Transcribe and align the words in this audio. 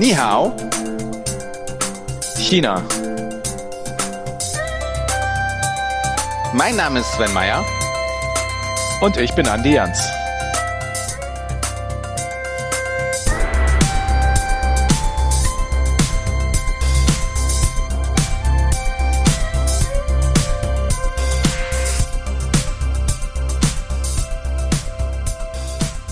Ni 0.00 0.14
hao. 0.14 0.56
China. 2.38 2.82
Mein 6.54 6.74
Name 6.76 7.00
ist 7.00 7.12
Sven 7.12 7.30
Meyer. 7.34 7.62
Und 9.02 9.18
ich 9.18 9.30
bin 9.34 9.46
Andi 9.46 9.74
Jans. 9.74 9.98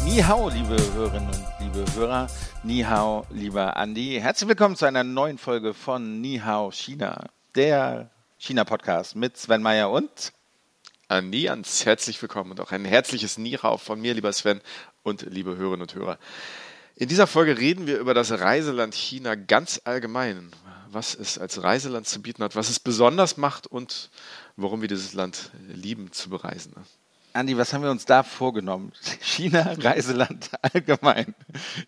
Ni 0.05 0.23
hao, 0.23 0.51
liebe 0.51 0.77
Hörerinnen 0.95 1.31
und 1.31 1.45
liebe 1.59 1.85
Hörer. 1.97 2.27
Ni 2.65 2.83
hao, 2.83 3.25
lieber 3.31 3.77
Andi. 3.77 4.19
Herzlich 4.21 4.49
willkommen 4.49 4.75
zu 4.75 4.85
einer 4.85 5.05
neuen 5.05 5.39
Folge 5.39 5.75
von 5.75 6.21
Ni 6.21 6.41
hao 6.45 6.73
China, 6.73 7.31
der 7.55 8.11
China-Podcast 8.39 9.15
mit 9.15 9.37
Sven 9.37 9.63
Meyer 9.63 9.91
und 9.91 10.33
Andi 11.07 11.43
Jans, 11.43 11.87
herzlich 11.87 12.21
willkommen 12.21 12.51
und 12.51 12.61
auch 12.61 12.73
ein 12.73 12.85
herzliches 12.85 13.39
Nihau 13.39 13.77
von 13.77 14.01
mir, 14.01 14.13
lieber 14.13 14.33
Sven 14.33 14.61
und 15.05 15.23
liebe 15.23 15.57
Hörerinnen 15.57 15.83
und 15.83 15.95
Hörer. 15.95 16.19
In 16.97 17.09
dieser 17.09 17.29
Folge 17.29 17.57
reden 17.59 17.87
wir 17.87 17.99
über 17.99 18.13
das 18.13 18.33
Reiseland 18.33 18.95
China 18.95 19.37
ganz 19.37 19.81
allgemein, 19.85 20.51
was 20.91 21.15
es 21.15 21.39
als 21.39 21.63
Reiseland 21.63 22.09
zu 22.09 22.21
bieten 22.21 22.43
hat, 22.43 22.57
was 22.57 22.71
es 22.71 22.81
besonders 22.81 23.37
macht 23.37 23.69
und 23.69 24.11
warum 24.57 24.81
wir 24.81 24.89
dieses 24.89 25.15
Land 25.15 25.53
lieben 25.69 26.11
zu 26.11 26.29
bereisen. 26.29 26.75
Andi, 27.39 27.57
was 27.57 27.73
haben 27.73 27.85
wir 27.85 27.91
uns 27.93 28.05
da 28.05 28.25
vorgenommen? 28.25 28.93
China, 29.21 29.75
Reiseland 29.79 30.51
allgemein. 30.61 31.37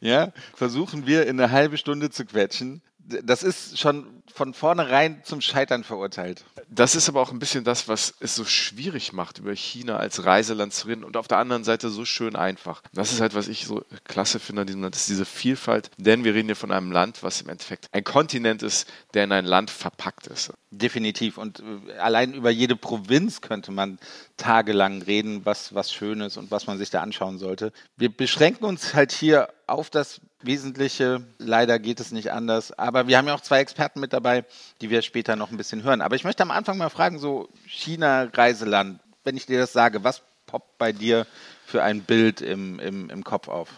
Ja, 0.00 0.32
versuchen 0.54 1.06
wir 1.06 1.26
in 1.26 1.40
eine 1.40 1.50
halbe 1.50 1.76
Stunde 1.76 2.10
zu 2.10 2.24
quetschen. 2.24 2.82
Das 3.06 3.42
ist 3.42 3.78
schon 3.78 4.20
von 4.32 4.54
vornherein 4.54 5.22
zum 5.24 5.40
Scheitern 5.40 5.84
verurteilt. 5.84 6.44
Das 6.68 6.94
ist 6.94 7.08
aber 7.08 7.20
auch 7.20 7.32
ein 7.32 7.38
bisschen 7.38 7.64
das, 7.64 7.88
was 7.88 8.14
es 8.20 8.34
so 8.34 8.44
schwierig 8.44 9.12
macht, 9.12 9.38
über 9.38 9.52
China 9.52 9.96
als 9.96 10.24
Reiseland 10.24 10.72
zu 10.72 10.86
reden 10.86 11.04
und 11.04 11.16
auf 11.16 11.28
der 11.28 11.38
anderen 11.38 11.64
Seite 11.64 11.90
so 11.90 12.04
schön 12.04 12.36
einfach. 12.36 12.82
Das 12.92 13.12
ist 13.12 13.20
halt, 13.20 13.34
was 13.34 13.48
ich 13.48 13.66
so 13.66 13.84
klasse 14.04 14.38
finde 14.38 14.62
an 14.62 14.66
diesem 14.66 14.82
Land, 14.82 14.96
ist 14.96 15.08
diese 15.08 15.24
Vielfalt, 15.24 15.90
denn 15.96 16.24
wir 16.24 16.34
reden 16.34 16.46
hier 16.48 16.56
von 16.56 16.70
einem 16.70 16.92
Land, 16.92 17.22
was 17.22 17.40
im 17.40 17.48
Endeffekt 17.48 17.88
ein 17.92 18.04
Kontinent 18.04 18.62
ist, 18.62 18.88
der 19.14 19.24
in 19.24 19.32
ein 19.32 19.44
Land 19.44 19.70
verpackt 19.70 20.28
ist. 20.28 20.52
Definitiv. 20.70 21.36
Und 21.38 21.60
äh, 21.60 21.98
allein 21.98 22.32
über 22.34 22.50
jede 22.50 22.76
Provinz 22.76 23.40
könnte 23.40 23.72
man 23.72 23.98
tagelang 24.36 25.02
reden, 25.02 25.44
was, 25.44 25.74
was 25.74 25.92
schön 25.92 26.20
ist 26.20 26.36
und 26.36 26.50
was 26.50 26.66
man 26.66 26.78
sich 26.78 26.90
da 26.90 27.02
anschauen 27.02 27.38
sollte. 27.38 27.72
Wir 27.96 28.14
beschränken 28.14 28.64
uns 28.64 28.94
halt 28.94 29.12
hier 29.12 29.48
auf 29.66 29.90
das 29.90 30.20
Wesentliche. 30.42 31.22
Leider 31.38 31.78
geht 31.78 32.00
es 32.00 32.12
nicht 32.12 32.32
anders. 32.32 32.72
Aber 32.72 33.08
wir 33.08 33.18
haben 33.18 33.26
ja 33.26 33.34
auch 33.34 33.40
zwei 33.40 33.60
Experten 33.60 34.00
mit 34.00 34.12
dabei, 34.12 34.44
die 34.80 34.90
wir 34.90 35.02
später 35.02 35.36
noch 35.36 35.50
ein 35.50 35.56
bisschen 35.56 35.82
hören. 35.82 36.00
Aber 36.00 36.16
ich 36.16 36.24
möchte 36.24 36.42
am 36.42 36.50
Anfang 36.50 36.78
mal 36.78 36.90
fragen, 36.90 37.18
so 37.18 37.48
China-Reiseland, 37.66 39.00
wenn 39.24 39.36
ich 39.36 39.46
dir 39.46 39.58
das 39.58 39.72
sage, 39.72 40.04
was 40.04 40.22
poppt 40.46 40.78
bei 40.78 40.92
dir 40.92 41.26
für 41.66 41.82
ein 41.82 42.02
Bild 42.02 42.40
im, 42.40 42.78
im, 42.80 43.10
im 43.10 43.24
Kopf 43.24 43.48
auf? 43.48 43.68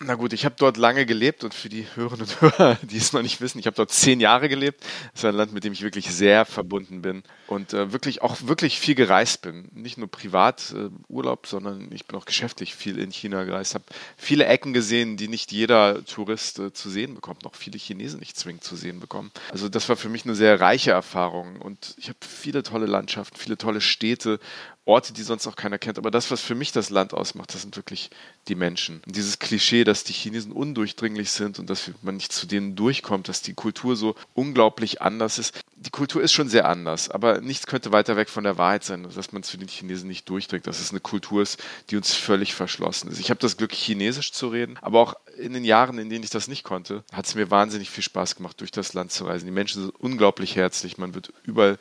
Na 0.00 0.14
gut, 0.14 0.32
ich 0.32 0.44
habe 0.44 0.54
dort 0.56 0.76
lange 0.76 1.06
gelebt 1.06 1.42
und 1.42 1.54
für 1.54 1.68
die 1.68 1.84
Hörerinnen 1.96 2.22
und 2.26 2.40
Hörer, 2.40 2.78
die 2.82 2.98
es 2.98 3.12
noch 3.12 3.22
nicht 3.22 3.40
wissen, 3.40 3.58
ich 3.58 3.66
habe 3.66 3.74
dort 3.74 3.90
zehn 3.90 4.20
Jahre 4.20 4.48
gelebt. 4.48 4.84
Das 5.12 5.22
ist 5.22 5.24
ein 5.24 5.34
Land, 5.34 5.52
mit 5.52 5.64
dem 5.64 5.72
ich 5.72 5.82
wirklich 5.82 6.08
sehr 6.12 6.44
verbunden 6.44 7.02
bin 7.02 7.24
und 7.48 7.72
äh, 7.72 7.92
wirklich 7.92 8.22
auch 8.22 8.36
wirklich 8.42 8.78
viel 8.78 8.94
gereist 8.94 9.42
bin. 9.42 9.68
Nicht 9.72 9.98
nur 9.98 10.08
privat 10.08 10.72
äh, 10.76 10.90
Urlaub, 11.08 11.48
sondern 11.48 11.90
ich 11.92 12.06
bin 12.06 12.16
auch 12.16 12.26
geschäftlich 12.26 12.76
viel 12.76 12.96
in 12.96 13.10
China 13.10 13.42
gereist, 13.42 13.74
habe 13.74 13.84
viele 14.16 14.46
Ecken 14.46 14.72
gesehen, 14.72 15.16
die 15.16 15.26
nicht 15.26 15.50
jeder 15.50 16.04
Tourist 16.04 16.60
äh, 16.60 16.72
zu 16.72 16.90
sehen 16.90 17.16
bekommt, 17.16 17.44
auch 17.44 17.56
viele 17.56 17.78
Chinesen 17.78 18.20
nicht 18.20 18.36
zwingend 18.36 18.62
zu 18.62 18.76
sehen 18.76 19.00
bekommen. 19.00 19.32
Also 19.50 19.68
das 19.68 19.88
war 19.88 19.96
für 19.96 20.08
mich 20.08 20.24
eine 20.24 20.36
sehr 20.36 20.60
reiche 20.60 20.92
Erfahrung 20.92 21.60
und 21.60 21.96
ich 21.98 22.08
habe 22.08 22.18
viele 22.20 22.62
tolle 22.62 22.86
Landschaften, 22.86 23.36
viele 23.36 23.58
tolle 23.58 23.80
Städte 23.80 24.38
Orte, 24.88 25.12
die 25.12 25.22
sonst 25.22 25.46
auch 25.46 25.54
keiner 25.54 25.78
kennt. 25.78 25.98
Aber 25.98 26.10
das, 26.10 26.30
was 26.30 26.40
für 26.40 26.54
mich 26.54 26.72
das 26.72 26.88
Land 26.90 27.12
ausmacht, 27.12 27.54
das 27.54 27.62
sind 27.62 27.76
wirklich 27.76 28.10
die 28.48 28.54
Menschen. 28.54 29.02
Und 29.06 29.14
dieses 29.14 29.38
Klischee, 29.38 29.84
dass 29.84 30.02
die 30.02 30.14
Chinesen 30.14 30.50
undurchdringlich 30.50 31.30
sind 31.30 31.58
und 31.58 31.68
dass 31.68 31.90
man 32.02 32.16
nicht 32.16 32.32
zu 32.32 32.46
denen 32.46 32.74
durchkommt, 32.74 33.28
dass 33.28 33.42
die 33.42 33.54
Kultur 33.54 33.96
so 33.96 34.14
unglaublich 34.34 35.02
anders 35.02 35.38
ist. 35.38 35.60
Die 35.76 35.90
Kultur 35.90 36.22
ist 36.22 36.32
schon 36.32 36.48
sehr 36.48 36.66
anders, 36.66 37.08
aber 37.10 37.40
nichts 37.40 37.66
könnte 37.66 37.92
weiter 37.92 38.16
weg 38.16 38.28
von 38.30 38.42
der 38.42 38.58
Wahrheit 38.58 38.82
sein, 38.82 39.06
dass 39.14 39.32
man 39.32 39.42
zu 39.44 39.58
den 39.58 39.68
Chinesen 39.68 40.08
nicht 40.08 40.28
durchdringt, 40.28 40.66
dass 40.66 40.80
es 40.80 40.90
eine 40.90 41.00
Kultur 41.00 41.42
ist, 41.42 41.62
die 41.90 41.96
uns 41.96 42.14
völlig 42.14 42.54
verschlossen 42.54 43.10
ist. 43.10 43.20
Ich 43.20 43.30
habe 43.30 43.38
das 43.38 43.56
Glück, 43.56 43.72
Chinesisch 43.72 44.32
zu 44.32 44.48
reden, 44.48 44.76
aber 44.80 45.00
auch 45.00 45.14
in 45.36 45.52
den 45.52 45.64
Jahren, 45.64 45.98
in 45.98 46.10
denen 46.10 46.24
ich 46.24 46.30
das 46.30 46.48
nicht 46.48 46.64
konnte, 46.64 47.04
hat 47.12 47.26
es 47.26 47.34
mir 47.34 47.50
wahnsinnig 47.50 47.90
viel 47.90 48.02
Spaß 48.02 48.34
gemacht, 48.34 48.60
durch 48.60 48.72
das 48.72 48.94
Land 48.94 49.12
zu 49.12 49.24
reisen. 49.24 49.46
Die 49.46 49.52
Menschen 49.52 49.82
sind 49.82 49.94
unglaublich 50.00 50.56
herzlich, 50.56 50.98
man 50.98 51.14
wird 51.14 51.32
überall 51.44 51.78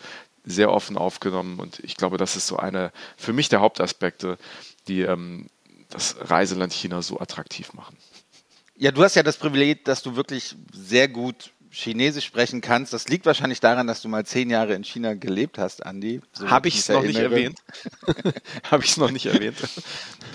sehr 0.48 0.72
offen 0.72 0.98
aufgenommen 0.98 1.60
und 1.60 1.80
ich 1.80 1.98
glaube, 1.98 2.18
das 2.18 2.36
ist 2.36 2.48
so 2.48 2.58
einer 2.58 2.92
für 3.18 3.34
mich 3.34 3.50
der 3.50 3.60
Hauptaspekte, 3.60 4.38
die 4.88 5.02
ähm, 5.02 5.50
das 5.90 6.16
Reiseland 6.20 6.74
China 6.74 7.02
so 7.02 7.20
attraktiv 7.20 7.74
machen. 7.74 7.98
Ja, 8.76 8.92
du 8.92 9.04
hast 9.04 9.16
ja 9.16 9.24
das 9.24 9.38
Privileg, 9.38 9.86
dass 9.86 10.04
du 10.04 10.16
wirklich 10.16 10.56
sehr 10.72 11.08
gut 11.08 11.52
Chinesisch 11.72 12.26
sprechen 12.26 12.62
kannst. 12.62 12.94
Das 12.94 13.08
liegt 13.08 13.26
wahrscheinlich 13.26 13.60
daran, 13.60 13.88
dass 13.88 14.02
du 14.02 14.10
mal 14.10 14.26
zehn 14.26 14.50
Jahre 14.50 14.74
in 14.74 14.84
China 14.84 15.14
gelebt 15.14 15.58
hast, 15.58 15.86
Andi. 15.86 16.22
So 16.34 16.50
Habe 16.50 16.68
ich 16.68 16.80
es 16.80 16.90
noch 16.90 17.04
nicht 17.04 17.18
erwähnt? 17.18 17.60
Habe 18.72 18.84
ich 18.84 18.92
es 18.92 18.98
noch 18.98 19.12
nicht 19.12 19.26
erwähnt? 19.26 19.58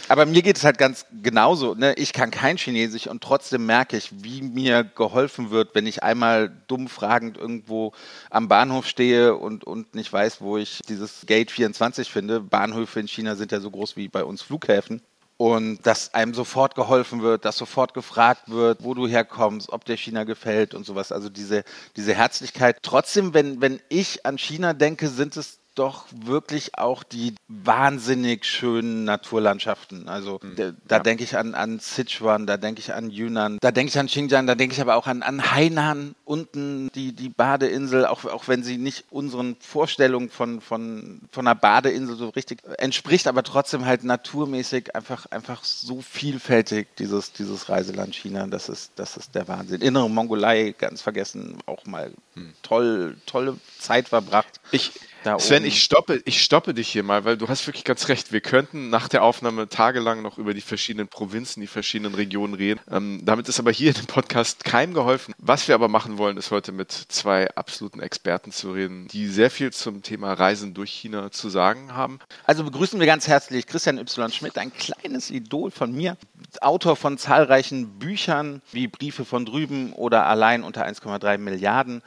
Aber 0.09 0.27
mir 0.27 0.43
geht 0.43 0.57
es 0.57 0.65
halt 0.65 0.79
ganz 0.79 1.07
genauso. 1.23 1.75
Ne? 1.75 1.95
Ich 1.95 2.13
kann 2.13 2.31
kein 2.31 2.57
Chinesisch 2.57 3.07
und 3.07 3.23
trotzdem 3.23 3.67
merke 3.67 3.97
ich, 3.97 4.11
wie 4.23 4.43
mir 4.43 4.85
geholfen 4.85 5.51
wird, 5.51 5.75
wenn 5.75 5.87
ich 5.87 6.03
einmal 6.03 6.51
dumm 6.67 6.89
fragend 6.89 7.37
irgendwo 7.39 7.93
am 8.31 8.49
Bahnhof 8.49 8.87
stehe 8.87 9.37
und, 9.37 9.65
und 9.65 9.95
nicht 9.95 10.13
weiß, 10.13 10.41
wo 10.41 10.59
ich 10.59 10.81
dieses 10.89 11.27
Gate 11.27 11.51
24 11.51 12.11
finde. 12.11 12.41
Bahnhöfe 12.41 13.01
in 13.01 13.09
China 13.09 13.37
sind 13.37 13.53
ja 13.53 13.61
so 13.61 13.71
groß 13.71 13.97
wie 13.97 14.09
bei 14.09 14.25
uns 14.25 14.43
Flughäfen 14.43 15.03
und 15.43 15.85
dass 15.89 16.15
einem 16.15 16.35
sofort 16.35 16.77
geholfen 16.77 17.21
wird, 17.21 17.45
dass 17.45 17.57
sofort 17.57 17.95
gefragt 17.95 18.43
wird, 18.47 18.85
wo 18.85 18.95
du 18.95 19.09
herkommst, 19.09 19.71
ob 19.71 19.85
dir 19.85 19.97
China 19.97 20.23
gefällt 20.23 20.73
und 20.73 20.87
sowas. 20.87 21.11
Also 21.11 21.29
diese, 21.29 21.65
diese 21.97 22.15
Herzlichkeit. 22.15 22.79
Trotzdem, 22.83 23.35
wenn, 23.35 23.61
wenn 23.61 23.81
ich 23.89 24.25
an 24.25 24.39
China 24.39 24.73
denke, 24.73 25.09
sind 25.09 25.37
es 25.37 25.59
doch 25.75 26.07
wirklich 26.11 26.79
auch 26.79 27.03
die 27.03 27.35
wahnsinnig 27.49 28.45
schönen 28.45 29.05
Naturlandschaften. 29.05 30.09
Also 30.09 30.41
mhm. 30.43 30.57
da, 30.57 30.73
da 30.87 30.97
ja. 30.97 31.03
denke 31.03 31.25
ich 31.25 31.37
an, 31.37 31.55
an 31.55 31.79
Sichuan, 31.79 32.47
da 32.47 32.57
denke 32.57 32.81
ich 32.81 32.93
an 32.93 33.11
Yunnan, 33.11 33.59
da 33.61 33.71
denke 33.71 33.91
ich 33.91 33.99
an 33.99 34.07
Xinjiang, 34.07 34.47
da 34.47 34.55
denke 34.55 34.75
ich 34.75 34.81
aber 34.81 34.97
auch 34.97 35.07
an, 35.07 35.23
an 35.23 35.53
Hainan, 35.53 36.15
unten 36.25 36.91
die, 36.95 37.13
die 37.13 37.29
Badeinsel, 37.29 38.07
auch, 38.07 38.25
auch 38.25 38.49
wenn 38.49 38.63
sie 38.63 38.77
nicht 38.77 39.05
unseren 39.11 39.57
Vorstellungen 39.61 40.31
von, 40.31 40.61
von, 40.61 41.23
von 41.31 41.47
einer 41.47 41.55
Badeinsel 41.55 42.17
so 42.17 42.29
richtig 42.31 42.63
entspricht, 42.79 43.27
aber 43.27 43.43
trotzdem 43.43 43.87
halt 43.87 44.05
naturmäßig 44.05 44.95
einfach, 44.95 45.27
einfach 45.27 45.65
so 45.65 46.01
vielfältig, 46.01 46.89
dieses, 46.97 47.33
dieses 47.33 47.69
Reiseland 47.69 48.15
China. 48.15 48.47
Das 48.47 48.69
ist, 48.69 48.93
das 48.97 49.17
ist 49.17 49.35
der 49.35 49.49
Wahnsinn. 49.49 49.81
Innere 49.81 50.11
Mongolei, 50.11 50.75
ganz 50.77 51.03
vergessen, 51.03 51.59
auch 51.67 51.87
mal 51.87 52.13
hm. 52.35 52.53
toll, 52.63 53.17
tolle 53.27 53.59
Zeit 53.79 54.09
verbracht. 54.09 54.61
Ich, 54.71 54.93
Sven, 55.39 55.65
ich 55.65 55.83
stoppe, 55.83 56.21
ich 56.25 56.43
stoppe 56.43 56.75
dich 56.75 56.89
hier 56.89 57.03
mal, 57.03 57.25
weil 57.25 57.37
du 57.37 57.49
hast 57.49 57.67
wirklich 57.67 57.85
ganz 57.85 58.09
recht. 58.09 58.33
Wir 58.33 58.41
könnten 58.41 58.91
nach 58.91 59.09
der 59.09 59.23
Aufnahme 59.23 59.69
tagelang 59.69 60.23
noch 60.23 60.39
über 60.39 60.55
die 60.55 60.61
verschiedenen 60.61 61.09
Provinzen, 61.09 61.61
die 61.61 61.67
verschiedenen 61.67 62.15
Regionen 62.15 62.55
reden. 62.55 62.81
Ähm, 62.91 63.21
damit 63.25 63.49
ist 63.49 63.61
aber 63.61 63.71
hier 63.71 63.89
in 63.89 63.95
dem 63.95 64.07
Podcast 64.07 64.65
keinem 64.65 64.95
geholfen. 64.95 65.35
Was 65.39 65.69
wir 65.69 65.75
aber 65.75 65.89
machen 65.89 66.19
wollen, 66.19 66.37
ist 66.37 66.51
heute 66.51 66.73
mit 66.73 66.91
zwei 66.91 67.49
absoluten 67.55 68.01
Experten 68.01 68.53
zu 68.53 68.73
reden, 68.73 69.09
die 69.09 69.29
sehr 69.29 69.51
viel 69.51 69.73
zum 69.73 70.03
Thema 70.03 70.33
Reisen 70.33 70.75
durch 70.75 70.91
China 70.91 71.31
zu 71.31 71.49
sagen 71.49 71.95
haben. 71.95 72.19
Also 72.45 72.65
begrüßen 72.65 72.99
wir 72.99 73.07
ganz 73.07 73.29
herzlich 73.29 73.67
Christian 73.67 73.99
Y. 73.99 74.31
Schmidt, 74.33 74.59
ein 74.59 74.73
kleines 74.73 75.31
Idol 75.31 75.71
von 75.71 75.93
mir, 75.93 76.17
Autor 76.61 76.97
von 76.97 77.19
zahlreichen 77.19 77.99
Büchern 77.99 78.63
wie 78.73 78.89
Briefe 78.89 79.25
von 79.25 79.45
drüben 79.45 79.93
oder 79.93 80.27
allein 80.27 80.65
unter 80.65 80.87
1,3 80.87 81.39
Milliarden 81.39 82.03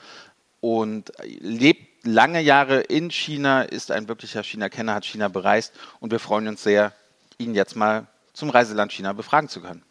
und 0.60 1.12
lebt 1.24 1.94
lange 2.06 2.42
Jahre 2.42 2.81
in 2.81 3.10
China, 3.12 3.63
ist 3.63 3.92
ein 3.92 4.07
wirklicher 4.07 4.44
China-Kenner, 4.44 4.94
hat 4.94 5.06
China 5.06 5.28
bereist 5.28 5.74
und 6.00 6.12
wir 6.12 6.19
freuen 6.19 6.48
uns 6.48 6.63
sehr, 6.63 6.94
ihn 7.38 7.56
jetzt 7.56 7.75
mal 7.75 8.07
zum 8.34 8.50
Reiseland 8.50 8.92
China 8.92 9.13
befragen 9.13 9.50
zu 9.50 9.62
können. 9.62 9.84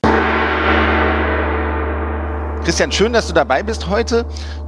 Christian, 2.65 2.93
schön, 2.93 3.13
dass 3.13 3.27
du 3.27 3.35
dabei 3.35 3.63
bist 3.63 3.89
heute. 3.89 4.25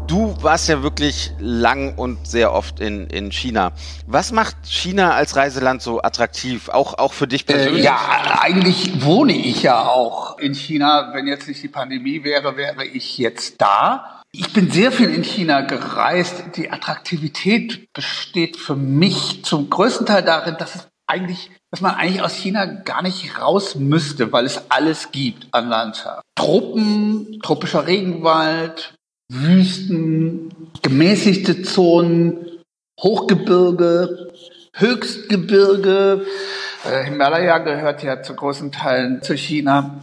Du 0.07 0.37
warst 0.43 0.69
ja 0.69 0.83
wirklich 0.83 1.33
lang 1.39 1.95
und 1.97 2.27
sehr 2.27 2.53
oft 2.53 2.79
in, 2.79 3.07
in 3.07 3.33
China. 3.33 3.73
Was 4.07 4.33
macht 4.33 4.55
China 4.65 5.15
als 5.15 5.35
Reiseland 5.35 5.81
so 5.81 6.03
attraktiv, 6.03 6.69
auch, 6.69 6.99
auch 6.99 7.15
für 7.15 7.27
dich 7.27 7.47
persönlich? 7.47 7.81
Äh, 7.81 7.87
ja, 7.87 8.39
eigentlich 8.43 9.03
wohne 9.03 9.33
ich 9.33 9.63
ja 9.63 9.89
auch 9.89 10.39
in 10.39 10.55
China. 10.55 11.13
Wenn 11.15 11.27
jetzt 11.27 11.49
nicht 11.49 11.63
die 11.63 11.69
Pandemie 11.69 12.23
wäre, 12.23 12.59
wäre 12.59 12.85
ich 12.85 13.17
jetzt 13.17 13.63
da. 13.63 14.16
Ich 14.39 14.53
bin 14.53 14.71
sehr 14.71 14.93
viel 14.93 15.09
in 15.09 15.25
China 15.25 15.63
gereist. 15.63 16.57
Die 16.57 16.71
Attraktivität 16.71 17.91
besteht 17.95 18.59
für 18.59 18.77
mich 18.77 19.45
zum 19.45 19.71
größten 19.71 20.07
Teil 20.07 20.23
darin, 20.23 20.57
dass 20.59 20.75
es 20.75 20.89
eigentlich 21.07 21.51
dass 21.71 21.81
man 21.81 21.95
eigentlich 21.95 22.23
aus 22.23 22.35
China 22.35 22.65
gar 22.65 23.03
nicht 23.03 23.39
raus 23.41 23.75
müsste, 23.75 24.33
weil 24.33 24.47
es 24.47 24.71
alles 24.71 25.11
gibt 25.11 25.49
an 25.51 25.69
Landschaft. 25.69 26.23
Truppen, 26.37 27.41
tropischer 27.43 27.87
Regenwald, 27.87 28.95
Wüsten, 29.31 30.71
gemäßigte 30.83 31.63
Zonen, 31.63 32.63
Hochgebirge, 33.01 34.33
Höchstgebirge. 34.75 36.25
Äh, 36.85 37.05
Himalaya 37.05 37.59
gehört 37.59 38.03
ja 38.03 38.23
zu 38.23 38.35
großen 38.35 38.73
Teilen 38.73 39.21
zu 39.21 39.37
China. 39.37 40.03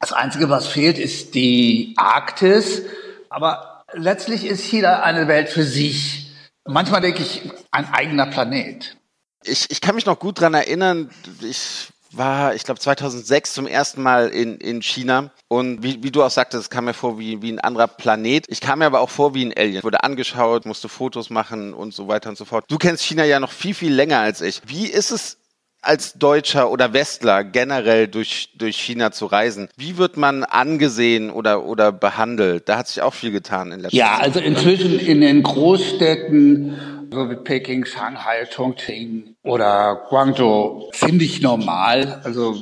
Das 0.00 0.12
Einzige, 0.12 0.50
was 0.50 0.66
fehlt, 0.66 0.98
ist 0.98 1.34
die 1.34 1.94
Arktis. 1.96 2.82
Aber 3.30 3.73
letztlich 3.96 4.44
ist 4.44 4.62
China 4.64 5.02
eine 5.02 5.28
Welt 5.28 5.48
für 5.48 5.64
sich. 5.64 6.30
Manchmal 6.66 7.00
denke 7.00 7.22
ich, 7.22 7.42
ein 7.70 7.92
eigener 7.92 8.26
Planet. 8.26 8.96
Ich, 9.44 9.70
ich 9.70 9.80
kann 9.80 9.94
mich 9.94 10.06
noch 10.06 10.18
gut 10.18 10.40
dran 10.40 10.54
erinnern, 10.54 11.10
ich 11.42 11.88
war, 12.16 12.54
ich 12.54 12.64
glaube, 12.64 12.80
2006 12.80 13.54
zum 13.54 13.66
ersten 13.66 14.02
Mal 14.02 14.28
in, 14.28 14.58
in 14.58 14.82
China. 14.82 15.30
Und 15.48 15.82
wie, 15.82 16.02
wie 16.02 16.10
du 16.10 16.22
auch 16.22 16.30
sagtest, 16.30 16.62
es 16.62 16.70
kam 16.70 16.84
mir 16.86 16.94
vor 16.94 17.18
wie, 17.18 17.42
wie 17.42 17.52
ein 17.52 17.58
anderer 17.58 17.88
Planet. 17.88 18.46
Ich 18.48 18.60
kam 18.60 18.78
mir 18.78 18.86
aber 18.86 19.00
auch 19.00 19.10
vor 19.10 19.34
wie 19.34 19.44
ein 19.44 19.52
Alien. 19.56 19.82
Wurde 19.82 20.02
angeschaut, 20.02 20.64
musste 20.64 20.88
Fotos 20.88 21.30
machen 21.30 21.74
und 21.74 21.92
so 21.92 22.08
weiter 22.08 22.30
und 22.30 22.38
so 22.38 22.44
fort. 22.44 22.64
Du 22.68 22.78
kennst 22.78 23.04
China 23.04 23.24
ja 23.24 23.40
noch 23.40 23.52
viel, 23.52 23.74
viel 23.74 23.92
länger 23.92 24.20
als 24.20 24.40
ich. 24.40 24.62
Wie 24.66 24.86
ist 24.86 25.10
es 25.10 25.38
als 25.86 26.14
Deutscher 26.14 26.70
oder 26.70 26.92
Westler 26.92 27.44
generell 27.44 28.08
durch, 28.08 28.50
durch 28.56 28.76
China 28.76 29.12
zu 29.12 29.26
reisen? 29.26 29.68
Wie 29.76 29.96
wird 29.96 30.16
man 30.16 30.44
angesehen 30.44 31.30
oder, 31.30 31.64
oder 31.64 31.92
behandelt? 31.92 32.68
Da 32.68 32.78
hat 32.78 32.88
sich 32.88 33.02
auch 33.02 33.14
viel 33.14 33.30
getan 33.30 33.72
in 33.72 33.80
letzter 33.80 33.96
Zeit. 33.96 33.98
Ja, 33.98 34.18
also 34.18 34.40
inzwischen 34.40 34.98
in 34.98 35.20
den 35.20 35.42
Großstädten 35.42 36.94
so 37.14 37.30
wie 37.30 37.36
Peking, 37.36 37.84
Shanghai, 37.84 38.46
Chongqing 38.54 39.36
oder 39.44 40.06
Guangzhou 40.08 40.90
ziemlich 40.92 41.40
normal. 41.40 42.20
Also 42.24 42.56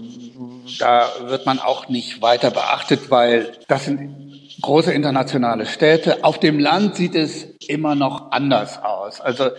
da 0.79 1.09
wird 1.27 1.47
man 1.47 1.59
auch 1.59 1.89
nicht 1.89 2.23
weiter 2.23 2.51
beachtet, 2.51 3.11
weil 3.11 3.53
das 3.69 3.87
sind 3.87 4.22
große 4.63 4.93
internationale 4.93 5.67
Städte. 5.67 6.25
Auf 6.25 6.39
dem 6.39 6.59
Land 6.59 6.97
sieht 6.97 7.15
es 7.15 7.47
immer 7.69 7.95
noch 7.95 8.31
anders 8.31 8.83
aus. 8.83 9.21
Also 9.21 9.51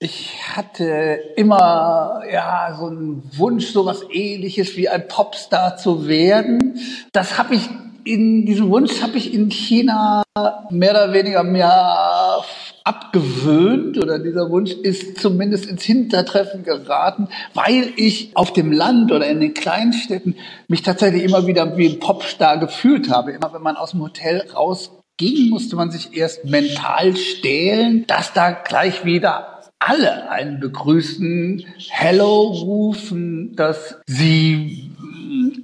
ich 0.00 0.34
hatte 0.54 1.20
immer 1.36 2.22
ja 2.30 2.76
so 2.78 2.86
einen 2.86 3.22
Wunsch, 3.36 3.68
so 3.68 3.86
was 3.86 4.02
Ähnliches 4.10 4.76
wie 4.76 4.88
ein 4.88 5.08
Popstar 5.08 5.76
zu 5.76 6.06
werden. 6.06 6.78
Das 7.12 7.38
habe 7.38 7.54
ich 7.54 7.68
in 8.04 8.46
diesem 8.46 8.70
Wunsch 8.70 9.02
habe 9.02 9.18
ich 9.18 9.34
in 9.34 9.50
China 9.50 10.22
mehr 10.70 10.90
oder 10.92 11.12
weniger 11.12 11.42
mehr 11.42 12.42
abgewöhnt 12.88 13.98
oder 13.98 14.18
dieser 14.18 14.48
Wunsch 14.48 14.72
ist 14.72 15.18
zumindest 15.20 15.66
ins 15.66 15.84
Hintertreffen 15.84 16.62
geraten, 16.64 17.28
weil 17.52 17.92
ich 17.96 18.30
auf 18.34 18.54
dem 18.54 18.72
Land 18.72 19.12
oder 19.12 19.26
in 19.28 19.40
den 19.40 19.52
Kleinstädten 19.52 20.36
mich 20.68 20.82
tatsächlich 20.82 21.22
immer 21.22 21.46
wieder 21.46 21.76
wie 21.76 21.86
ein 21.86 22.00
Popstar 22.00 22.56
gefühlt 22.56 23.10
habe. 23.10 23.32
Immer 23.32 23.52
wenn 23.52 23.60
man 23.60 23.76
aus 23.76 23.90
dem 23.90 24.00
Hotel 24.00 24.42
rausging, 24.54 25.50
musste 25.50 25.76
man 25.76 25.90
sich 25.90 26.16
erst 26.16 26.46
mental 26.46 27.14
stählen, 27.14 28.06
dass 28.06 28.32
da 28.32 28.52
gleich 28.52 29.04
wieder 29.04 29.58
alle 29.78 30.30
einen 30.30 30.58
begrüßen, 30.58 31.64
Hello 31.90 32.42
rufen, 32.46 33.54
dass 33.54 34.00
sie 34.06 34.90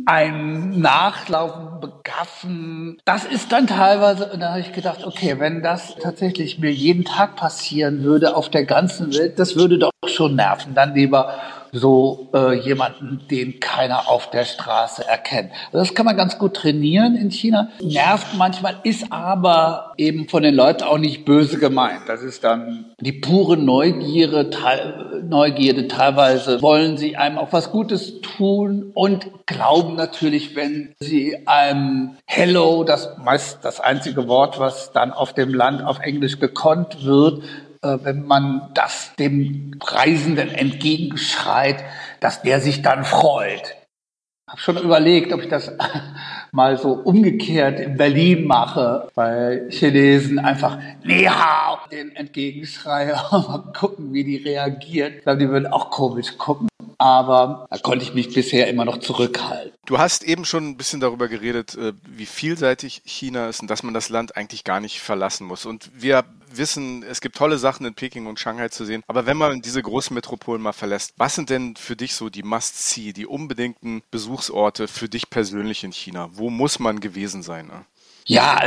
ein 0.07 0.81
Nachlaufen 0.81 1.81
begaffen. 1.81 2.99
Das 3.05 3.25
ist 3.25 3.53
dann 3.53 3.67
teilweise, 3.67 4.31
und 4.33 4.41
da 4.41 4.51
habe 4.51 4.61
ich 4.61 4.73
gedacht, 4.73 5.05
okay, 5.05 5.39
wenn 5.39 5.63
das 5.63 5.97
tatsächlich 5.97 6.59
mir 6.59 6.73
jeden 6.73 7.05
Tag 7.05 7.37
passieren 7.37 8.03
würde 8.03 8.37
auf 8.37 8.49
der 8.49 8.65
ganzen 8.65 9.15
Welt, 9.15 9.39
das 9.39 9.57
würde 9.57 9.79
doch 9.79 9.91
schon 10.07 10.37
nerven. 10.37 10.75
Dann 10.75 10.95
lieber 10.95 11.35
so 11.75 12.29
äh, 12.33 12.55
jemanden, 12.55 13.21
den 13.31 13.61
keiner 13.61 14.09
auf 14.09 14.31
der 14.31 14.45
Straße 14.45 15.07
erkennt. 15.07 15.51
Also 15.67 15.79
das 15.79 15.95
kann 15.95 16.07
man 16.07 16.17
ganz 16.17 16.39
gut 16.39 16.55
trainieren 16.55 17.17
in 17.17 17.31
China. 17.31 17.69
Nervt 17.83 18.37
manchmal, 18.37 18.77
ist 18.85 19.13
aber 19.13 19.93
eben 19.97 20.29
von 20.29 20.43
den 20.43 20.55
Leuten 20.55 20.85
auch 20.85 20.99
nicht 20.99 21.25
böse 21.25 21.59
gemeint. 21.59 22.03
Das 22.07 22.23
ist 22.23 22.45
dann 22.45 22.87
die 23.01 23.13
pure 23.13 23.57
Neugierde, 23.57 24.51
teil, 24.51 25.25
Neugierde. 25.29 25.89
Teilweise 25.89 26.63
wollen 26.63 26.97
sie 26.97 27.17
einem 27.17 27.39
auch 27.39 27.53
was 27.53 27.71
Gutes 27.71 28.21
tun 28.21 28.93
und 28.95 29.47
glauben 29.47 29.97
natürlich, 29.97 30.57
wenn 30.57 30.95
sie 31.01 31.47
einem 31.47 32.17
Hello, 32.27 32.85
das 32.85 33.17
meist 33.19 33.65
das 33.65 33.81
einzige 33.81 34.29
Wort, 34.29 34.59
was 34.59 34.93
dann 34.93 35.13
auf 35.13 35.33
dem 35.33 35.53
Land 35.53 35.83
auf 35.85 35.99
Englisch 36.01 36.39
gekonnt 36.39 37.05
wird, 37.05 37.43
äh, 37.85 37.99
wenn 38.05 38.27
man 38.27 38.71
das 38.75 39.13
dem 39.19 39.79
Reisenden 39.81 40.49
entgegenschreit, 40.49 41.85
dass 42.21 42.43
der 42.43 42.61
sich 42.61 42.83
dann 42.83 43.05
freut. 43.05 43.77
Ich 44.47 44.53
habe 44.53 44.61
schon 44.61 44.77
überlegt, 44.79 45.33
ob 45.33 45.43
ich 45.43 45.49
das 45.49 45.73
mal 46.53 46.79
so 46.79 46.93
umgekehrt 46.93 47.81
in 47.81 47.97
Berlin 47.97 48.47
mache, 48.47 49.09
bei 49.15 49.63
Chinesen 49.71 50.39
einfach 50.39 50.79
Ni 51.03 51.25
hao 51.25 51.79
den 51.91 52.15
entgegenschreie 52.17 53.15
und 53.31 53.49
mal 53.49 53.73
gucken, 53.77 54.13
wie 54.13 54.25
die 54.25 54.37
reagieren. 54.37 55.15
Ich 55.17 55.23
glaube, 55.23 55.39
die 55.39 55.49
würden 55.49 55.67
auch 55.67 55.91
komisch 55.91 56.37
gucken 56.39 56.69
aber 56.99 57.67
da 57.71 57.79
konnte 57.79 58.05
ich 58.05 58.15
mich 58.15 58.33
bisher 58.33 58.69
immer 58.69 58.85
noch 58.85 58.99
zurückhalten. 58.99 59.73
Du 59.87 59.99
hast 59.99 60.25
eben 60.25 60.45
schon 60.45 60.69
ein 60.69 60.77
bisschen 60.77 61.01
darüber 61.01 61.29
geredet, 61.29 61.75
äh, 61.77 61.93
wie 62.07 62.27
vielseitig 62.27 63.03
China 63.05 63.49
ist 63.49 63.61
und 63.61 63.69
dass 63.71 63.83
man 63.83 63.95
das 63.95 64.09
Land 64.09 64.37
eigentlich 64.37 64.65
gar 64.65 64.81
nicht 64.81 65.01
verlassen 65.01 65.47
muss. 65.47 65.67
Und 65.67 65.91
wir 65.95 66.25
wissen, 66.57 67.03
es 67.03 67.21
gibt 67.21 67.37
tolle 67.37 67.59
Sachen 67.59 67.87
in 67.87 67.95
Peking 67.95 68.27
und 68.27 68.39
Shanghai 68.39 68.69
zu 68.69 68.85
sehen, 68.85 69.03
aber 69.07 69.27
wenn 69.27 69.37
man 69.37 69.61
diese 69.61 69.83
großen 69.83 70.15
Metropolen 70.15 70.63
mal 70.63 70.73
verlässt, 70.73 71.15
was 71.17 71.35
sind 71.35 71.51
denn 71.51 71.77
für 71.77 71.97
dich 71.97 72.15
so 72.15 72.29
die 72.31 72.43
Must-See, 72.43 73.13
die 73.13 73.27
unbedingten 73.27 74.03
Besuchsorte 74.11 74.89
für 74.89 75.09
dich 75.09 75.31
persönlich 75.31 75.85
in 75.85 75.93
China? 75.93 76.31
Wo 76.33 76.51
muss 76.51 76.79
man 76.79 77.01
gewesen 77.01 77.43
sein? 77.43 77.67
Ne? 77.67 77.85
Ja, 78.27 78.59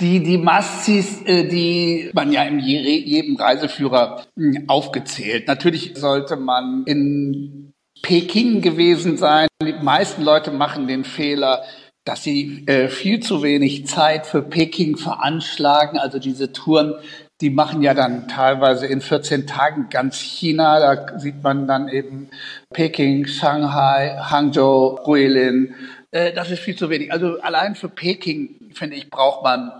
die, 0.00 0.22
die 0.22 0.38
Mastis, 0.38 1.20
äh, 1.26 1.46
die 1.46 2.10
man 2.14 2.32
ja 2.32 2.44
in 2.44 2.60
jedem 2.60 3.36
Reiseführer 3.36 4.24
hm, 4.36 4.64
aufgezählt. 4.68 5.46
Natürlich 5.46 5.92
sollte 5.96 6.36
man 6.36 6.84
in 6.86 7.74
Peking 8.02 8.62
gewesen 8.62 9.18
sein. 9.18 9.48
Die 9.62 9.74
meisten 9.74 10.22
Leute 10.22 10.50
machen 10.50 10.86
den 10.86 11.04
Fehler, 11.04 11.62
dass 12.08 12.22
sie 12.22 12.64
äh, 12.66 12.88
viel 12.88 13.20
zu 13.20 13.42
wenig 13.42 13.86
Zeit 13.86 14.26
für 14.26 14.42
Peking 14.42 14.96
veranschlagen. 14.96 15.98
Also 15.98 16.18
diese 16.18 16.52
Touren, 16.52 16.94
die 17.40 17.50
machen 17.50 17.82
ja 17.82 17.94
dann 17.94 18.26
teilweise 18.28 18.86
in 18.86 19.00
14 19.00 19.46
Tagen 19.46 19.88
ganz 19.90 20.18
China. 20.18 20.80
Da 20.80 21.18
sieht 21.18 21.42
man 21.42 21.66
dann 21.66 21.88
eben 21.88 22.30
Peking, 22.72 23.26
Shanghai, 23.26 24.16
Hangzhou, 24.18 24.96
Guilin, 25.04 25.74
äh, 26.10 26.32
das 26.32 26.50
ist 26.50 26.60
viel 26.60 26.76
zu 26.76 26.90
wenig. 26.90 27.12
Also 27.12 27.40
allein 27.40 27.74
für 27.74 27.88
Peking, 27.88 28.72
finde 28.72 28.96
ich, 28.96 29.10
braucht 29.10 29.42
man 29.42 29.72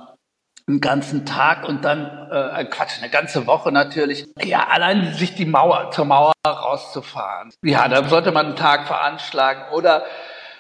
einen 0.67 0.81
ganzen 0.81 1.25
Tag 1.25 1.67
und 1.67 1.85
dann, 1.85 2.29
äh, 2.31 2.64
Quatsch, 2.67 2.99
eine 3.00 3.11
ganze 3.11 3.47
Woche 3.47 3.73
natürlich. 3.73 4.26
Ja, 4.43 4.69
allein 4.69 5.14
sich 5.14 5.35
die 5.35 5.47
Mauer, 5.47 5.91
zur 5.93 6.05
Mauer 6.05 6.33
rauszufahren. 6.47 7.53
Ja, 7.62 7.88
da 7.88 8.07
sollte 8.07 8.33
man 8.33 8.47
einen 8.47 8.57
Tag 8.57 8.87
veranschlagen. 8.87 9.73
Oder 9.73 10.05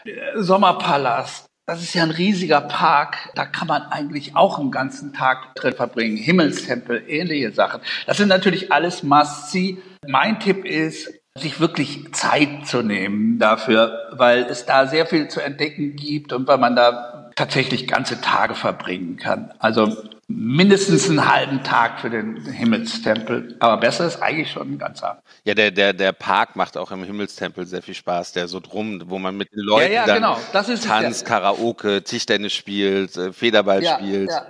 äh, 0.04 0.10
Sommerpalast. 0.36 1.47
Das 1.68 1.82
ist 1.82 1.92
ja 1.92 2.02
ein 2.02 2.10
riesiger 2.10 2.62
Park. 2.62 3.28
Da 3.34 3.44
kann 3.44 3.68
man 3.68 3.82
eigentlich 3.82 4.34
auch 4.34 4.58
einen 4.58 4.70
ganzen 4.70 5.12
Tag 5.12 5.54
drin 5.54 5.74
verbringen. 5.74 6.16
Himmelstempel, 6.16 7.04
ähnliche 7.06 7.52
Sachen. 7.52 7.82
Das 8.06 8.16
sind 8.16 8.28
natürlich 8.28 8.72
alles 8.72 9.02
Must-See. 9.02 9.76
Mein 10.06 10.40
Tipp 10.40 10.64
ist, 10.64 11.12
sich 11.36 11.60
wirklich 11.60 12.10
Zeit 12.14 12.66
zu 12.66 12.80
nehmen 12.80 13.38
dafür, 13.38 14.08
weil 14.12 14.44
es 14.44 14.64
da 14.64 14.86
sehr 14.86 15.04
viel 15.04 15.28
zu 15.28 15.40
entdecken 15.40 15.94
gibt 15.94 16.32
und 16.32 16.48
weil 16.48 16.56
man 16.56 16.74
da 16.74 17.30
tatsächlich 17.36 17.86
ganze 17.86 18.22
Tage 18.22 18.54
verbringen 18.54 19.18
kann. 19.18 19.52
Also 19.58 19.94
mindestens 20.28 21.08
einen 21.08 21.26
halben 21.26 21.62
Tag 21.64 22.00
für 22.00 22.10
den 22.10 22.44
Himmelstempel. 22.44 23.56
Aber 23.60 23.78
besser 23.78 24.06
ist 24.06 24.20
eigentlich 24.22 24.50
schon 24.50 24.74
ein 24.74 24.78
ganzer. 24.78 25.22
Ja, 25.44 25.54
der, 25.54 25.70
der, 25.70 25.94
der 25.94 26.12
Park 26.12 26.54
macht 26.54 26.76
auch 26.76 26.92
im 26.92 27.02
Himmelstempel 27.02 27.66
sehr 27.66 27.80
viel 27.80 27.94
Spaß, 27.94 28.32
der 28.34 28.46
so 28.46 28.60
drum, 28.60 29.02
wo 29.06 29.18
man 29.18 29.36
mit 29.36 29.50
den 29.52 29.60
Leuten 29.60 29.92
ja, 29.92 30.06
ja, 30.06 30.14
genau. 30.14 30.38
tanzt, 30.52 31.24
Karaoke, 31.24 32.04
Tischtennis 32.04 32.52
spielt, 32.52 33.16
äh, 33.16 33.32
Federball 33.32 33.82
ja, 33.82 33.96
spielt. 33.96 34.30
Ja. 34.30 34.46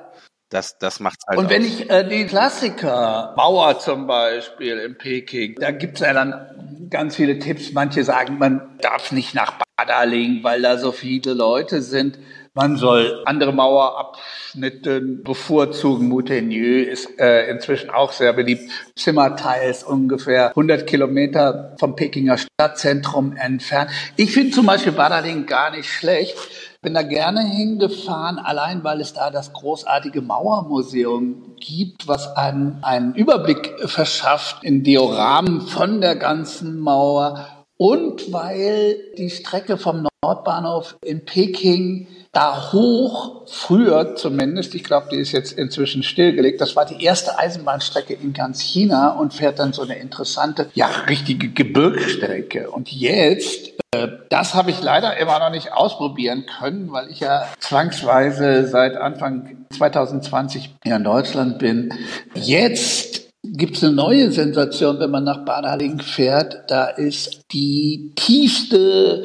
Das, 0.51 0.79
das 0.79 0.99
macht's 0.99 1.25
halt. 1.29 1.39
Und 1.39 1.49
wenn 1.49 1.63
aus. 1.63 1.69
ich 1.69 1.91
äh, 1.91 2.09
die 2.09 2.27
Klassiker, 2.27 3.35
Bauer 3.37 3.79
zum 3.79 4.07
Beispiel 4.07 4.79
in 4.79 4.99
Peking, 4.99 5.57
da 5.61 5.71
gibt's 5.71 6.01
ja 6.01 6.13
dann 6.13 6.89
ganz 6.91 7.17
viele 7.17 7.39
Tipps. 7.39 7.73
Manche 7.73 8.03
sagen, 8.03 8.39
man 8.39 8.79
darf 8.81 9.13
nicht 9.13 9.35
nach 9.35 9.59
Badaling, 9.77 10.43
weil 10.43 10.63
da 10.63 10.79
so 10.79 10.91
viele 10.91 11.35
Leute 11.35 11.83
sind. 11.83 12.19
Man 12.59 12.77
soll 12.77 13.23
andere 13.25 13.53
Mauerabschnitte 13.53 15.01
bevorzugen. 15.01 16.09
Moutenieu 16.09 16.83
ist 16.83 17.09
äh, 17.21 17.49
inzwischen 17.49 17.89
auch 17.89 18.11
sehr 18.11 18.33
beliebt. 18.33 18.69
Zimmerteil 18.97 19.71
ist 19.71 19.85
ungefähr 19.87 20.49
100 20.49 20.85
Kilometer 20.85 21.77
vom 21.79 21.95
Pekinger 21.95 22.37
Stadtzentrum 22.37 23.37
entfernt. 23.37 23.93
Ich 24.17 24.33
finde 24.33 24.51
zum 24.51 24.67
Beispiel 24.67 24.91
Badaling 24.91 25.47
gar 25.47 25.71
nicht 25.71 25.89
schlecht 25.89 26.37
bin 26.81 26.95
da 26.95 27.03
gerne 27.03 27.41
hingefahren, 27.41 28.39
allein 28.39 28.85
weil 28.85 29.01
es 29.01 29.13
da 29.13 29.31
das 29.31 29.53
großartige 29.53 30.23
Mauermuseum 30.23 31.57
gibt, 31.57 32.07
was 32.07 32.37
einem 32.37 32.79
einen 32.83 33.17
Überblick 33.17 33.75
verschafft 33.87 34.63
in 34.63 34.85
Dioramen 34.85 35.63
von 35.63 36.01
der 36.01 36.15
ganzen 36.15 36.79
Mauer 36.79 37.58
und 37.79 38.33
weil 38.33 38.97
die 39.17 39.31
Strecke 39.31 39.79
vom 39.79 40.07
Nordbahnhof 40.23 40.97
in 41.01 41.25
Peking 41.25 42.09
da 42.33 42.73
hoch, 42.73 43.47
früher 43.47 44.17
zumindest, 44.17 44.75
ich 44.75 44.85
glaube, 44.85 45.07
die 45.11 45.17
ist 45.17 45.33
jetzt 45.33 45.53
inzwischen 45.53 46.03
stillgelegt, 46.03 46.61
das 46.61 46.77
war 46.77 46.85
die 46.85 47.03
erste 47.03 47.39
Eisenbahnstrecke 47.39 48.15
in 48.15 48.33
ganz 48.33 48.61
China 48.61 49.13
und 49.13 49.33
fährt 49.33 49.59
dann 49.59 49.73
so 49.73 49.83
eine 49.83 49.99
interessante, 49.99 50.71
ja, 50.75 50.89
richtige 51.09 51.49
Gebirgsstrecke. 51.49 52.71
Und 52.71 52.93
jetzt 52.93 53.79
äh, 53.93 54.09
das 54.29 54.55
habe 54.55 54.71
ich 54.71 54.83
leider 54.83 55.17
immer 55.17 55.39
noch 55.39 55.51
nicht 55.51 55.73
ausprobieren 55.73 56.45
können, 56.47 56.93
weil 56.93 57.11
ich 57.11 57.21
ja 57.21 57.47
zwangsweise 57.59 58.67
seit 58.67 58.97
Anfang 58.97 59.67
2020 59.71 60.75
hier 60.85 60.97
in 60.97 61.05
Deutschland 61.05 61.59
bin. 61.59 61.95
Jetzt 62.35 63.28
gibt 63.53 63.77
es 63.77 63.85
eine 63.85 63.95
neue 63.95 64.31
Sensation, 64.31 65.01
wenn 65.01 65.11
man 65.11 65.25
nach 65.25 65.45
Bad 65.45 65.65
Halling 65.65 65.99
fährt. 66.01 66.63
Da 66.69 66.87
ist 66.87 67.41
die 67.53 68.13
tiefste 68.15 69.25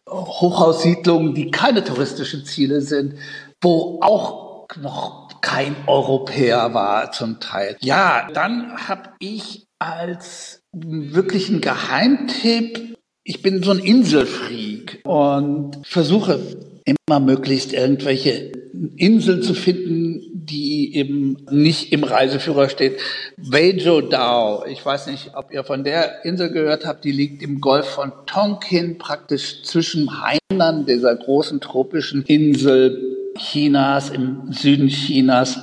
Hochhaussiedlungen, 0.09 1.33
die 1.33 1.51
keine 1.51 1.83
touristischen 1.83 2.45
Ziele 2.45 2.81
sind, 2.81 3.15
wo 3.61 3.99
auch 4.01 4.67
noch 4.79 5.29
kein 5.41 5.75
Europäer 5.87 6.73
war 6.73 7.11
zum 7.11 7.39
Teil. 7.39 7.77
Ja, 7.81 8.27
dann 8.33 8.87
habe 8.87 9.09
ich 9.19 9.67
als 9.79 10.61
wirklichen 10.71 11.61
Geheimtipp, 11.61 12.97
ich 13.23 13.41
bin 13.41 13.63
so 13.63 13.71
ein 13.71 13.79
Inselfreak 13.79 15.01
und 15.03 15.79
versuche 15.83 16.39
immer 16.85 17.19
möglichst 17.19 17.73
irgendwelche 17.73 18.51
Inseln 18.97 19.43
zu 19.43 19.53
finden, 19.53 20.21
die 20.33 20.95
eben 20.95 21.37
nicht 21.51 21.91
im 21.91 22.03
Reiseführer 22.03 22.69
steht. 22.69 22.99
Bejo 23.37 24.01
Dao, 24.01 24.65
ich 24.65 24.83
weiß 24.83 25.07
nicht, 25.07 25.31
ob 25.35 25.51
ihr 25.51 25.63
von 25.63 25.83
der 25.83 26.25
Insel 26.25 26.51
gehört 26.51 26.85
habt, 26.85 27.03
die 27.03 27.11
liegt 27.11 27.43
im 27.43 27.59
Golf 27.61 27.85
von 27.85 28.11
Tonkin, 28.25 28.97
praktisch 28.97 29.63
zwischen 29.63 30.09
Hainan, 30.21 30.85
dieser 30.85 31.15
großen 31.15 31.59
tropischen 31.59 32.23
Insel 32.23 33.10
Chinas, 33.37 34.09
im 34.09 34.51
Süden 34.51 34.87
Chinas, 34.87 35.59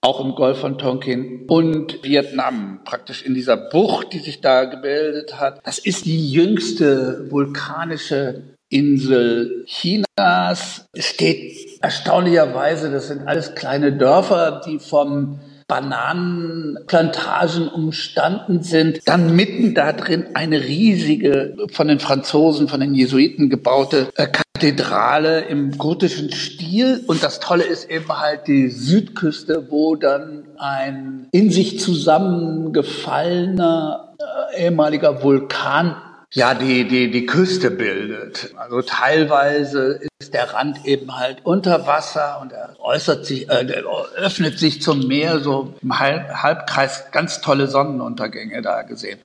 auch 0.00 0.24
im 0.24 0.34
Golf 0.34 0.58
von 0.58 0.78
Tonkin 0.78 1.46
und 1.48 2.02
Vietnam, 2.04 2.80
praktisch 2.84 3.22
in 3.22 3.34
dieser 3.34 3.56
Bucht, 3.56 4.12
die 4.12 4.20
sich 4.20 4.40
da 4.40 4.64
gebildet 4.64 5.40
hat. 5.40 5.60
Das 5.64 5.78
ist 5.78 6.04
die 6.04 6.30
jüngste 6.30 7.30
vulkanische 7.30 8.54
Insel 8.68 9.64
Chinas. 9.66 10.86
Es 10.92 11.06
steht 11.06 11.82
erstaunlicherweise, 11.82 12.90
das 12.90 13.08
sind 13.08 13.26
alles 13.26 13.54
kleine 13.54 13.92
Dörfer, 13.92 14.60
die 14.66 14.78
vom 14.78 15.40
Bananenplantagen 15.68 17.68
umstanden 17.68 18.62
sind. 18.62 19.00
Dann 19.06 19.34
mitten 19.34 19.74
da 19.74 19.92
drin 19.92 20.26
eine 20.34 20.60
riesige, 20.60 21.56
von 21.72 21.88
den 21.88 21.98
Franzosen, 21.98 22.68
von 22.68 22.78
den 22.80 22.94
Jesuiten 22.94 23.50
gebaute 23.50 24.06
äh, 24.14 24.28
Kathedrale 24.28 25.40
im 25.40 25.76
gotischen 25.76 26.32
Stil. 26.32 27.02
Und 27.06 27.22
das 27.22 27.40
Tolle 27.40 27.64
ist 27.64 27.90
eben 27.90 28.08
halt 28.08 28.46
die 28.46 28.68
Südküste, 28.68 29.66
wo 29.70 29.96
dann 29.96 30.44
ein 30.56 31.26
in 31.32 31.50
sich 31.50 31.80
zusammengefallener 31.80 34.14
äh, 34.54 34.66
ehemaliger 34.66 35.22
Vulkan 35.22 35.96
ja, 36.36 36.52
die, 36.52 36.86
die, 36.86 37.10
die 37.10 37.24
Küste 37.24 37.70
bildet. 37.70 38.50
Also 38.58 38.82
teilweise 38.82 40.00
ist 40.20 40.34
der 40.34 40.52
Rand 40.52 40.84
eben 40.84 41.16
halt 41.16 41.38
unter 41.44 41.86
Wasser 41.86 42.40
und 42.42 42.52
er 42.52 42.76
äußert 42.78 43.24
sich, 43.24 43.48
äh, 43.48 43.64
öffnet 44.16 44.58
sich 44.58 44.82
zum 44.82 45.06
Meer, 45.08 45.40
so 45.40 45.72
im 45.80 45.98
Halbkreis 45.98 47.10
ganz 47.10 47.40
tolle 47.40 47.68
Sonnenuntergänge 47.68 48.60
da 48.60 48.82
gesehen. 48.82 49.18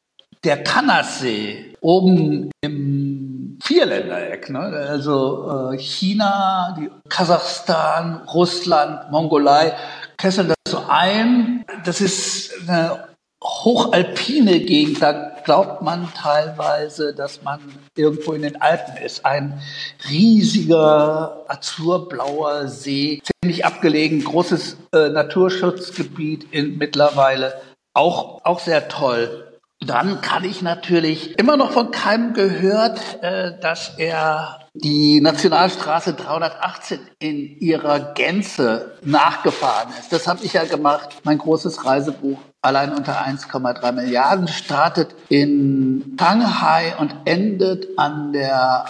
Der 0.46 0.64
Kanassee 0.64 1.76
oben 1.82 2.50
im 2.62 3.60
Vierländereck, 3.62 4.50
ne? 4.50 4.60
also 4.60 5.74
äh, 5.74 5.78
China, 5.80 6.78
die 6.80 6.90
Kasachstan, 7.10 8.22
Russland, 8.34 9.12
Mongolei, 9.12 9.74
kesseln 10.18 10.48
das 10.48 10.56
so 10.66 10.82
ein. 10.88 11.66
Das 11.84 12.00
ist 12.00 12.54
eine 12.70 13.10
hochalpine 13.44 14.62
Gegend, 14.62 15.02
da 15.02 15.31
glaubt 15.44 15.82
man 15.82 16.08
teilweise, 16.14 17.14
dass 17.14 17.44
man 17.44 17.60
irgendwo 17.96 18.34
in 18.34 18.42
den 18.42 18.62
Alpen 18.62 18.98
ist. 18.98 19.26
Ein 19.26 19.62
riesiger 20.10 21.44
azurblauer 21.48 22.68
See, 22.68 23.22
ziemlich 23.42 23.66
abgelegen, 23.66 24.24
großes 24.24 24.78
äh, 24.94 25.10
Naturschutzgebiet 25.10 26.48
in, 26.52 26.78
mittlerweile, 26.78 27.62
auch, 27.94 28.44
auch 28.46 28.60
sehr 28.60 28.88
toll. 28.88 29.48
Dann 29.80 30.22
kann 30.22 30.44
ich 30.44 30.62
natürlich 30.62 31.40
immer 31.40 31.58
noch 31.58 31.72
von 31.72 31.90
keinem 31.90 32.34
gehört, 32.34 33.00
äh, 33.22 33.60
dass 33.60 33.96
er 33.98 34.60
die 34.74 35.20
Nationalstraße 35.22 36.14
318 36.14 37.00
in 37.20 37.58
ihrer 37.60 38.14
Gänze 38.14 38.98
nachgefahren 39.04 39.92
ist. 40.00 40.14
Das 40.14 40.28
habe 40.28 40.44
ich 40.44 40.54
ja 40.54 40.64
gemacht. 40.64 41.10
Mein 41.24 41.40
großes 41.40 41.84
Reisebuch 41.84 42.38
allein 42.62 42.94
unter 42.94 43.26
1,3 43.26 43.92
Milliarden 43.92 44.48
startet 44.48 45.16
in 45.30 46.16
Shanghai 46.20 46.94
und 47.00 47.14
endet 47.26 47.88
an 47.98 48.34
der 48.34 48.86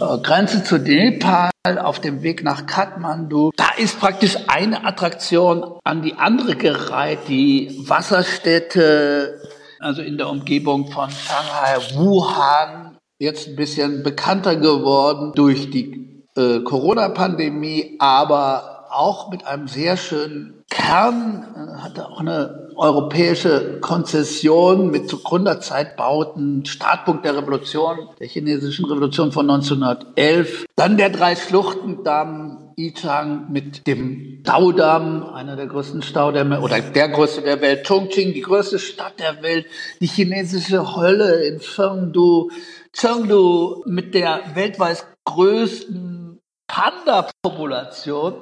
äh, 0.00 0.18
Grenze 0.18 0.64
zu 0.64 0.78
Nepal 0.78 1.50
auf 1.78 2.00
dem 2.00 2.22
Weg 2.22 2.42
nach 2.42 2.66
Kathmandu. 2.66 3.52
Da 3.56 3.68
ist 3.76 4.00
praktisch 4.00 4.36
eine 4.48 4.84
Attraktion 4.84 5.78
an 5.84 6.02
die 6.02 6.14
andere 6.14 6.56
gereiht, 6.56 7.20
die 7.28 7.84
Wasserstätte, 7.86 9.40
also 9.80 10.02
in 10.02 10.18
der 10.18 10.28
Umgebung 10.28 10.90
von 10.90 11.10
Shanghai, 11.10 11.76
Wuhan, 11.94 12.98
jetzt 13.18 13.48
ein 13.48 13.56
bisschen 13.56 14.02
bekannter 14.02 14.56
geworden 14.56 15.32
durch 15.34 15.70
die 15.70 16.24
äh, 16.36 16.60
Corona-Pandemie, 16.60 17.96
aber 18.00 18.86
auch 18.90 19.30
mit 19.30 19.46
einem 19.46 19.68
sehr 19.68 19.96
schönen 19.96 20.64
Kern, 20.70 21.46
äh, 21.54 21.82
hatte 21.82 22.08
auch 22.08 22.20
eine 22.20 22.65
europäische 22.76 23.78
Konzession 23.80 24.90
mit 24.90 25.08
zu 25.08 25.22
Gründerzeitbauten, 25.22 26.64
Startpunkt 26.66 27.24
der 27.24 27.36
Revolution, 27.36 28.08
der 28.20 28.28
chinesischen 28.28 28.84
Revolution 28.84 29.32
von 29.32 29.48
1911. 29.50 30.66
Dann 30.76 30.96
der 30.96 31.10
Drei-Schluchten-Damm, 31.10 32.72
Yichang 32.76 33.50
mit 33.50 33.86
dem 33.86 34.40
Staudamm, 34.42 35.24
einer 35.24 35.56
der 35.56 35.66
größten 35.66 36.02
Staudämme 36.02 36.60
oder 36.60 36.80
der 36.80 37.08
größte 37.08 37.42
der 37.42 37.60
Welt, 37.62 37.86
Chongqing, 37.86 38.34
die 38.34 38.42
größte 38.42 38.78
Stadt 38.78 39.18
der 39.18 39.42
Welt, 39.42 39.66
die 40.00 40.06
chinesische 40.06 40.96
Hölle 40.96 41.46
in 41.46 41.60
Chengdu, 41.60 42.50
Chengdu 42.92 43.82
mit 43.86 44.14
der 44.14 44.42
weltweit 44.54 45.06
größten 45.24 46.40
Panda-Population 46.68 48.34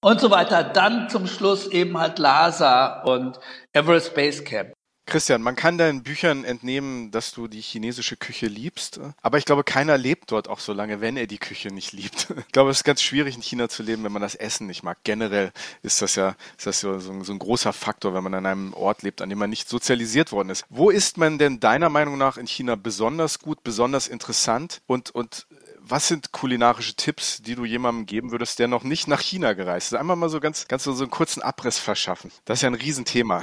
und 0.00 0.20
so 0.20 0.30
weiter. 0.30 0.64
Dann 0.64 1.08
zum 1.08 1.26
Schluss 1.26 1.66
eben 1.66 1.98
halt 1.98 2.18
Lhasa 2.18 3.02
und 3.02 3.38
Everest 3.72 4.14
Base 4.14 4.44
Camp. 4.44 4.72
Christian, 5.08 5.40
man 5.40 5.54
kann 5.54 5.78
deinen 5.78 6.02
Büchern 6.02 6.42
entnehmen, 6.42 7.12
dass 7.12 7.30
du 7.30 7.46
die 7.46 7.60
chinesische 7.60 8.16
Küche 8.16 8.48
liebst, 8.48 8.98
aber 9.22 9.38
ich 9.38 9.44
glaube, 9.44 9.62
keiner 9.62 9.96
lebt 9.96 10.32
dort 10.32 10.48
auch 10.48 10.58
so 10.58 10.72
lange, 10.72 11.00
wenn 11.00 11.16
er 11.16 11.28
die 11.28 11.38
Küche 11.38 11.68
nicht 11.68 11.92
liebt. 11.92 12.26
Ich 12.46 12.52
glaube, 12.52 12.70
es 12.70 12.78
ist 12.78 12.84
ganz 12.84 13.02
schwierig 13.02 13.36
in 13.36 13.42
China 13.42 13.68
zu 13.68 13.82
leben, 13.82 14.02
wenn 14.02 14.12
man 14.12 14.22
das 14.22 14.34
Essen 14.34 14.66
nicht 14.66 14.82
mag. 14.82 14.98
Generell 15.04 15.52
ist 15.82 16.00
das 16.00 16.16
ja, 16.16 16.36
ist 16.56 16.66
das 16.66 16.80
so, 16.80 16.98
so, 16.98 17.12
ein, 17.12 17.22
so 17.22 17.32
ein 17.32 17.38
großer 17.38 17.72
Faktor, 17.72 18.14
wenn 18.14 18.24
man 18.24 18.34
an 18.34 18.46
einem 18.46 18.72
Ort 18.72 19.02
lebt, 19.02 19.20
an 19.20 19.28
dem 19.28 19.38
man 19.38 19.50
nicht 19.50 19.68
sozialisiert 19.68 20.32
worden 20.32 20.48
ist. 20.48 20.64
Wo 20.70 20.90
ist 20.90 21.18
man 21.18 21.38
denn 21.38 21.60
deiner 21.60 21.90
Meinung 21.90 22.18
nach 22.18 22.38
in 22.38 22.46
China 22.46 22.76
besonders 22.76 23.38
gut, 23.38 23.62
besonders 23.62 24.08
interessant 24.08 24.80
und, 24.86 25.10
und 25.10 25.46
was 25.88 26.08
sind 26.08 26.32
kulinarische 26.32 26.94
Tipps, 26.94 27.42
die 27.42 27.54
du 27.54 27.64
jemandem 27.64 28.06
geben 28.06 28.32
würdest, 28.32 28.58
der 28.58 28.68
noch 28.68 28.82
nicht 28.82 29.06
nach 29.06 29.20
China 29.20 29.52
gereist 29.52 29.92
ist? 29.92 29.98
Einmal 29.98 30.16
mal 30.16 30.28
so 30.28 30.40
ganz, 30.40 30.66
ganz 30.68 30.84
so 30.84 30.92
einen 30.92 31.10
kurzen 31.10 31.42
Abriss 31.42 31.78
verschaffen. 31.78 32.32
Das 32.44 32.58
ist 32.58 32.62
ja 32.62 32.70
ein 32.70 32.74
Riesenthema. 32.74 33.42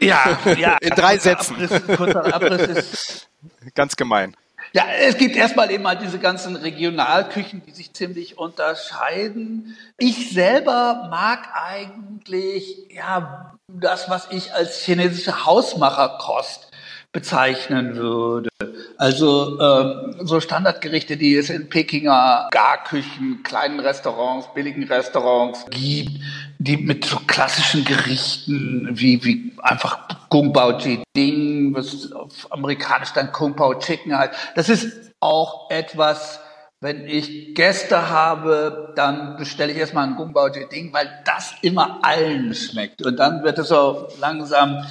Ja, 0.00 0.38
ja. 0.58 0.76
In 0.80 0.90
drei 0.90 1.18
Sätzen. 1.18 1.54
Abriss, 1.54 1.96
kurzer 1.96 2.34
Abriss 2.34 2.68
ist. 2.68 3.28
Ganz 3.74 3.96
gemein. 3.96 4.36
Ja, 4.72 4.84
es 4.86 5.16
gibt 5.16 5.34
erstmal 5.34 5.70
eben 5.70 5.86
halt 5.86 6.02
diese 6.02 6.18
ganzen 6.18 6.54
Regionalküchen, 6.54 7.62
die 7.64 7.70
sich 7.70 7.94
ziemlich 7.94 8.36
unterscheiden. 8.36 9.76
Ich 9.96 10.30
selber 10.30 11.08
mag 11.10 11.48
eigentlich, 11.54 12.86
ja, 12.90 13.54
das, 13.68 14.10
was 14.10 14.28
ich 14.30 14.52
als 14.52 14.84
chinesische 14.84 15.46
Hausmacherkost 15.46 16.70
bezeichnen 17.12 17.96
würde. 17.96 18.50
Also 18.98 19.60
ähm, 19.60 20.26
so 20.26 20.40
Standardgerichte, 20.40 21.16
die 21.16 21.36
es 21.36 21.50
in 21.50 21.68
Pekinger 21.68 22.48
Garküchen, 22.50 23.44
kleinen 23.44 23.78
Restaurants, 23.78 24.52
billigen 24.54 24.82
Restaurants 24.84 25.64
gibt, 25.70 26.20
die 26.58 26.76
mit 26.76 27.04
so 27.04 27.18
klassischen 27.28 27.84
Gerichten 27.84 28.88
wie, 28.90 29.24
wie 29.24 29.52
einfach 29.62 30.08
Kung 30.28 30.52
Pao 30.52 30.76
Ji 30.76 31.04
Ding, 31.16 31.72
was 31.76 32.10
auf 32.10 32.50
amerikanisch 32.50 33.12
dann 33.12 33.30
Kung 33.30 33.54
Pao 33.54 33.74
Chicken 33.74 34.18
halt. 34.18 34.32
Das 34.56 34.68
ist 34.68 35.12
auch 35.20 35.70
etwas, 35.70 36.40
wenn 36.80 37.06
ich 37.06 37.54
Gäste 37.54 38.08
habe, 38.08 38.92
dann 38.94 39.36
bestelle 39.36 39.72
ich 39.72 39.78
erstmal 39.78 40.06
ein 40.06 40.16
Kung 40.16 40.32
Pao 40.32 40.48
Ji 40.48 40.68
Ding, 40.68 40.92
weil 40.92 41.22
das 41.24 41.54
immer 41.62 41.98
allen 42.02 42.54
schmeckt. 42.54 43.04
Und 43.04 43.16
dann 43.16 43.42
wird 43.42 43.58
es 43.58 43.68
so 43.68 44.08
langsam 44.20 44.86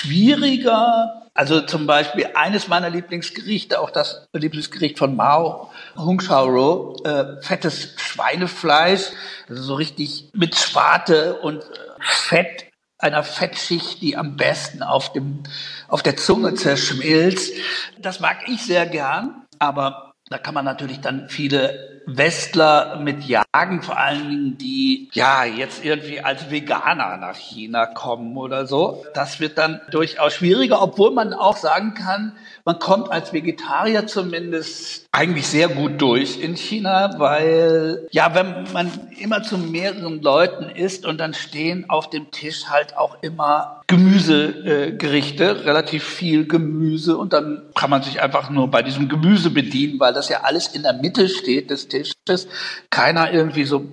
schwieriger. 0.00 1.22
Also 1.34 1.60
zum 1.60 1.86
Beispiel 1.86 2.28
eines 2.34 2.66
meiner 2.66 2.90
Lieblingsgerichte, 2.90 3.80
auch 3.80 3.90
das 3.90 4.26
Lieblingsgericht 4.32 4.98
von 4.98 5.14
Mao, 5.14 5.70
Hung 5.96 6.20
Shao 6.20 6.46
Ro, 6.46 6.96
äh, 7.04 7.40
fettes 7.40 7.94
Schweinefleisch, 7.96 9.10
also 9.48 9.62
so 9.62 9.74
richtig 9.74 10.30
mit 10.34 10.56
Schwarte 10.56 11.36
und 11.36 11.64
Fett 12.00 12.68
einer 12.98 13.22
Fettschicht, 13.22 14.02
die 14.02 14.16
am 14.16 14.36
besten 14.36 14.82
auf 14.82 15.12
dem, 15.12 15.44
auf 15.86 16.02
der 16.02 16.16
Zunge 16.16 16.54
zerschmilzt. 16.54 17.52
Das 18.00 18.18
mag 18.18 18.48
ich 18.48 18.62
sehr 18.62 18.86
gern, 18.86 19.46
aber 19.60 20.07
da 20.30 20.38
kann 20.38 20.54
man 20.54 20.64
natürlich 20.64 21.00
dann 21.00 21.28
viele 21.28 22.02
Westler 22.06 23.00
mit 23.00 23.24
jagen, 23.24 23.82
vor 23.82 23.98
allen 23.98 24.28
Dingen, 24.28 24.58
die 24.58 25.10
ja 25.12 25.44
jetzt 25.44 25.84
irgendwie 25.84 26.20
als 26.20 26.50
Veganer 26.50 27.18
nach 27.18 27.36
China 27.36 27.86
kommen 27.86 28.36
oder 28.36 28.66
so. 28.66 29.04
Das 29.14 29.40
wird 29.40 29.58
dann 29.58 29.80
durchaus 29.90 30.34
schwieriger, 30.34 30.80
obwohl 30.80 31.10
man 31.10 31.34
auch 31.34 31.56
sagen 31.56 31.94
kann, 31.94 32.32
man 32.68 32.78
kommt 32.78 33.10
als 33.10 33.32
Vegetarier 33.32 34.06
zumindest 34.06 35.06
eigentlich 35.10 35.46
sehr 35.46 35.68
gut 35.68 36.02
durch 36.02 36.38
in 36.38 36.54
China, 36.54 37.14
weil 37.16 38.06
ja, 38.10 38.34
wenn 38.34 38.70
man 38.74 38.92
immer 39.18 39.42
zu 39.42 39.56
mehreren 39.56 40.20
Leuten 40.20 40.68
isst 40.68 41.06
und 41.06 41.16
dann 41.16 41.32
stehen 41.32 41.88
auf 41.88 42.10
dem 42.10 42.30
Tisch 42.30 42.66
halt 42.66 42.94
auch 42.94 43.22
immer 43.22 43.80
Gemüsegerichte, 43.86 45.64
relativ 45.64 46.04
viel 46.04 46.46
Gemüse 46.46 47.16
und 47.16 47.32
dann 47.32 47.62
kann 47.74 47.88
man 47.88 48.02
sich 48.02 48.20
einfach 48.20 48.50
nur 48.50 48.70
bei 48.70 48.82
diesem 48.82 49.08
Gemüse 49.08 49.48
bedienen, 49.48 49.98
weil 49.98 50.12
das 50.12 50.28
ja 50.28 50.42
alles 50.42 50.66
in 50.66 50.82
der 50.82 50.92
Mitte 50.92 51.30
steht 51.30 51.70
des 51.70 51.88
Tisches. 51.88 52.48
Keiner 52.90 53.32
irgendwie 53.32 53.64
so 53.64 53.86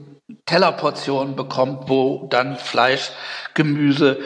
Tellerportionen 0.46 1.38
bekommt, 1.38 1.88
wo 1.88 2.28
dann 2.30 2.58
Fleisch, 2.58 3.12
Gemüse, 3.54 4.20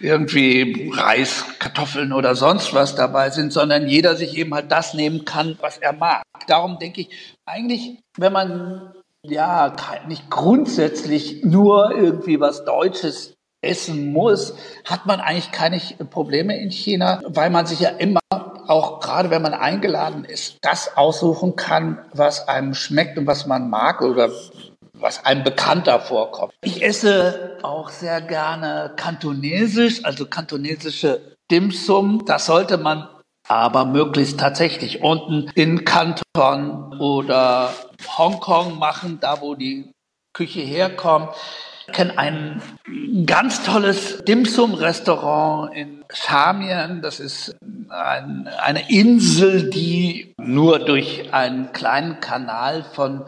irgendwie 0.00 0.90
Reis, 0.94 1.44
Kartoffeln 1.58 2.12
oder 2.12 2.34
sonst 2.34 2.74
was 2.74 2.94
dabei 2.94 3.30
sind, 3.30 3.52
sondern 3.52 3.88
jeder 3.88 4.16
sich 4.16 4.36
eben 4.36 4.54
halt 4.54 4.70
das 4.70 4.94
nehmen 4.94 5.24
kann, 5.24 5.56
was 5.60 5.78
er 5.78 5.92
mag. 5.92 6.22
Darum 6.46 6.78
denke 6.78 7.02
ich, 7.02 7.36
eigentlich, 7.46 8.00
wenn 8.16 8.32
man 8.32 8.92
ja 9.22 9.74
nicht 10.08 10.30
grundsätzlich 10.30 11.42
nur 11.44 11.92
irgendwie 11.94 12.40
was 12.40 12.64
Deutsches 12.64 13.34
essen 13.62 14.12
muss, 14.12 14.54
hat 14.84 15.06
man 15.06 15.20
eigentlich 15.20 15.50
keine 15.50 15.80
Probleme 16.10 16.58
in 16.58 16.70
China, 16.70 17.22
weil 17.26 17.50
man 17.50 17.66
sich 17.66 17.80
ja 17.80 17.90
immer 17.90 18.20
auch 18.66 19.00
gerade 19.00 19.30
wenn 19.30 19.42
man 19.42 19.54
eingeladen 19.54 20.24
ist, 20.24 20.56
das 20.62 20.96
aussuchen 20.96 21.56
kann, 21.56 21.98
was 22.12 22.48
einem 22.48 22.74
schmeckt 22.74 23.18
und 23.18 23.26
was 23.26 23.46
man 23.46 23.68
mag 23.68 24.00
oder 24.00 24.30
was 24.94 25.24
einem 25.24 25.44
bekannter 25.44 26.00
vorkommt. 26.00 26.52
Ich 26.62 26.82
esse 26.82 27.58
auch 27.62 27.90
sehr 27.90 28.20
gerne 28.20 28.92
kantonesisch, 28.96 30.04
also 30.04 30.26
kantonesische 30.26 31.36
Dimsum. 31.50 32.24
Das 32.24 32.46
sollte 32.46 32.78
man 32.78 33.08
aber 33.46 33.84
möglichst 33.84 34.40
tatsächlich 34.40 35.02
unten 35.02 35.50
in 35.54 35.84
Kanton 35.84 36.98
oder 36.98 37.74
Hongkong 38.16 38.78
machen, 38.78 39.18
da 39.20 39.40
wo 39.40 39.54
die 39.54 39.92
Küche 40.32 40.60
herkommt. 40.60 41.30
Ich 41.86 41.92
kenne 41.92 42.16
ein 42.18 42.62
ganz 43.26 43.62
tolles 43.62 44.24
Dimsum-Restaurant 44.24 45.74
in 45.74 46.04
Shamien. 46.10 47.02
Das 47.02 47.20
ist 47.20 47.56
ein, 47.90 48.48
eine 48.58 48.90
Insel, 48.90 49.68
die 49.68 50.34
nur 50.38 50.78
durch 50.78 51.32
einen 51.32 51.72
kleinen 51.72 52.20
Kanal 52.20 52.84
von 52.84 53.24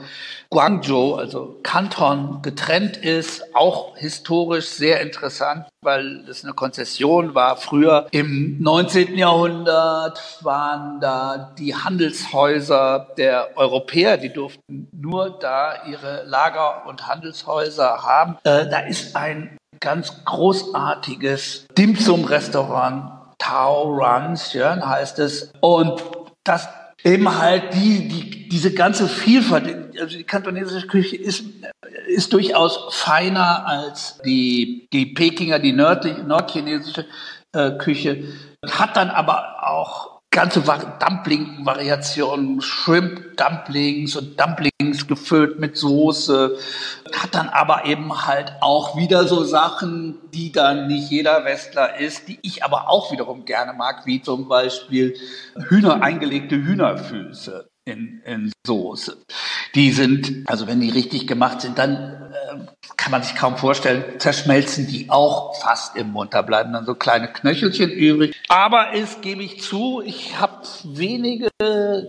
Guangzhou, 0.50 1.14
also 1.14 1.60
Kanton, 1.62 2.40
getrennt 2.42 2.96
ist. 2.96 3.54
Auch 3.54 3.96
historisch 3.96 4.68
sehr 4.68 5.00
interessant, 5.00 5.66
weil 5.87 6.25
es 6.29 6.44
eine 6.44 6.53
Konzession 6.53 7.35
war. 7.35 7.57
Früher 7.57 8.09
im 8.11 8.61
19. 8.61 9.16
Jahrhundert 9.16 10.20
waren 10.42 11.01
da 11.01 11.55
die 11.57 11.75
Handelshäuser 11.75 13.09
der 13.16 13.57
Europäer, 13.57 14.18
die 14.18 14.33
durften 14.33 14.88
nur 14.92 15.38
da 15.38 15.87
ihre 15.87 16.25
Lager 16.25 16.87
und 16.87 17.09
Handelshäuser 17.09 18.03
haben. 18.03 18.37
Äh, 18.44 18.68
da 18.68 18.81
ist 18.81 19.16
ein 19.16 19.57
ganz 19.81 20.25
großartiges 20.25 21.68
Dim-Sum-Restaurant, 21.79 23.12
Tao 23.38 23.83
Runs, 23.85 24.53
ja, 24.53 24.85
heißt 24.85 25.20
es. 25.20 25.53
Und 25.61 26.03
das 26.42 26.68
eben 27.05 27.38
halt 27.38 27.75
die, 27.75 28.09
die, 28.09 28.49
diese 28.49 28.75
ganze 28.75 29.09
Vielfalt, 29.09 29.86
also 30.00 30.16
die 30.16 30.24
kantonesische 30.24 30.87
Küche 30.87 31.16
ist, 31.16 31.44
ist 32.06 32.32
durchaus 32.32 32.87
feiner 32.90 33.66
als 33.66 34.18
die, 34.24 34.88
die 34.92 35.06
Pekinger, 35.06 35.59
die 35.59 35.72
nord, 35.72 36.26
nordchinesische 36.26 37.06
äh, 37.52 37.72
Küche, 37.72 38.24
hat 38.66 38.96
dann 38.96 39.11
aber 39.11 39.68
auch 39.68 40.16
ganze 40.37 40.61
Dumpling-Variationen, 40.61 42.61
Shrimp-Dumplings 42.61 44.14
und 44.16 44.38
Dumplings 44.38 45.06
gefüllt 45.06 45.59
mit 45.59 45.78
Soße. 45.78 46.59
Hat 47.14 47.35
dann 47.35 47.48
aber 47.48 47.87
eben 47.87 48.26
halt 48.26 48.52
auch 48.61 48.98
wieder 48.98 49.26
so 49.26 49.44
Sachen, 49.44 50.18
die 50.35 50.52
dann 50.52 50.88
nicht 50.88 51.11
jeder 51.11 51.46
Westler 51.46 51.98
isst, 51.98 52.28
die 52.28 52.38
ich 52.42 52.62
aber 52.62 52.90
auch 52.90 53.12
wiederum 53.12 53.46
gerne 53.46 53.72
mag, 53.72 54.04
wie 54.04 54.20
zum 54.20 54.46
Beispiel 54.46 55.16
Hühner, 55.68 56.02
eingelegte 56.02 56.56
Hühnerfüße 56.56 57.70
in, 57.87 58.20
in 58.27 58.53
Soße. 58.66 59.16
Die 59.75 59.92
sind, 59.92 60.44
also 60.46 60.66
wenn 60.66 60.81
die 60.81 60.90
richtig 60.90 61.27
gemacht 61.27 61.61
sind, 61.61 61.79
dann 61.79 62.33
äh, 62.33 62.57
kann 62.96 63.12
man 63.12 63.22
sich 63.22 63.37
kaum 63.37 63.57
vorstellen, 63.57 64.18
zerschmelzen 64.18 64.88
die 64.88 65.09
auch 65.09 65.55
fast 65.61 65.96
im 65.96 66.11
Mund. 66.11 66.35
Da 66.35 66.42
bleiben 66.42 66.72
dann 66.72 66.85
so 66.85 66.94
kleine 66.94 67.33
Knöchelchen 67.33 67.90
übrig. 67.90 68.35
Aber 68.49 68.92
es 68.92 69.20
gebe 69.20 69.42
ich 69.42 69.62
zu, 69.62 70.03
ich 70.05 70.38
habe 70.38 70.62
wenige, 70.85 71.49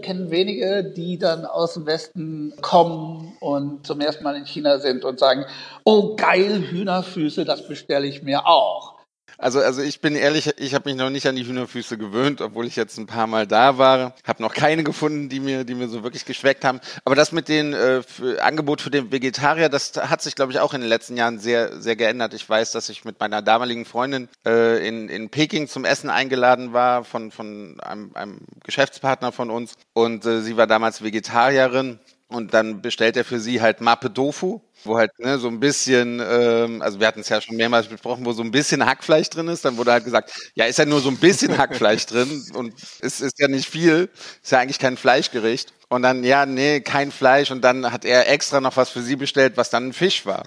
kenne 0.02 0.32
wenige, 0.32 0.84
die 0.84 1.20
dann 1.20 1.46
aus 1.46 1.76
dem 1.76 1.86
Westen 1.86 2.54
kommen 2.62 3.38
und 3.40 3.86
zum 3.86 4.02
ersten 4.02 4.24
Mal 4.24 4.36
in 4.36 4.46
China 4.46 4.80
sind 4.80 5.06
und 5.06 5.20
sagen, 5.20 5.46
oh 5.84 6.16
geil, 6.16 6.64
Hühnerfüße, 6.72 7.46
das 7.46 7.68
bestelle 7.68 8.08
ich 8.08 8.24
mir 8.24 8.48
auch. 8.48 8.97
Also, 9.40 9.60
also 9.60 9.84
ich 9.84 10.02
bin 10.02 10.16
ehrlich, 10.16 10.52
ich 10.58 10.74
habe 10.74 10.90
mich 10.90 10.98
noch 10.98 11.12
nicht 11.12 11.28
an 11.28 11.36
die 11.36 11.46
Hühnerfüße 11.46 11.98
gewöhnt, 11.98 12.42
obwohl 12.42 12.66
ich 12.66 12.76
jetzt 12.76 12.98
ein 12.98 13.06
paar 13.06 13.28
Mal 13.28 13.46
da 13.46 13.78
war. 13.78 14.16
Habe 14.24 14.42
noch 14.42 14.54
keine 14.54 14.84
gefunden, 14.84 15.30
die 15.30 15.40
mir, 15.40 15.64
die 15.64 15.76
mir 15.76 15.88
so 15.90 16.04
wirklich 16.04 16.26
geschmeckt 16.26 16.66
haben. 16.66 16.80
Aber 17.06 17.16
das 17.16 17.32
mit 17.32 17.48
dem 17.48 17.74
äh, 17.74 18.02
Angebot 18.40 18.82
für 18.82 18.90
den 18.90 19.12
Vegetarier, 19.12 19.70
das 19.70 19.94
hat 19.96 20.24
sich, 20.24 20.34
glaube 20.34 20.52
ich, 20.52 20.60
auch 20.60 20.74
in 20.74 20.82
den 20.82 20.90
letzten 20.90 21.18
Jahren 21.18 21.38
sehr, 21.38 21.80
sehr 21.80 21.96
geändert. 21.96 22.34
Ich 22.34 22.50
weiß, 22.50 22.72
dass 22.72 22.90
ich 22.90 23.06
mit 23.06 23.20
meiner 23.20 23.44
damaligen 23.44 23.86
Freundin 23.86 24.28
äh, 24.46 24.88
in, 24.88 25.08
in 25.08 25.30
Peking 25.30 25.68
zum 25.68 25.86
Essen 25.86 26.10
eingeladen 26.10 26.74
war 26.74 27.04
von, 27.04 27.30
von 27.30 27.80
einem, 27.82 28.12
einem 28.16 28.40
Geschäftspartner 28.64 29.32
von 29.32 29.52
uns. 29.52 29.76
Und 29.94 30.26
äh, 30.26 30.42
sie 30.42 30.58
war 30.58 30.66
damals 30.66 31.04
Vegetarierin. 31.04 32.00
Und 32.30 32.54
dann 32.54 32.82
bestellt 32.82 33.16
er 33.16 33.24
für 33.24 33.40
sie 33.40 33.62
halt 33.62 33.80
Mappe 33.80 34.14
Tofu, 34.14 34.60
wo 34.84 34.98
halt 34.98 35.18
ne, 35.18 35.40
so 35.40 35.48
ein 35.48 35.62
bisschen, 35.62 36.22
ähm, 36.22 36.82
also 36.82 37.00
wir 37.00 37.08
hatten 37.08 37.22
es 37.22 37.30
ja 37.30 37.40
schon 37.40 37.56
mehrmals 37.56 37.88
besprochen, 37.88 38.26
wo 38.26 38.34
so 38.34 38.44
ein 38.44 38.52
bisschen 38.52 38.86
Hackfleisch 38.86 39.30
drin 39.30 39.48
ist. 39.48 39.64
Dann 39.64 39.78
wurde 39.78 39.94
halt 39.94 40.04
gesagt, 40.04 40.34
ja, 40.54 40.66
ist 40.66 40.78
ja 40.78 40.86
nur 40.86 41.00
so 41.00 41.10
ein 41.10 41.18
bisschen 41.18 41.58
Hackfleisch 41.58 42.06
drin 42.06 42.44
und 42.54 42.74
es 43.00 43.22
ist 43.22 43.40
ja 43.40 43.48
nicht 43.48 43.70
viel, 43.70 44.10
ist 44.44 44.52
ja 44.52 44.60
eigentlich 44.60 44.80
kein 44.80 44.98
Fleischgericht. 44.98 45.74
Und 45.90 46.02
dann, 46.02 46.26
ja, 46.26 46.46
nee, 46.46 46.82
kein 46.82 47.12
Fleisch. 47.14 47.50
Und 47.50 47.62
dann 47.62 47.94
hat 47.94 48.04
er 48.04 48.28
extra 48.30 48.60
noch 48.60 48.76
was 48.76 48.90
für 48.90 49.02
sie 49.02 49.16
bestellt, 49.16 49.56
was 49.56 49.70
dann 49.70 49.88
ein 49.88 49.94
Fisch 49.94 50.26
war. 50.26 50.44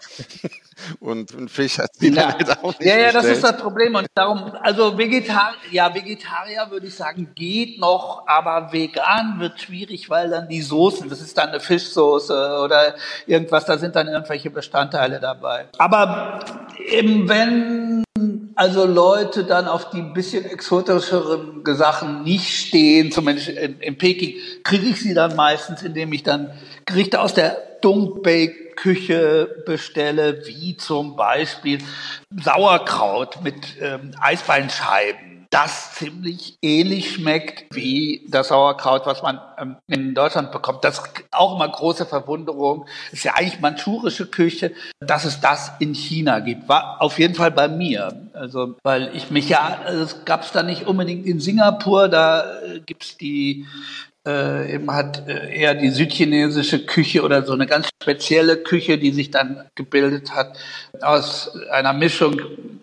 Und 1.00 1.32
ein 1.32 1.48
Fisch 1.48 1.78
hat 1.78 1.90
sie 1.94 2.12
ja. 2.12 2.32
halt 2.32 2.58
auch 2.58 2.78
nicht 2.78 2.88
Ja, 2.88 2.98
ja, 2.98 3.12
das 3.12 3.26
ist 3.26 3.44
das 3.44 3.56
Problem. 3.56 3.94
Und 3.94 4.06
darum, 4.14 4.52
also 4.62 4.96
Vegetar 4.96 5.54
ja, 5.70 5.94
Vegetarier 5.94 6.70
würde 6.70 6.86
ich 6.86 6.94
sagen, 6.94 7.28
geht 7.34 7.78
noch, 7.78 8.24
aber 8.26 8.72
vegan 8.72 9.38
wird 9.38 9.60
schwierig, 9.60 10.10
weil 10.10 10.30
dann 10.30 10.48
die 10.48 10.62
Soßen, 10.62 11.08
das 11.08 11.20
ist 11.20 11.36
dann 11.38 11.50
eine 11.50 11.60
Fischsoße 11.60 12.60
oder 12.64 12.94
irgendwas, 13.26 13.64
da 13.64 13.78
sind 13.78 13.96
dann 13.96 14.08
irgendwelche 14.08 14.50
Bestandteile 14.50 15.20
dabei. 15.20 15.66
Aber 15.78 16.40
eben 16.90 17.28
wenn 17.28 18.04
also 18.54 18.84
Leute 18.84 19.44
dann 19.44 19.66
auf 19.68 19.90
die 19.90 20.02
bisschen 20.02 20.44
exotischeren 20.44 21.62
Sachen 21.64 22.24
nicht 22.24 22.48
stehen, 22.48 23.10
zumindest 23.10 23.48
in, 23.48 23.80
in 23.80 23.96
Peking, 23.96 24.34
kriege 24.64 24.86
ich 24.86 25.00
sie 25.00 25.14
dann 25.14 25.36
meistens, 25.36 25.82
indem 25.82 26.12
ich 26.12 26.22
dann 26.22 26.50
Gerichte 26.84 27.20
aus 27.20 27.32
der 27.32 27.56
Dungbake-Küche 28.80 29.62
bestelle, 29.66 30.46
wie 30.46 30.76
zum 30.76 31.16
Beispiel 31.16 31.78
Sauerkraut 32.42 33.42
mit 33.42 33.76
ähm, 33.80 34.12
Eisbeinscheiben. 34.20 35.46
Das 35.50 35.94
ziemlich 35.94 36.58
ähnlich 36.62 37.14
schmeckt 37.14 37.74
wie 37.74 38.24
das 38.28 38.48
Sauerkraut, 38.48 39.04
was 39.04 39.20
man 39.22 39.40
ähm, 39.58 39.76
in 39.88 40.14
Deutschland 40.14 40.52
bekommt. 40.52 40.84
Das 40.84 40.98
ist 40.98 41.08
auch 41.32 41.56
immer 41.56 41.68
große 41.68 42.06
Verwunderung. 42.06 42.86
Ist 43.10 43.24
ja 43.24 43.34
eigentlich 43.34 43.58
manchurische 43.58 44.26
Küche, 44.26 44.72
dass 45.00 45.24
es 45.24 45.40
das 45.40 45.72
in 45.80 45.92
China 45.92 46.38
gibt. 46.38 46.68
War 46.68 47.02
auf 47.02 47.18
jeden 47.18 47.34
Fall 47.34 47.50
bei 47.50 47.66
mir. 47.66 48.30
Also, 48.32 48.76
weil 48.84 49.10
ich 49.16 49.32
mich 49.32 49.48
ja, 49.48 49.80
es 49.88 50.24
gab 50.24 50.42
es 50.42 50.52
da 50.52 50.62
nicht 50.62 50.86
unbedingt 50.86 51.26
in 51.26 51.40
Singapur, 51.40 52.08
da 52.08 52.60
äh, 52.60 52.80
gibt's 52.86 53.16
die 53.16 53.66
äh, 54.26 54.74
eben 54.74 54.90
hat 54.92 55.26
äh, 55.28 55.54
eher 55.54 55.74
die 55.74 55.90
südchinesische 55.90 56.84
Küche 56.84 57.22
oder 57.22 57.44
so 57.44 57.52
eine 57.52 57.66
ganz 57.66 57.88
spezielle 58.02 58.56
Küche, 58.58 58.98
die 58.98 59.12
sich 59.12 59.30
dann 59.30 59.64
gebildet 59.74 60.34
hat 60.34 60.58
aus 61.00 61.56
einer 61.70 61.92
Mischung 61.92 62.40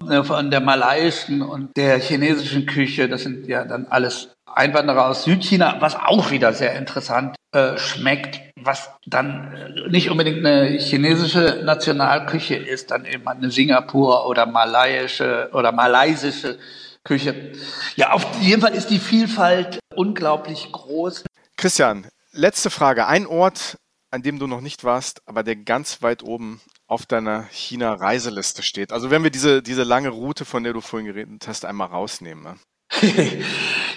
äh, 0.09 0.23
von 0.23 0.49
der 0.49 0.61
malaiischen 0.61 1.41
und 1.41 1.75
der 1.77 1.99
chinesischen 1.99 2.65
Küche. 2.65 3.07
Das 3.07 3.23
sind 3.23 3.47
ja 3.47 3.65
dann 3.65 3.85
alles 3.89 4.29
Einwanderer 4.45 5.09
aus 5.09 5.23
Südchina, 5.23 5.77
was 5.79 5.95
auch 5.95 6.31
wieder 6.31 6.53
sehr 6.53 6.75
interessant 6.75 7.35
äh, 7.51 7.77
schmeckt, 7.77 8.41
was 8.55 8.89
dann 9.05 9.53
äh, 9.53 9.89
nicht 9.89 10.09
unbedingt 10.09 10.45
eine 10.45 10.79
chinesische 10.79 11.61
Nationalküche 11.63 12.55
ist, 12.55 12.91
dann 12.91 13.05
eben 13.05 13.27
eine 13.27 13.51
Singapur 13.51 14.27
oder 14.27 14.45
malaiische 14.47 15.49
oder 15.53 15.71
malaysische 15.71 16.57
Küche. 17.03 17.51
Ja, 17.95 18.11
auf 18.11 18.25
jeden 18.41 18.61
Fall 18.61 18.73
ist 18.73 18.89
die 18.89 18.99
Vielfalt 18.99 19.79
unglaublich 19.97 20.71
groß. 20.71 21.23
Christian, 21.57 22.07
letzte 22.31 22.69
Frage. 22.69 23.07
Ein 23.07 23.25
Ort, 23.25 23.77
an 24.11 24.21
dem 24.21 24.39
du 24.39 24.47
noch 24.47 24.61
nicht 24.61 24.83
warst, 24.83 25.21
aber 25.25 25.43
der 25.43 25.55
ganz 25.55 26.01
weit 26.01 26.23
oben 26.23 26.61
auf 26.87 27.05
deiner 27.05 27.43
China-Reiseliste 27.51 28.63
steht. 28.63 28.93
Also 28.93 29.11
wenn 29.11 29.23
wir 29.23 29.31
diese, 29.31 29.61
diese 29.61 29.83
lange 29.83 30.09
Route, 30.09 30.45
von 30.45 30.63
der 30.63 30.73
du 30.73 30.81
vorhin 30.81 31.07
geredet 31.07 31.47
hast, 31.47 31.65
einmal 31.65 31.87
rausnehmen. 31.87 32.43
Ne? 32.43 32.55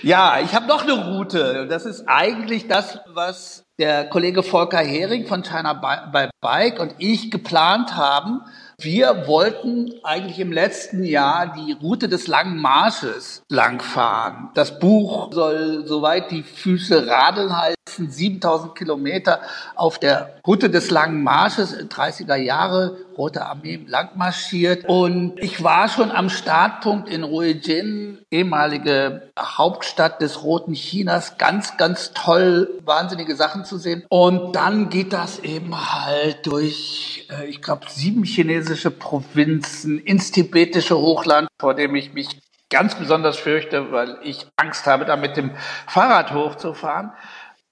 ja, 0.03 0.41
ich 0.41 0.55
habe 0.55 0.67
noch 0.67 0.83
eine 0.83 0.93
Route. 0.93 1.67
Das 1.69 1.85
ist 1.85 2.05
eigentlich 2.09 2.67
das, 2.67 2.99
was 3.07 3.63
der 3.79 4.09
Kollege 4.09 4.43
Volker 4.43 4.79
Hering 4.79 5.27
von 5.27 5.43
China 5.43 5.75
by 5.75 6.29
Bike 6.41 6.81
und 6.81 6.95
ich 6.99 7.31
geplant 7.31 7.95
haben. 7.95 8.41
Wir 8.83 9.27
wollten 9.27 9.93
eigentlich 10.05 10.39
im 10.39 10.53
letzten 10.53 11.05
Jahr 11.05 11.53
die 11.55 11.73
Route 11.73 12.09
des 12.09 12.29
langen 12.29 12.57
Marsches 12.57 13.43
langfahren. 13.51 14.49
Das 14.55 14.79
Buch 14.79 15.31
soll, 15.35 15.85
soweit 15.85 16.31
die 16.31 16.43
Füße 16.43 17.07
radeln 17.07 17.55
heißen, 17.55 18.11
7000 18.11 18.75
Kilometer 18.75 19.43
auf 19.75 19.99
der 19.99 20.41
Route 20.47 20.71
des 20.71 20.91
langen 20.91 21.23
Marsches, 21.23 21.77
30er 21.77 22.37
Jahre, 22.37 22.97
Rote 23.21 23.45
Armee 23.45 23.81
lang 23.87 24.17
marschiert. 24.17 24.87
Und 24.87 25.39
ich 25.41 25.63
war 25.63 25.91
schon 25.91 26.11
am 26.11 26.31
Startpunkt 26.31 27.11
in 27.11 27.23
Ruijin, 27.23 28.19
ehemalige 28.31 29.31
Hauptstadt 29.39 30.23
des 30.23 30.43
Roten 30.43 30.73
Chinas. 30.73 31.37
Ganz, 31.37 31.77
ganz 31.77 32.13
toll, 32.15 32.81
wahnsinnige 32.83 33.37
Sachen 33.37 33.67
zu 33.67 33.77
sehen. 33.77 34.05
Und 34.09 34.57
dann 34.57 34.89
geht 34.89 35.13
das 35.13 35.39
eben 35.41 35.77
halt 35.77 36.47
durch, 36.47 37.29
äh, 37.31 37.45
ich 37.45 37.61
glaube, 37.61 37.85
sieben 37.91 38.25
chinesische 38.25 38.91
Provinzen 38.91 39.99
ins 39.99 40.31
tibetische 40.31 40.97
Hochland, 40.97 41.49
vor 41.59 41.75
dem 41.75 41.95
ich 41.95 42.15
mich 42.15 42.41
ganz 42.71 42.95
besonders 42.95 43.37
fürchte, 43.37 43.93
weil 43.93 44.17
ich 44.23 44.47
Angst 44.57 44.87
habe, 44.87 45.05
da 45.05 45.17
mit 45.17 45.37
dem 45.37 45.51
Fahrrad 45.87 46.33
hochzufahren. 46.33 47.13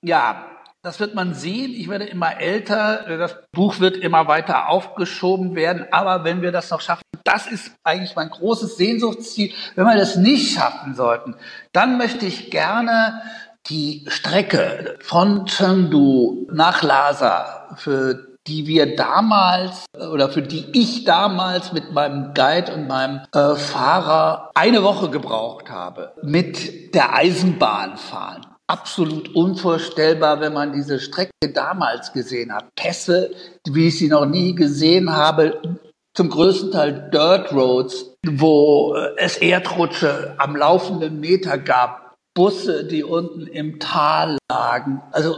Ja, 0.02 0.44
das 0.82 1.00
wird 1.00 1.14
man 1.14 1.34
sehen. 1.34 1.72
Ich 1.72 1.88
werde 1.88 2.04
immer 2.04 2.40
älter. 2.40 3.04
Das 3.18 3.36
Buch 3.52 3.80
wird 3.80 3.96
immer 3.96 4.28
weiter 4.28 4.68
aufgeschoben 4.68 5.54
werden. 5.54 5.86
Aber 5.90 6.24
wenn 6.24 6.40
wir 6.40 6.52
das 6.52 6.70
noch 6.70 6.80
schaffen, 6.80 7.02
das 7.24 7.46
ist 7.46 7.72
eigentlich 7.82 8.14
mein 8.16 8.30
großes 8.30 8.76
Sehnsuchtsziel. 8.76 9.52
Wenn 9.74 9.84
wir 9.84 9.96
das 9.96 10.16
nicht 10.16 10.54
schaffen 10.54 10.94
sollten, 10.94 11.34
dann 11.72 11.98
möchte 11.98 12.26
ich 12.26 12.50
gerne 12.50 13.22
die 13.66 14.06
Strecke 14.08 14.96
von 15.00 15.46
Chengdu 15.46 16.46
nach 16.50 16.82
Lhasa, 16.82 17.74
für 17.76 18.28
die 18.46 18.66
wir 18.66 18.96
damals 18.96 19.84
oder 19.94 20.30
für 20.30 20.40
die 20.40 20.70
ich 20.72 21.04
damals 21.04 21.72
mit 21.72 21.92
meinem 21.92 22.32
Guide 22.32 22.72
und 22.72 22.88
meinem 22.88 23.20
äh, 23.34 23.56
Fahrer 23.56 24.50
eine 24.54 24.82
Woche 24.82 25.10
gebraucht 25.10 25.68
habe, 25.68 26.14
mit 26.22 26.94
der 26.94 27.14
Eisenbahn 27.14 27.98
fahren 27.98 28.47
absolut 28.68 29.34
unvorstellbar, 29.34 30.40
wenn 30.40 30.52
man 30.52 30.72
diese 30.72 31.00
Strecke 31.00 31.32
damals 31.52 32.12
gesehen 32.12 32.52
hat. 32.52 32.74
Pässe, 32.76 33.30
wie 33.68 33.88
ich 33.88 33.98
sie 33.98 34.08
noch 34.08 34.26
nie 34.26 34.54
gesehen 34.54 35.10
habe, 35.10 35.78
zum 36.14 36.30
größten 36.30 36.72
Teil 36.72 37.10
Dirt 37.12 37.52
Roads, 37.52 38.14
wo 38.26 38.94
es 39.16 39.38
Erdrutsche 39.38 40.34
am 40.38 40.56
laufenden 40.56 41.20
Meter 41.20 41.58
gab, 41.58 42.14
Busse, 42.34 42.84
die 42.84 43.02
unten 43.04 43.46
im 43.46 43.80
Tal 43.80 44.38
lagen. 44.50 45.02
Also 45.12 45.36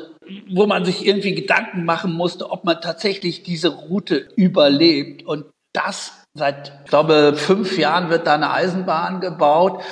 wo 0.49 0.67
man 0.67 0.85
sich 0.85 1.07
irgendwie 1.07 1.35
Gedanken 1.35 1.85
machen 1.85 2.13
musste, 2.13 2.51
ob 2.51 2.65
man 2.65 2.81
tatsächlich 2.81 3.43
diese 3.43 3.69
Route 3.69 4.29
überlebt. 4.37 5.27
Und 5.27 5.47
das 5.73 6.13
seit, 6.35 6.73
ich 6.85 6.91
glaube, 6.91 7.35
fünf 7.37 7.79
Jahren 7.79 8.11
wird 8.11 8.27
da 8.27 8.35
eine 8.35 8.51
Eisenbahn 8.51 9.21
gebaut. 9.21 9.83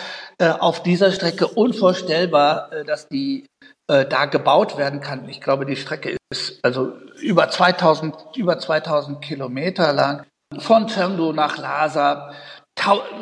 Äh, 0.40 0.50
auf 0.50 0.84
dieser 0.84 1.10
Strecke 1.10 1.48
unvorstellbar, 1.48 2.72
äh, 2.72 2.84
dass 2.84 3.08
die 3.08 3.46
äh, 3.88 4.06
da 4.06 4.26
gebaut 4.26 4.78
werden 4.78 5.00
kann. 5.00 5.28
Ich 5.28 5.40
glaube, 5.40 5.66
die 5.66 5.74
Strecke 5.74 6.16
ist 6.30 6.60
also 6.62 6.92
über 7.20 7.50
2000, 7.50 8.14
über 8.36 8.56
2000 8.56 9.20
Kilometer 9.20 9.92
lang. 9.92 10.24
Von 10.58 10.86
Chengdu 10.86 11.32
nach 11.32 11.58
Lhasa. 11.58 12.32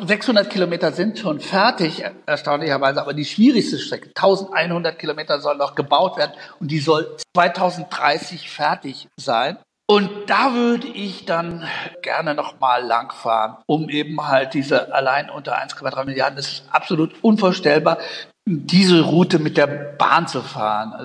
600 0.05 0.47
Kilometer 0.51 0.91
sind 0.91 1.17
schon 1.17 1.39
fertig, 1.39 2.03
erstaunlicherweise, 2.27 3.01
aber 3.01 3.15
die 3.15 3.25
schwierigste 3.25 3.79
Strecke, 3.79 4.09
1100 4.09 4.99
Kilometer 4.99 5.41
soll 5.41 5.57
noch 5.57 5.73
gebaut 5.73 6.15
werden 6.17 6.33
und 6.59 6.69
die 6.69 6.79
soll 6.79 7.17
2030 7.35 8.51
fertig 8.51 9.07
sein. 9.19 9.57
Und 9.89 10.29
da 10.29 10.53
würde 10.53 10.87
ich 10.87 11.23
dann 11.23 11.65
gerne 12.01 12.35
nochmal 12.35 12.83
langfahren, 12.83 13.55
um 13.67 13.87
eben 13.87 14.27
halt 14.27 14.53
diese 14.53 14.93
allein 14.93 15.29
unter 15.29 15.57
1,3 15.57 16.03
Milliarden, 16.03 16.35
das 16.35 16.47
ist 16.47 16.63
absolut 16.69 17.15
unvorstellbar, 17.23 17.97
diese 18.45 19.01
Route 19.01 19.39
mit 19.39 19.55
der 19.55 19.67
Bahn 19.67 20.27
zu 20.27 20.41
fahren. 20.41 21.03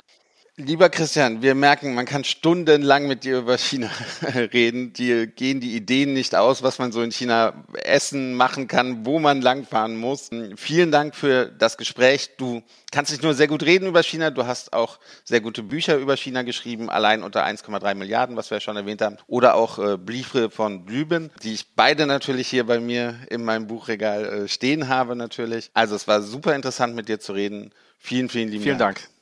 Lieber 0.55 0.89
Christian, 0.89 1.41
wir 1.41 1.55
merken, 1.55 1.95
man 1.95 2.05
kann 2.05 2.23
stundenlang 2.23 3.07
mit 3.07 3.23
dir 3.23 3.39
über 3.39 3.57
China 3.57 3.89
reden. 4.35 4.93
Dir 4.93 5.25
gehen 5.25 5.59
die 5.59 5.75
Ideen 5.75 6.13
nicht 6.13 6.35
aus, 6.35 6.61
was 6.61 6.77
man 6.77 6.91
so 6.91 7.01
in 7.01 7.11
China 7.11 7.65
essen, 7.73 8.35
machen 8.35 8.67
kann, 8.67 9.03
wo 9.03 9.17
man 9.17 9.41
langfahren 9.41 9.97
muss. 9.97 10.29
Vielen 10.55 10.91
Dank 10.91 11.15
für 11.15 11.47
das 11.47 11.75
Gespräch. 11.75 12.37
Du 12.37 12.61
kannst 12.91 13.11
nicht 13.11 13.23
nur 13.23 13.33
sehr 13.33 13.47
gut 13.47 13.63
reden 13.63 13.87
über 13.87 14.03
China, 14.03 14.29
du 14.29 14.45
hast 14.45 14.73
auch 14.73 14.99
sehr 15.23 15.41
gute 15.41 15.63
Bücher 15.63 15.97
über 15.97 16.15
China 16.17 16.43
geschrieben, 16.43 16.87
allein 16.87 17.23
unter 17.23 17.43
1,3 17.43 17.95
Milliarden, 17.95 18.35
was 18.35 18.51
wir 18.51 18.57
ja 18.57 18.61
schon 18.61 18.77
erwähnt 18.77 19.01
haben. 19.01 19.17
Oder 19.25 19.55
auch 19.55 19.79
äh, 19.79 19.97
Briefe 19.97 20.51
von 20.51 20.85
Lüben, 20.85 21.31
die 21.41 21.53
ich 21.53 21.73
beide 21.75 22.05
natürlich 22.05 22.47
hier 22.47 22.67
bei 22.67 22.79
mir 22.79 23.15
in 23.31 23.43
meinem 23.43 23.65
Buchregal 23.65 24.25
äh, 24.25 24.47
stehen 24.47 24.87
habe 24.87 25.15
natürlich. 25.15 25.71
Also 25.73 25.95
es 25.95 26.07
war 26.07 26.21
super 26.21 26.53
interessant 26.53 26.93
mit 26.93 27.09
dir 27.09 27.19
zu 27.19 27.33
reden. 27.33 27.71
Vielen, 27.97 28.29
vielen 28.29 28.49
lieben 28.49 28.63
Vielen 28.63 28.77
Dank. 28.77 28.99
Dank. 28.99 29.12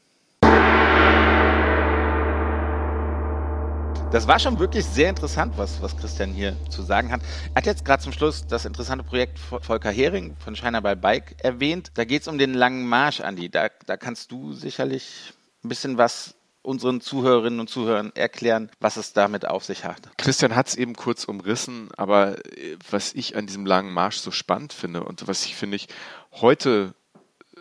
Das 4.11 4.27
war 4.27 4.39
schon 4.39 4.59
wirklich 4.59 4.83
sehr 4.83 5.07
interessant, 5.07 5.53
was, 5.55 5.81
was 5.81 5.95
Christian 5.95 6.33
hier 6.33 6.57
zu 6.69 6.81
sagen 6.81 7.13
hat. 7.13 7.21
Er 7.53 7.55
hat 7.55 7.65
jetzt 7.65 7.85
gerade 7.85 8.03
zum 8.03 8.11
Schluss 8.11 8.45
das 8.45 8.65
interessante 8.65 9.05
Projekt 9.05 9.39
Volker 9.39 9.89
Hering 9.89 10.35
von 10.43 10.53
China 10.53 10.81
by 10.81 10.97
Bike 10.97 11.37
erwähnt. 11.41 11.91
Da 11.93 12.03
geht 12.03 12.23
es 12.23 12.27
um 12.27 12.37
den 12.37 12.53
langen 12.53 12.89
Marsch, 12.89 13.21
Andi. 13.21 13.49
Da, 13.49 13.69
da 13.85 13.95
kannst 13.95 14.33
du 14.33 14.51
sicherlich 14.51 15.31
ein 15.63 15.69
bisschen 15.69 15.97
was 15.97 16.35
unseren 16.61 16.99
Zuhörerinnen 16.99 17.61
und 17.61 17.69
Zuhörern 17.69 18.11
erklären, 18.13 18.69
was 18.81 18.97
es 18.97 19.13
damit 19.13 19.47
auf 19.47 19.63
sich 19.63 19.85
hat. 19.85 20.01
Christian 20.17 20.57
hat 20.57 20.67
es 20.67 20.75
eben 20.75 20.93
kurz 20.93 21.23
umrissen, 21.23 21.87
aber 21.95 22.37
äh, 22.57 22.75
was 22.89 23.13
ich 23.13 23.37
an 23.37 23.47
diesem 23.47 23.65
langen 23.65 23.93
Marsch 23.93 24.17
so 24.17 24.31
spannend 24.31 24.73
finde 24.73 25.05
und 25.05 25.25
was 25.29 25.45
ich 25.45 25.55
finde 25.55 25.77
ich 25.77 25.87
heute 26.33 26.93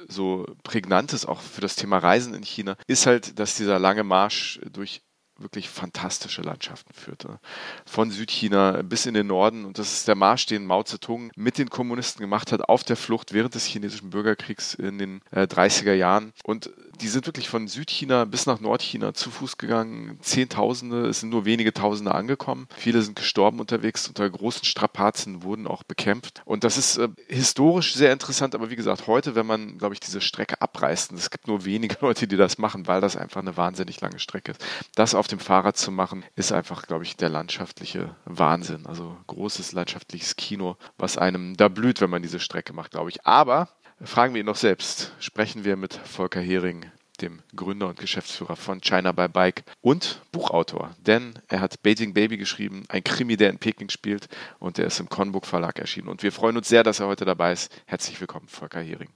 so 0.08 0.46
prägnant 0.64 1.12
ist 1.12 1.26
auch 1.26 1.40
für 1.40 1.60
das 1.60 1.76
Thema 1.76 1.98
Reisen 1.98 2.34
in 2.34 2.42
China, 2.42 2.76
ist 2.88 3.06
halt, 3.06 3.38
dass 3.38 3.54
dieser 3.54 3.78
lange 3.78 4.02
Marsch 4.02 4.58
durch 4.72 5.02
wirklich 5.40 5.68
fantastische 5.68 6.42
Landschaften 6.42 6.92
führte. 6.92 7.38
Von 7.86 8.10
Südchina 8.10 8.82
bis 8.82 9.06
in 9.06 9.14
den 9.14 9.26
Norden. 9.26 9.64
Und 9.64 9.78
das 9.78 9.92
ist 9.92 10.08
der 10.08 10.14
Marsch, 10.14 10.46
den 10.46 10.66
Mao 10.66 10.82
Zedong 10.82 11.30
mit 11.36 11.58
den 11.58 11.70
Kommunisten 11.70 12.20
gemacht 12.20 12.52
hat, 12.52 12.68
auf 12.68 12.84
der 12.84 12.96
Flucht 12.96 13.32
während 13.32 13.54
des 13.54 13.64
chinesischen 13.64 14.10
Bürgerkriegs 14.10 14.74
in 14.74 14.98
den 14.98 15.20
äh, 15.30 15.42
30er 15.42 15.94
Jahren. 15.94 16.32
Und 16.44 16.70
die 17.00 17.08
sind 17.08 17.26
wirklich 17.26 17.48
von 17.48 17.68
Südchina 17.68 18.24
bis 18.24 18.46
nach 18.46 18.60
Nordchina 18.60 19.14
zu 19.14 19.30
Fuß 19.30 19.58
gegangen. 19.58 20.18
Zehntausende, 20.20 21.06
es 21.06 21.20
sind 21.20 21.30
nur 21.30 21.44
wenige 21.44 21.72
Tausende 21.72 22.14
angekommen. 22.14 22.68
Viele 22.76 23.02
sind 23.02 23.16
gestorben 23.16 23.60
unterwegs. 23.60 24.08
Unter 24.08 24.28
großen 24.28 24.64
Strapazen 24.64 25.42
wurden 25.42 25.66
auch 25.66 25.82
bekämpft. 25.82 26.42
Und 26.44 26.64
das 26.64 26.76
ist 26.76 26.98
äh, 26.98 27.08
historisch 27.28 27.94
sehr 27.94 28.12
interessant. 28.12 28.54
Aber 28.54 28.70
wie 28.70 28.76
gesagt, 28.76 29.06
heute, 29.06 29.34
wenn 29.34 29.46
man, 29.46 29.78
glaube 29.78 29.94
ich, 29.94 30.00
diese 30.00 30.20
Strecke 30.20 30.60
abreißt, 30.60 31.12
und 31.12 31.18
es 31.18 31.30
gibt 31.30 31.48
nur 31.48 31.64
wenige 31.64 31.96
Leute, 32.00 32.26
die 32.26 32.36
das 32.36 32.58
machen, 32.58 32.86
weil 32.86 33.00
das 33.00 33.16
einfach 33.16 33.40
eine 33.40 33.56
wahnsinnig 33.56 34.00
lange 34.00 34.18
Strecke 34.18 34.52
ist, 34.52 34.64
das 34.94 35.14
auf 35.14 35.26
dem 35.26 35.38
Fahrrad 35.38 35.76
zu 35.76 35.90
machen, 35.90 36.24
ist 36.36 36.52
einfach, 36.52 36.86
glaube 36.86 37.04
ich, 37.04 37.16
der 37.16 37.28
landschaftliche 37.28 38.14
Wahnsinn. 38.24 38.86
Also 38.86 39.16
großes 39.26 39.72
landschaftliches 39.72 40.36
Kino, 40.36 40.76
was 40.98 41.16
einem 41.16 41.56
da 41.56 41.68
blüht, 41.68 42.00
wenn 42.00 42.10
man 42.10 42.22
diese 42.22 42.40
Strecke 42.40 42.72
macht, 42.72 42.92
glaube 42.92 43.10
ich. 43.10 43.24
Aber 43.26 43.68
fragen 44.02 44.34
wir 44.34 44.40
ihn 44.40 44.46
noch 44.46 44.56
selbst. 44.56 45.12
Sprechen 45.18 45.64
wir 45.64 45.76
mit 45.76 45.94
Volker 45.94 46.40
Hering, 46.40 46.86
dem 47.20 47.42
Gründer 47.54 47.88
und 47.88 47.98
Geschäftsführer 47.98 48.56
von 48.56 48.80
China 48.80 49.12
by 49.12 49.28
Bike 49.28 49.64
und 49.82 50.22
Buchautor. 50.32 50.90
Denn 51.06 51.34
er 51.48 51.60
hat 51.60 51.82
Beijing 51.82 52.14
Baby 52.14 52.38
geschrieben, 52.38 52.84
ein 52.88 53.04
Krimi, 53.04 53.36
der 53.36 53.50
in 53.50 53.58
Peking 53.58 53.90
spielt 53.90 54.28
und 54.58 54.78
der 54.78 54.86
ist 54.86 55.00
im 55.00 55.08
Conbook 55.08 55.46
Verlag 55.46 55.78
erschienen. 55.78 56.08
Und 56.08 56.22
wir 56.22 56.32
freuen 56.32 56.56
uns 56.56 56.68
sehr, 56.68 56.82
dass 56.82 57.00
er 57.00 57.06
heute 57.06 57.24
dabei 57.24 57.52
ist. 57.52 57.70
Herzlich 57.86 58.18
willkommen, 58.20 58.48
Volker 58.48 58.80
Hering. 58.80 59.10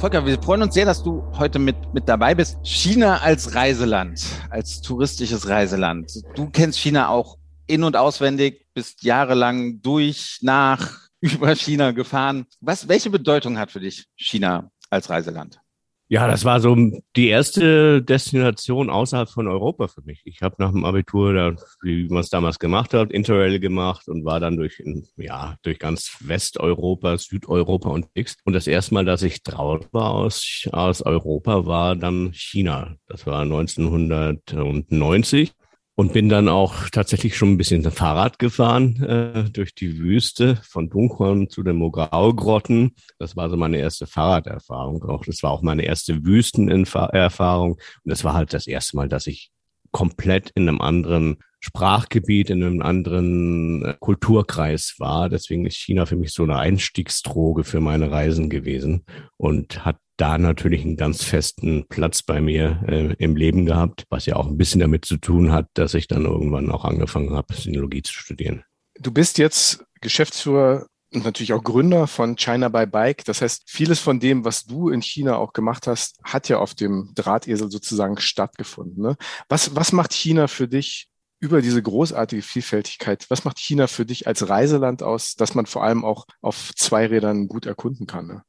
Volker, 0.00 0.26
wir 0.26 0.42
freuen 0.42 0.62
uns 0.62 0.74
sehr, 0.74 0.84
dass 0.84 1.02
du 1.02 1.24
heute 1.38 1.58
mit, 1.58 1.76
mit 1.94 2.08
dabei 2.08 2.34
bist. 2.34 2.58
China 2.64 3.18
als 3.18 3.54
Reiseland, 3.54 4.22
als 4.50 4.82
touristisches 4.82 5.48
Reiseland. 5.48 6.12
Du 6.34 6.50
kennst 6.50 6.78
China 6.80 7.08
auch 7.08 7.38
in- 7.66 7.84
und 7.84 7.96
auswendig, 7.96 8.66
bist 8.74 9.02
jahrelang 9.02 9.80
durch, 9.82 10.38
nach, 10.42 10.98
über 11.20 11.54
China 11.54 11.92
gefahren. 11.92 12.46
Was, 12.60 12.88
welche 12.88 13.10
Bedeutung 13.10 13.58
hat 13.58 13.70
für 13.70 13.80
dich 13.80 14.06
China 14.16 14.70
als 14.90 15.10
Reiseland? 15.10 15.60
Ja, 16.08 16.26
das 16.28 16.44
war 16.44 16.60
so 16.60 16.76
die 17.16 17.28
erste 17.28 18.02
Destination 18.02 18.90
außerhalb 18.90 19.30
von 19.30 19.48
Europa 19.48 19.88
für 19.88 20.02
mich. 20.02 20.20
Ich 20.26 20.42
habe 20.42 20.54
nach 20.58 20.70
dem 20.70 20.84
Abitur, 20.84 21.32
da, 21.32 21.56
wie 21.82 22.06
man 22.08 22.20
es 22.20 22.28
damals 22.28 22.58
gemacht 22.58 22.92
hat, 22.92 23.10
Interrail 23.10 23.58
gemacht 23.58 24.06
und 24.08 24.26
war 24.26 24.38
dann 24.38 24.58
durch, 24.58 24.82
ja, 25.16 25.56
durch 25.62 25.78
ganz 25.78 26.18
Westeuropa, 26.20 27.16
Südeuropa 27.16 27.88
unterwegs. 27.88 28.36
Und 28.44 28.52
das 28.52 28.66
erste 28.66 28.92
Mal, 28.92 29.06
dass 29.06 29.22
ich 29.22 29.42
draußen 29.42 29.88
war 29.92 30.10
aus, 30.10 30.68
aus 30.72 31.00
Europa, 31.00 31.64
war 31.64 31.96
dann 31.96 32.34
China. 32.34 32.96
Das 33.08 33.26
war 33.26 33.40
1990 33.40 35.54
und 35.96 36.12
bin 36.12 36.28
dann 36.28 36.48
auch 36.48 36.88
tatsächlich 36.90 37.36
schon 37.36 37.52
ein 37.52 37.56
bisschen 37.56 37.82
Fahrrad 37.90 38.38
gefahren 38.38 39.02
äh, 39.02 39.50
durch 39.50 39.74
die 39.74 39.98
Wüste 39.98 40.56
von 40.68 40.90
Dunhuan 40.90 41.48
zu 41.48 41.62
den 41.62 41.76
Mogao-Grotten. 41.76 42.96
Das 43.18 43.36
war 43.36 43.48
so 43.48 43.56
meine 43.56 43.78
erste 43.78 44.06
Fahrraderfahrung. 44.06 45.04
Auch 45.04 45.24
das 45.24 45.42
war 45.42 45.52
auch 45.52 45.62
meine 45.62 45.84
erste 45.84 46.24
Wüstenerfahrung. 46.24 47.72
Und 47.72 47.80
das 48.04 48.24
war 48.24 48.34
halt 48.34 48.52
das 48.52 48.66
erste 48.66 48.96
Mal, 48.96 49.08
dass 49.08 49.26
ich 49.26 49.50
komplett 49.92 50.50
in 50.56 50.68
einem 50.68 50.80
anderen 50.80 51.36
Sprachgebiet, 51.60 52.50
in 52.50 52.62
einem 52.62 52.82
anderen 52.82 53.84
äh, 53.84 53.94
Kulturkreis 53.98 54.96
war. 54.98 55.28
Deswegen 55.28 55.64
ist 55.64 55.76
China 55.76 56.04
für 56.04 56.16
mich 56.16 56.32
so 56.32 56.42
eine 56.42 56.58
Einstiegsdroge 56.58 57.62
für 57.62 57.80
meine 57.80 58.10
Reisen 58.10 58.50
gewesen 58.50 59.06
und 59.36 59.84
hat 59.84 59.96
da 60.16 60.38
natürlich 60.38 60.82
einen 60.82 60.96
ganz 60.96 61.24
festen 61.24 61.86
Platz 61.88 62.22
bei 62.22 62.40
mir 62.40 62.82
äh, 62.86 63.14
im 63.18 63.36
Leben 63.36 63.66
gehabt, 63.66 64.04
was 64.10 64.26
ja 64.26 64.36
auch 64.36 64.46
ein 64.46 64.56
bisschen 64.56 64.80
damit 64.80 65.04
zu 65.04 65.16
tun 65.16 65.52
hat, 65.52 65.66
dass 65.74 65.94
ich 65.94 66.06
dann 66.06 66.24
irgendwann 66.24 66.70
auch 66.70 66.84
angefangen 66.84 67.34
habe, 67.34 67.54
Sinologie 67.54 68.02
zu 68.02 68.12
studieren. 68.12 68.64
Du 68.98 69.10
bist 69.10 69.38
jetzt 69.38 69.84
Geschäftsführer 70.00 70.86
und 71.12 71.24
natürlich 71.24 71.52
auch 71.52 71.62
Gründer 71.62 72.06
von 72.06 72.36
China 72.36 72.68
by 72.68 72.86
Bike. 72.86 73.24
Das 73.24 73.40
heißt, 73.40 73.64
vieles 73.66 74.00
von 74.00 74.20
dem, 74.20 74.44
was 74.44 74.64
du 74.64 74.88
in 74.88 75.00
China 75.00 75.36
auch 75.36 75.52
gemacht 75.52 75.86
hast, 75.86 76.18
hat 76.24 76.48
ja 76.48 76.58
auf 76.58 76.74
dem 76.74 77.12
Drahtesel 77.14 77.70
sozusagen 77.70 78.18
stattgefunden. 78.18 79.02
Ne? 79.02 79.16
Was, 79.48 79.74
was 79.74 79.92
macht 79.92 80.12
China 80.12 80.48
für 80.48 80.68
dich 80.68 81.08
über 81.40 81.62
diese 81.62 81.82
großartige 81.82 82.42
Vielfältigkeit? 82.42 83.26
Was 83.28 83.44
macht 83.44 83.58
China 83.58 83.86
für 83.86 84.06
dich 84.06 84.26
als 84.26 84.48
Reiseland 84.48 85.02
aus, 85.02 85.34
dass 85.34 85.54
man 85.54 85.66
vor 85.66 85.84
allem 85.84 86.04
auch 86.04 86.26
auf 86.40 86.72
zwei 86.74 87.06
Rädern 87.06 87.48
gut 87.48 87.66
erkunden 87.66 88.06
kann? 88.06 88.26
Ne? 88.26 88.42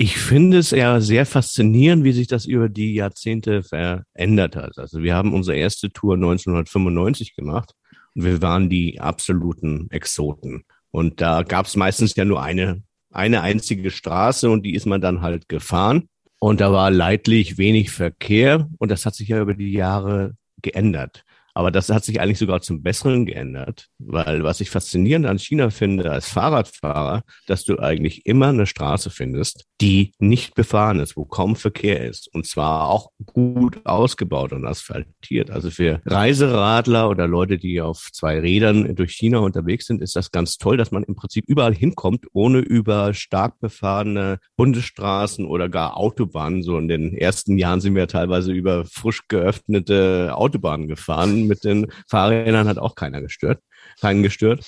Ich 0.00 0.16
finde 0.16 0.58
es 0.58 0.70
ja 0.70 1.00
sehr 1.00 1.26
faszinierend, 1.26 2.04
wie 2.04 2.12
sich 2.12 2.28
das 2.28 2.46
über 2.46 2.68
die 2.68 2.94
Jahrzehnte 2.94 3.64
verändert 3.64 4.54
hat. 4.54 4.78
Also 4.78 5.02
wir 5.02 5.16
haben 5.16 5.34
unsere 5.34 5.56
erste 5.56 5.90
Tour 5.90 6.14
1995 6.14 7.34
gemacht 7.34 7.72
und 8.14 8.24
wir 8.24 8.40
waren 8.40 8.70
die 8.70 9.00
absoluten 9.00 9.90
Exoten. 9.90 10.62
Und 10.92 11.20
da 11.20 11.42
gab 11.42 11.66
es 11.66 11.74
meistens 11.74 12.14
ja 12.14 12.24
nur 12.24 12.40
eine, 12.40 12.84
eine 13.10 13.42
einzige 13.42 13.90
Straße 13.90 14.48
und 14.48 14.64
die 14.64 14.74
ist 14.74 14.86
man 14.86 15.00
dann 15.00 15.20
halt 15.20 15.48
gefahren. 15.48 16.08
Und 16.38 16.60
da 16.60 16.70
war 16.72 16.92
leidlich 16.92 17.58
wenig 17.58 17.90
Verkehr 17.90 18.70
und 18.78 18.92
das 18.92 19.04
hat 19.04 19.16
sich 19.16 19.26
ja 19.26 19.40
über 19.40 19.54
die 19.54 19.72
Jahre 19.72 20.36
geändert. 20.62 21.24
Aber 21.58 21.72
das 21.72 21.88
hat 21.88 22.04
sich 22.04 22.20
eigentlich 22.20 22.38
sogar 22.38 22.60
zum 22.60 22.84
Besseren 22.84 23.26
geändert, 23.26 23.88
weil 23.98 24.44
was 24.44 24.60
ich 24.60 24.70
faszinierend 24.70 25.26
an 25.26 25.40
China 25.40 25.70
finde 25.70 26.08
als 26.08 26.28
Fahrradfahrer, 26.28 27.24
dass 27.48 27.64
du 27.64 27.80
eigentlich 27.80 28.26
immer 28.26 28.50
eine 28.50 28.64
Straße 28.64 29.10
findest, 29.10 29.64
die 29.80 30.12
nicht 30.20 30.54
befahren 30.54 31.00
ist, 31.00 31.16
wo 31.16 31.24
kaum 31.24 31.56
Verkehr 31.56 32.06
ist 32.06 32.32
und 32.32 32.46
zwar 32.46 32.88
auch 32.88 33.10
gut 33.26 33.84
ausgebaut 33.84 34.52
und 34.52 34.66
asphaltiert. 34.66 35.50
Also 35.50 35.70
für 35.70 36.00
Reiseradler 36.04 37.10
oder 37.10 37.26
Leute, 37.26 37.58
die 37.58 37.80
auf 37.80 38.08
zwei 38.12 38.38
Rädern 38.38 38.94
durch 38.94 39.14
China 39.14 39.38
unterwegs 39.38 39.86
sind, 39.86 40.00
ist 40.00 40.14
das 40.14 40.30
ganz 40.30 40.58
toll, 40.58 40.76
dass 40.76 40.92
man 40.92 41.02
im 41.02 41.16
Prinzip 41.16 41.44
überall 41.48 41.74
hinkommt, 41.74 42.26
ohne 42.34 42.60
über 42.60 43.14
stark 43.14 43.58
befahrene 43.58 44.38
Bundesstraßen 44.56 45.44
oder 45.44 45.68
gar 45.68 45.96
Autobahnen. 45.96 46.62
So 46.62 46.78
in 46.78 46.86
den 46.86 47.16
ersten 47.16 47.58
Jahren 47.58 47.80
sind 47.80 47.96
wir 47.96 48.06
teilweise 48.06 48.52
über 48.52 48.84
frisch 48.84 49.26
geöffnete 49.26 50.36
Autobahnen 50.36 50.86
gefahren 50.86 51.47
mit 51.48 51.64
den 51.64 51.90
Fahrrädern 52.06 52.68
hat 52.68 52.78
auch 52.78 52.94
keiner 52.94 53.20
gestört, 53.20 53.60
keinen 54.00 54.22
gestört. 54.22 54.64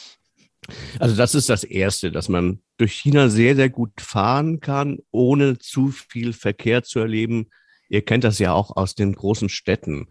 Also 0.98 1.16
das 1.16 1.34
ist 1.34 1.48
das 1.48 1.64
Erste, 1.64 2.12
dass 2.12 2.28
man 2.28 2.60
durch 2.76 2.92
China 2.92 3.28
sehr, 3.28 3.56
sehr 3.56 3.70
gut 3.70 4.00
fahren 4.00 4.60
kann, 4.60 4.98
ohne 5.10 5.58
zu 5.58 5.88
viel 5.88 6.32
Verkehr 6.32 6.82
zu 6.82 7.00
erleben. 7.00 7.48
Ihr 7.88 8.04
kennt 8.04 8.24
das 8.24 8.38
ja 8.38 8.52
auch 8.52 8.76
aus 8.76 8.94
den 8.94 9.14
großen 9.14 9.48
Städten. 9.48 10.08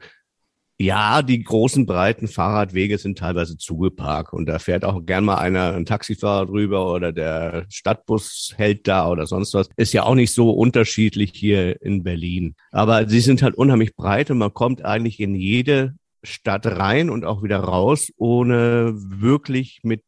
Ja, 0.81 1.21
die 1.23 1.43
großen, 1.43 1.85
breiten 1.85 2.29
Fahrradwege 2.29 2.97
sind 2.97 3.17
teilweise 3.17 3.57
zugeparkt 3.57 4.31
und 4.31 4.45
da 4.45 4.59
fährt 4.59 4.85
auch 4.85 5.05
gern 5.05 5.25
mal 5.25 5.35
einer, 5.35 5.73
ein 5.73 5.85
Taxifahrer 5.85 6.45
drüber 6.45 6.93
oder 6.93 7.11
der 7.11 7.65
Stadtbus 7.69 8.53
hält 8.55 8.87
da 8.87 9.09
oder 9.09 9.27
sonst 9.27 9.53
was. 9.53 9.67
Ist 9.75 9.91
ja 9.91 10.03
auch 10.03 10.15
nicht 10.15 10.33
so 10.33 10.51
unterschiedlich 10.51 11.33
hier 11.35 11.81
in 11.81 12.03
Berlin. 12.03 12.55
Aber 12.71 13.09
sie 13.09 13.19
sind 13.19 13.43
halt 13.43 13.55
unheimlich 13.55 13.93
breit 13.93 14.31
und 14.31 14.37
man 14.37 14.53
kommt 14.53 14.85
eigentlich 14.85 15.19
in 15.19 15.35
jede 15.35 15.95
Stadt 16.23 16.65
rein 16.65 17.09
und 17.09 17.25
auch 17.25 17.43
wieder 17.43 17.59
raus, 17.59 18.11
ohne 18.17 18.93
wirklich 18.95 19.79
mit 19.83 20.03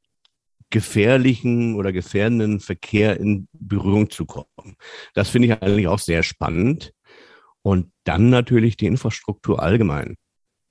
gefährlichen 0.69 1.75
oder 1.75 1.91
gefährdenden 1.91 2.59
Verkehr 2.59 3.19
in 3.19 3.47
Berührung 3.53 4.09
zu 4.09 4.25
kommen. 4.25 4.75
Das 5.13 5.29
finde 5.29 5.49
ich 5.49 5.61
eigentlich 5.61 5.87
auch 5.87 5.99
sehr 5.99 6.23
spannend. 6.23 6.93
Und 7.61 7.91
dann 8.05 8.29
natürlich 8.29 8.75
die 8.77 8.87
Infrastruktur 8.87 9.61
allgemein. 9.61 10.15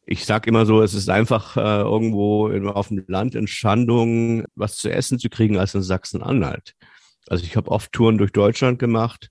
Ich 0.06 0.24
sage 0.24 0.48
immer 0.48 0.66
so, 0.66 0.82
es 0.82 0.94
ist 0.94 1.08
einfach 1.08 1.56
äh, 1.56 1.82
irgendwo 1.82 2.50
auf 2.70 2.88
dem 2.88 3.04
Land 3.06 3.36
in 3.36 3.46
Schandung 3.46 4.44
was 4.56 4.76
zu 4.76 4.90
essen 4.90 5.20
zu 5.20 5.28
kriegen 5.28 5.56
als 5.56 5.74
in 5.74 5.82
Sachsen-Anhalt. 5.82 6.74
Also 7.28 7.44
ich 7.44 7.56
habe 7.56 7.70
oft 7.70 7.92
Touren 7.92 8.18
durch 8.18 8.32
Deutschland 8.32 8.80
gemacht, 8.80 9.30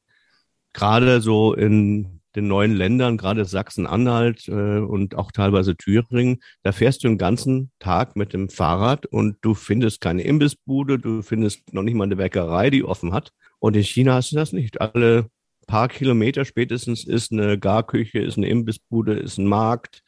gerade 0.71 1.19
so 1.19 1.53
in 1.53 2.18
den 2.35 2.47
neuen 2.47 2.75
Ländern, 2.75 3.17
gerade 3.17 3.45
Sachsen-Anhalt 3.45 4.47
äh, 4.47 4.79
und 4.79 5.15
auch 5.15 5.31
teilweise 5.31 5.75
Thüringen, 5.75 6.39
da 6.63 6.71
fährst 6.71 7.03
du 7.03 7.07
den 7.07 7.17
ganzen 7.17 7.71
Tag 7.79 8.15
mit 8.15 8.33
dem 8.33 8.49
Fahrrad 8.49 9.05
und 9.05 9.37
du 9.41 9.53
findest 9.53 10.01
keine 10.01 10.23
Imbissbude, 10.23 10.99
du 10.99 11.21
findest 11.21 11.73
noch 11.73 11.83
nicht 11.83 11.95
mal 11.95 12.03
eine 12.05 12.15
Bäckerei, 12.15 12.69
die 12.69 12.83
offen 12.83 13.13
hat. 13.13 13.31
Und 13.59 13.75
in 13.75 13.83
China 13.83 14.13
hast 14.13 14.31
du 14.31 14.35
das 14.35 14.53
nicht. 14.53 14.79
Alle 14.79 15.29
paar 15.67 15.87
Kilometer 15.87 16.45
spätestens 16.45 17.05
ist 17.05 17.31
eine 17.31 17.59
Garküche, 17.59 18.19
ist 18.19 18.37
eine 18.37 18.47
Imbissbude, 18.47 19.13
ist 19.13 19.37
ein 19.37 19.45
Markt, 19.45 20.03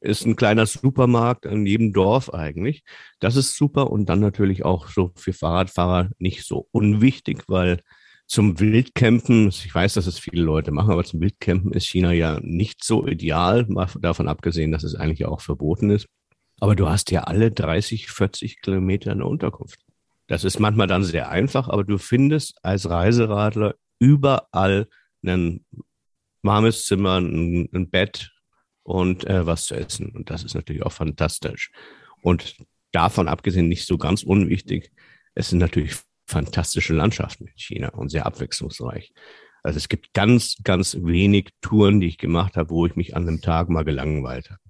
ist 0.00 0.26
ein 0.26 0.36
kleiner 0.36 0.66
Supermarkt 0.66 1.46
in 1.46 1.66
jedem 1.66 1.92
Dorf 1.92 2.32
eigentlich. 2.32 2.82
Das 3.20 3.36
ist 3.36 3.56
super 3.56 3.90
und 3.90 4.08
dann 4.08 4.20
natürlich 4.20 4.64
auch 4.64 4.88
so 4.88 5.12
für 5.14 5.32
Fahrradfahrer 5.32 6.10
nicht 6.18 6.44
so 6.44 6.68
unwichtig, 6.72 7.44
weil 7.48 7.82
zum 8.26 8.58
Wildcampen, 8.58 9.48
ich 9.48 9.74
weiß, 9.74 9.94
dass 9.94 10.06
es 10.06 10.18
viele 10.18 10.42
Leute 10.42 10.72
machen, 10.72 10.90
aber 10.90 11.04
zum 11.04 11.20
Wildcampen 11.20 11.72
ist 11.72 11.86
China 11.86 12.12
ja 12.12 12.40
nicht 12.40 12.84
so 12.84 13.06
ideal, 13.06 13.66
davon 14.00 14.28
abgesehen, 14.28 14.72
dass 14.72 14.82
es 14.82 14.94
eigentlich 14.94 15.26
auch 15.26 15.40
verboten 15.40 15.90
ist. 15.90 16.06
Aber 16.58 16.74
du 16.74 16.88
hast 16.88 17.10
ja 17.10 17.24
alle 17.24 17.52
30, 17.52 18.10
40 18.10 18.62
Kilometer 18.62 19.12
eine 19.12 19.26
Unterkunft. 19.26 19.80
Das 20.26 20.42
ist 20.42 20.58
manchmal 20.58 20.88
dann 20.88 21.04
sehr 21.04 21.28
einfach, 21.30 21.68
aber 21.68 21.84
du 21.84 21.98
findest 21.98 22.58
als 22.64 22.88
Reiseradler 22.88 23.74
überall 23.98 24.88
ein 25.24 25.64
warmes 26.42 26.84
Zimmer, 26.84 27.20
ein, 27.20 27.68
ein 27.72 27.90
Bett, 27.90 28.32
und 28.86 29.26
äh, 29.26 29.44
was 29.44 29.66
zu 29.66 29.74
essen. 29.74 30.10
Und 30.10 30.30
das 30.30 30.44
ist 30.44 30.54
natürlich 30.54 30.84
auch 30.84 30.92
fantastisch. 30.92 31.72
Und 32.22 32.56
davon 32.92 33.26
abgesehen 33.26 33.68
nicht 33.68 33.84
so 33.84 33.98
ganz 33.98 34.22
unwichtig, 34.22 34.92
es 35.34 35.50
sind 35.50 35.58
natürlich 35.58 35.96
fantastische 36.26 36.94
Landschaften 36.94 37.46
in 37.46 37.56
China 37.56 37.88
und 37.90 38.10
sehr 38.10 38.26
abwechslungsreich. 38.26 39.12
Also 39.62 39.78
es 39.78 39.88
gibt 39.88 40.12
ganz, 40.12 40.56
ganz 40.62 40.96
wenig 41.00 41.50
Touren, 41.60 42.00
die 42.00 42.06
ich 42.06 42.18
gemacht 42.18 42.56
habe, 42.56 42.70
wo 42.70 42.86
ich 42.86 42.94
mich 42.96 43.16
an 43.16 43.26
einem 43.26 43.40
Tag 43.40 43.68
mal 43.68 43.84
gelangweilt 43.84 44.50
habe. 44.50 44.60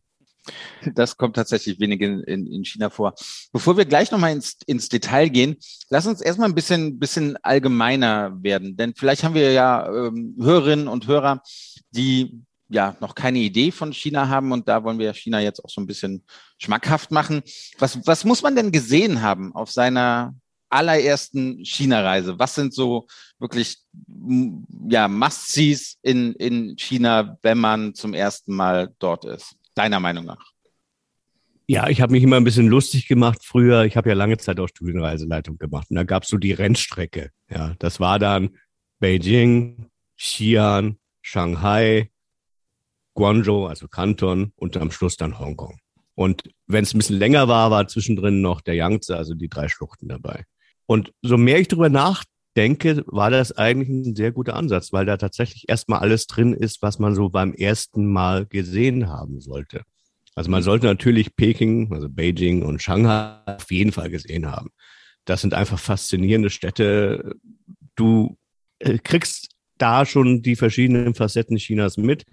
Das 0.94 1.16
kommt 1.16 1.36
tatsächlich 1.36 1.80
wenig 1.80 2.00
in, 2.00 2.20
in, 2.20 2.46
in 2.46 2.64
China 2.64 2.88
vor. 2.88 3.14
Bevor 3.52 3.76
wir 3.76 3.84
gleich 3.84 4.10
nochmal 4.10 4.32
ins, 4.32 4.56
ins 4.66 4.88
Detail 4.88 5.28
gehen, 5.28 5.56
lass 5.90 6.06
uns 6.06 6.20
erstmal 6.20 6.48
ein 6.48 6.54
bisschen, 6.54 6.98
bisschen 6.98 7.36
allgemeiner 7.42 8.42
werden. 8.42 8.76
Denn 8.76 8.94
vielleicht 8.94 9.24
haben 9.24 9.34
wir 9.34 9.52
ja 9.52 9.88
ähm, 9.88 10.36
Hörerinnen 10.40 10.88
und 10.88 11.06
Hörer, 11.06 11.42
die 11.90 12.42
ja 12.68 12.96
noch 13.00 13.14
keine 13.14 13.38
Idee 13.38 13.70
von 13.70 13.92
China 13.92 14.28
haben 14.28 14.52
und 14.52 14.68
da 14.68 14.82
wollen 14.82 14.98
wir 14.98 15.12
China 15.14 15.40
jetzt 15.40 15.64
auch 15.64 15.70
so 15.70 15.80
ein 15.80 15.86
bisschen 15.86 16.24
schmackhaft 16.58 17.10
machen. 17.10 17.42
Was, 17.78 18.06
was 18.06 18.24
muss 18.24 18.42
man 18.42 18.56
denn 18.56 18.72
gesehen 18.72 19.22
haben 19.22 19.54
auf 19.54 19.70
seiner 19.70 20.34
allerersten 20.68 21.64
China-Reise? 21.64 22.38
Was 22.38 22.54
sind 22.54 22.74
so 22.74 23.06
wirklich 23.38 23.78
ja, 24.88 25.08
Must-Sees 25.08 25.98
in, 26.02 26.34
in 26.34 26.76
China, 26.76 27.38
wenn 27.42 27.58
man 27.58 27.94
zum 27.94 28.14
ersten 28.14 28.54
Mal 28.54 28.94
dort 28.98 29.24
ist, 29.24 29.56
deiner 29.74 30.00
Meinung 30.00 30.24
nach? 30.24 30.52
Ja, 31.68 31.88
ich 31.88 32.00
habe 32.00 32.12
mich 32.12 32.22
immer 32.22 32.36
ein 32.36 32.44
bisschen 32.44 32.68
lustig 32.68 33.08
gemacht 33.08 33.44
früher. 33.44 33.84
Ich 33.84 33.96
habe 33.96 34.08
ja 34.08 34.14
lange 34.14 34.38
Zeit 34.38 34.60
auch 34.60 34.68
Studienreiseleitung 34.68 35.58
gemacht 35.58 35.90
und 35.90 35.96
da 35.96 36.04
gab 36.04 36.22
es 36.22 36.28
so 36.28 36.36
die 36.36 36.52
Rennstrecke. 36.52 37.30
Ja, 37.50 37.74
das 37.80 37.98
war 37.98 38.20
dann 38.20 38.50
Beijing, 39.00 39.90
Xi'an, 40.16 40.96
Shanghai, 41.22 42.10
Guangzhou, 43.14 43.66
also 43.66 43.88
Kanton 43.88 44.52
und 44.54 44.76
am 44.76 44.92
Schluss 44.92 45.16
dann 45.16 45.40
Hongkong. 45.40 45.78
Und 46.14 46.44
wenn 46.66 46.84
es 46.84 46.94
ein 46.94 46.98
bisschen 46.98 47.18
länger 47.18 47.48
war, 47.48 47.70
war 47.70 47.88
zwischendrin 47.88 48.40
noch 48.40 48.60
der 48.60 48.74
Yangtze, 48.74 49.16
also 49.16 49.34
die 49.34 49.48
drei 49.48 49.68
Schluchten 49.68 50.08
dabei. 50.08 50.44
Und 50.86 51.12
so 51.22 51.36
mehr 51.36 51.60
ich 51.60 51.68
darüber 51.68 51.88
nachdenke, 51.88 53.04
war 53.06 53.30
das 53.30 53.52
eigentlich 53.52 53.88
ein 53.88 54.16
sehr 54.16 54.32
guter 54.32 54.56
Ansatz, 54.56 54.92
weil 54.92 55.06
da 55.06 55.16
tatsächlich 55.16 55.68
erstmal 55.68 56.00
alles 56.00 56.26
drin 56.26 56.52
ist, 56.54 56.82
was 56.82 56.98
man 56.98 57.14
so 57.14 57.28
beim 57.28 57.52
ersten 57.54 58.06
Mal 58.06 58.46
gesehen 58.46 59.08
haben 59.08 59.40
sollte. 59.40 59.82
Also 60.34 60.50
man 60.50 60.62
sollte 60.62 60.86
natürlich 60.86 61.34
Peking, 61.34 61.92
also 61.92 62.08
Beijing 62.08 62.62
und 62.62 62.82
Shanghai 62.82 63.38
auf 63.46 63.70
jeden 63.70 63.92
Fall 63.92 64.10
gesehen 64.10 64.46
haben. 64.46 64.70
Das 65.24 65.40
sind 65.40 65.54
einfach 65.54 65.78
faszinierende 65.78 66.50
Städte. 66.50 67.34
Du 67.96 68.36
äh, 68.78 68.98
kriegst 68.98 69.48
da 69.78 70.06
schon 70.06 70.42
die 70.42 70.56
verschiedenen 70.56 71.14
Facetten 71.14 71.56
Chinas 71.56 71.96
mit 71.96 72.24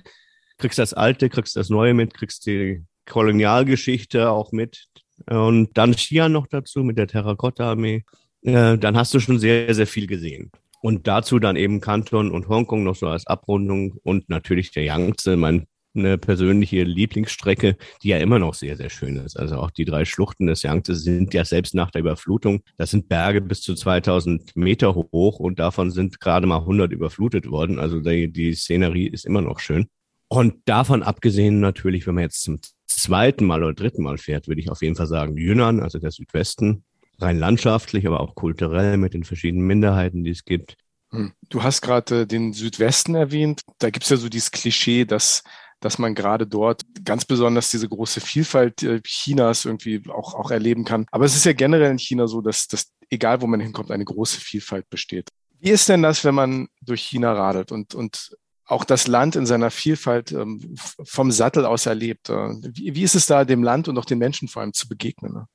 kriegst 0.57 0.79
das 0.79 0.93
Alte, 0.93 1.29
kriegst 1.29 1.55
das 1.55 1.69
Neue 1.69 1.93
mit, 1.93 2.13
kriegst 2.13 2.45
die 2.45 2.83
Kolonialgeschichte 3.05 4.29
auch 4.29 4.51
mit 4.51 4.85
und 5.29 5.77
dann 5.77 5.93
Xi'an 5.93 6.29
noch 6.29 6.47
dazu 6.47 6.83
mit 6.83 6.97
der 6.97 7.07
Terrakotta-Armee. 7.07 8.03
Äh, 8.43 8.77
dann 8.77 8.97
hast 8.97 9.13
du 9.13 9.19
schon 9.19 9.39
sehr, 9.39 9.73
sehr 9.73 9.87
viel 9.87 10.07
gesehen. 10.07 10.51
Und 10.81 11.07
dazu 11.07 11.39
dann 11.39 11.55
eben 11.55 11.79
Kanton 11.79 12.29
und 12.29 12.49
Hongkong 12.49 12.83
noch 12.83 12.95
so 12.95 13.07
als 13.07 13.25
Abrundung 13.25 13.93
und 14.03 14.27
natürlich 14.27 14.71
der 14.71 14.83
Yangtze, 14.83 15.37
meine 15.37 16.17
persönliche 16.17 16.83
Lieblingsstrecke, 16.83 17.77
die 18.01 18.09
ja 18.09 18.17
immer 18.17 18.37
noch 18.37 18.53
sehr, 18.53 18.75
sehr 18.75 18.89
schön 18.89 19.15
ist. 19.15 19.39
Also 19.39 19.55
auch 19.57 19.71
die 19.71 19.85
drei 19.85 20.03
Schluchten 20.03 20.47
des 20.47 20.63
Yangtze 20.63 20.95
sind 20.95 21.33
ja 21.33 21.45
selbst 21.45 21.73
nach 21.73 21.89
der 21.89 22.01
Überflutung, 22.01 22.63
das 22.77 22.91
sind 22.91 23.07
Berge 23.07 23.39
bis 23.39 23.61
zu 23.61 23.75
2000 23.75 24.57
Meter 24.57 24.93
hoch 24.93 25.39
und 25.39 25.59
davon 25.59 25.89
sind 25.89 26.19
gerade 26.19 26.47
mal 26.47 26.59
100 26.59 26.91
überflutet 26.91 27.49
worden. 27.49 27.79
Also 27.79 28.01
die, 28.01 28.29
die 28.29 28.53
Szenerie 28.53 29.07
ist 29.07 29.25
immer 29.25 29.41
noch 29.41 29.59
schön. 29.59 29.87
Und 30.27 30.55
davon 30.65 31.01
abgesehen 31.03 31.61
natürlich, 31.61 32.07
wenn 32.07 32.15
man 32.15 32.23
jetzt 32.23 32.43
zum 32.43 32.59
zweiten 32.87 33.45
Mal 33.45 33.63
oder 33.63 33.73
dritten 33.73 34.03
Mal 34.03 34.17
fährt, 34.17 34.49
würde 34.49 34.59
ich 34.59 34.69
auf 34.69 34.81
jeden 34.81 34.95
Fall 34.95 35.07
sagen, 35.07 35.37
Yunnan, 35.37 35.79
also 35.79 35.99
der 35.99 36.11
Südwesten, 36.11 36.83
rein 37.19 37.37
landschaftlich, 37.37 38.07
aber 38.07 38.19
auch 38.19 38.35
kulturell 38.35 38.97
mit 38.97 39.13
den 39.13 39.23
verschiedenen 39.23 39.65
Minderheiten, 39.65 40.23
die 40.23 40.31
es 40.31 40.45
gibt. 40.45 40.75
Hm. 41.11 41.33
Du 41.49 41.63
hast 41.63 41.81
gerade 41.81 42.27
den 42.27 42.53
Südwesten 42.53 43.15
erwähnt. 43.15 43.61
Da 43.79 43.89
gibt 43.89 44.03
es 44.03 44.09
ja 44.09 44.17
so 44.17 44.29
dieses 44.29 44.51
Klischee, 44.51 45.05
dass, 45.05 45.43
dass 45.79 45.99
man 45.99 46.15
gerade 46.15 46.47
dort 46.47 46.81
ganz 47.03 47.25
besonders 47.25 47.69
diese 47.69 47.87
große 47.87 48.19
Vielfalt 48.19 48.83
äh, 48.83 49.01
Chinas 49.03 49.65
irgendwie 49.65 50.01
auch, 50.09 50.33
auch 50.33 50.51
erleben 50.51 50.85
kann. 50.85 51.05
Aber 51.11 51.25
es 51.25 51.35
ist 51.35 51.45
ja 51.45 51.53
generell 51.53 51.91
in 51.91 51.99
China 51.99 52.27
so, 52.27 52.41
dass, 52.41 52.67
dass 52.67 52.91
egal 53.09 53.41
wo 53.41 53.47
man 53.47 53.59
hinkommt, 53.59 53.91
eine 53.91 54.05
große 54.05 54.39
Vielfalt 54.39 54.89
besteht. 54.89 55.29
Wie 55.59 55.69
ist 55.69 55.87
denn 55.87 56.01
das, 56.01 56.25
wenn 56.25 56.35
man 56.35 56.67
durch 56.81 57.03
China 57.03 57.31
radelt 57.33 57.71
und, 57.71 57.95
und 57.95 58.35
auch 58.65 58.83
das 58.83 59.07
Land 59.07 59.35
in 59.35 59.45
seiner 59.45 59.71
Vielfalt 59.71 60.31
ähm, 60.31 60.75
vom 61.03 61.31
Sattel 61.31 61.65
aus 61.65 61.85
erlebt. 61.85 62.29
Äh, 62.29 62.49
wie, 62.73 62.95
wie, 62.95 63.03
ist 63.03 63.15
es 63.15 63.25
da, 63.25 63.45
dem 63.45 63.63
Land 63.63 63.87
und 63.87 63.97
auch 63.97 64.05
den 64.05 64.19
Menschen 64.19 64.47
vor 64.47 64.61
allem 64.61 64.73
zu 64.73 64.87
begegnen? 64.87 65.45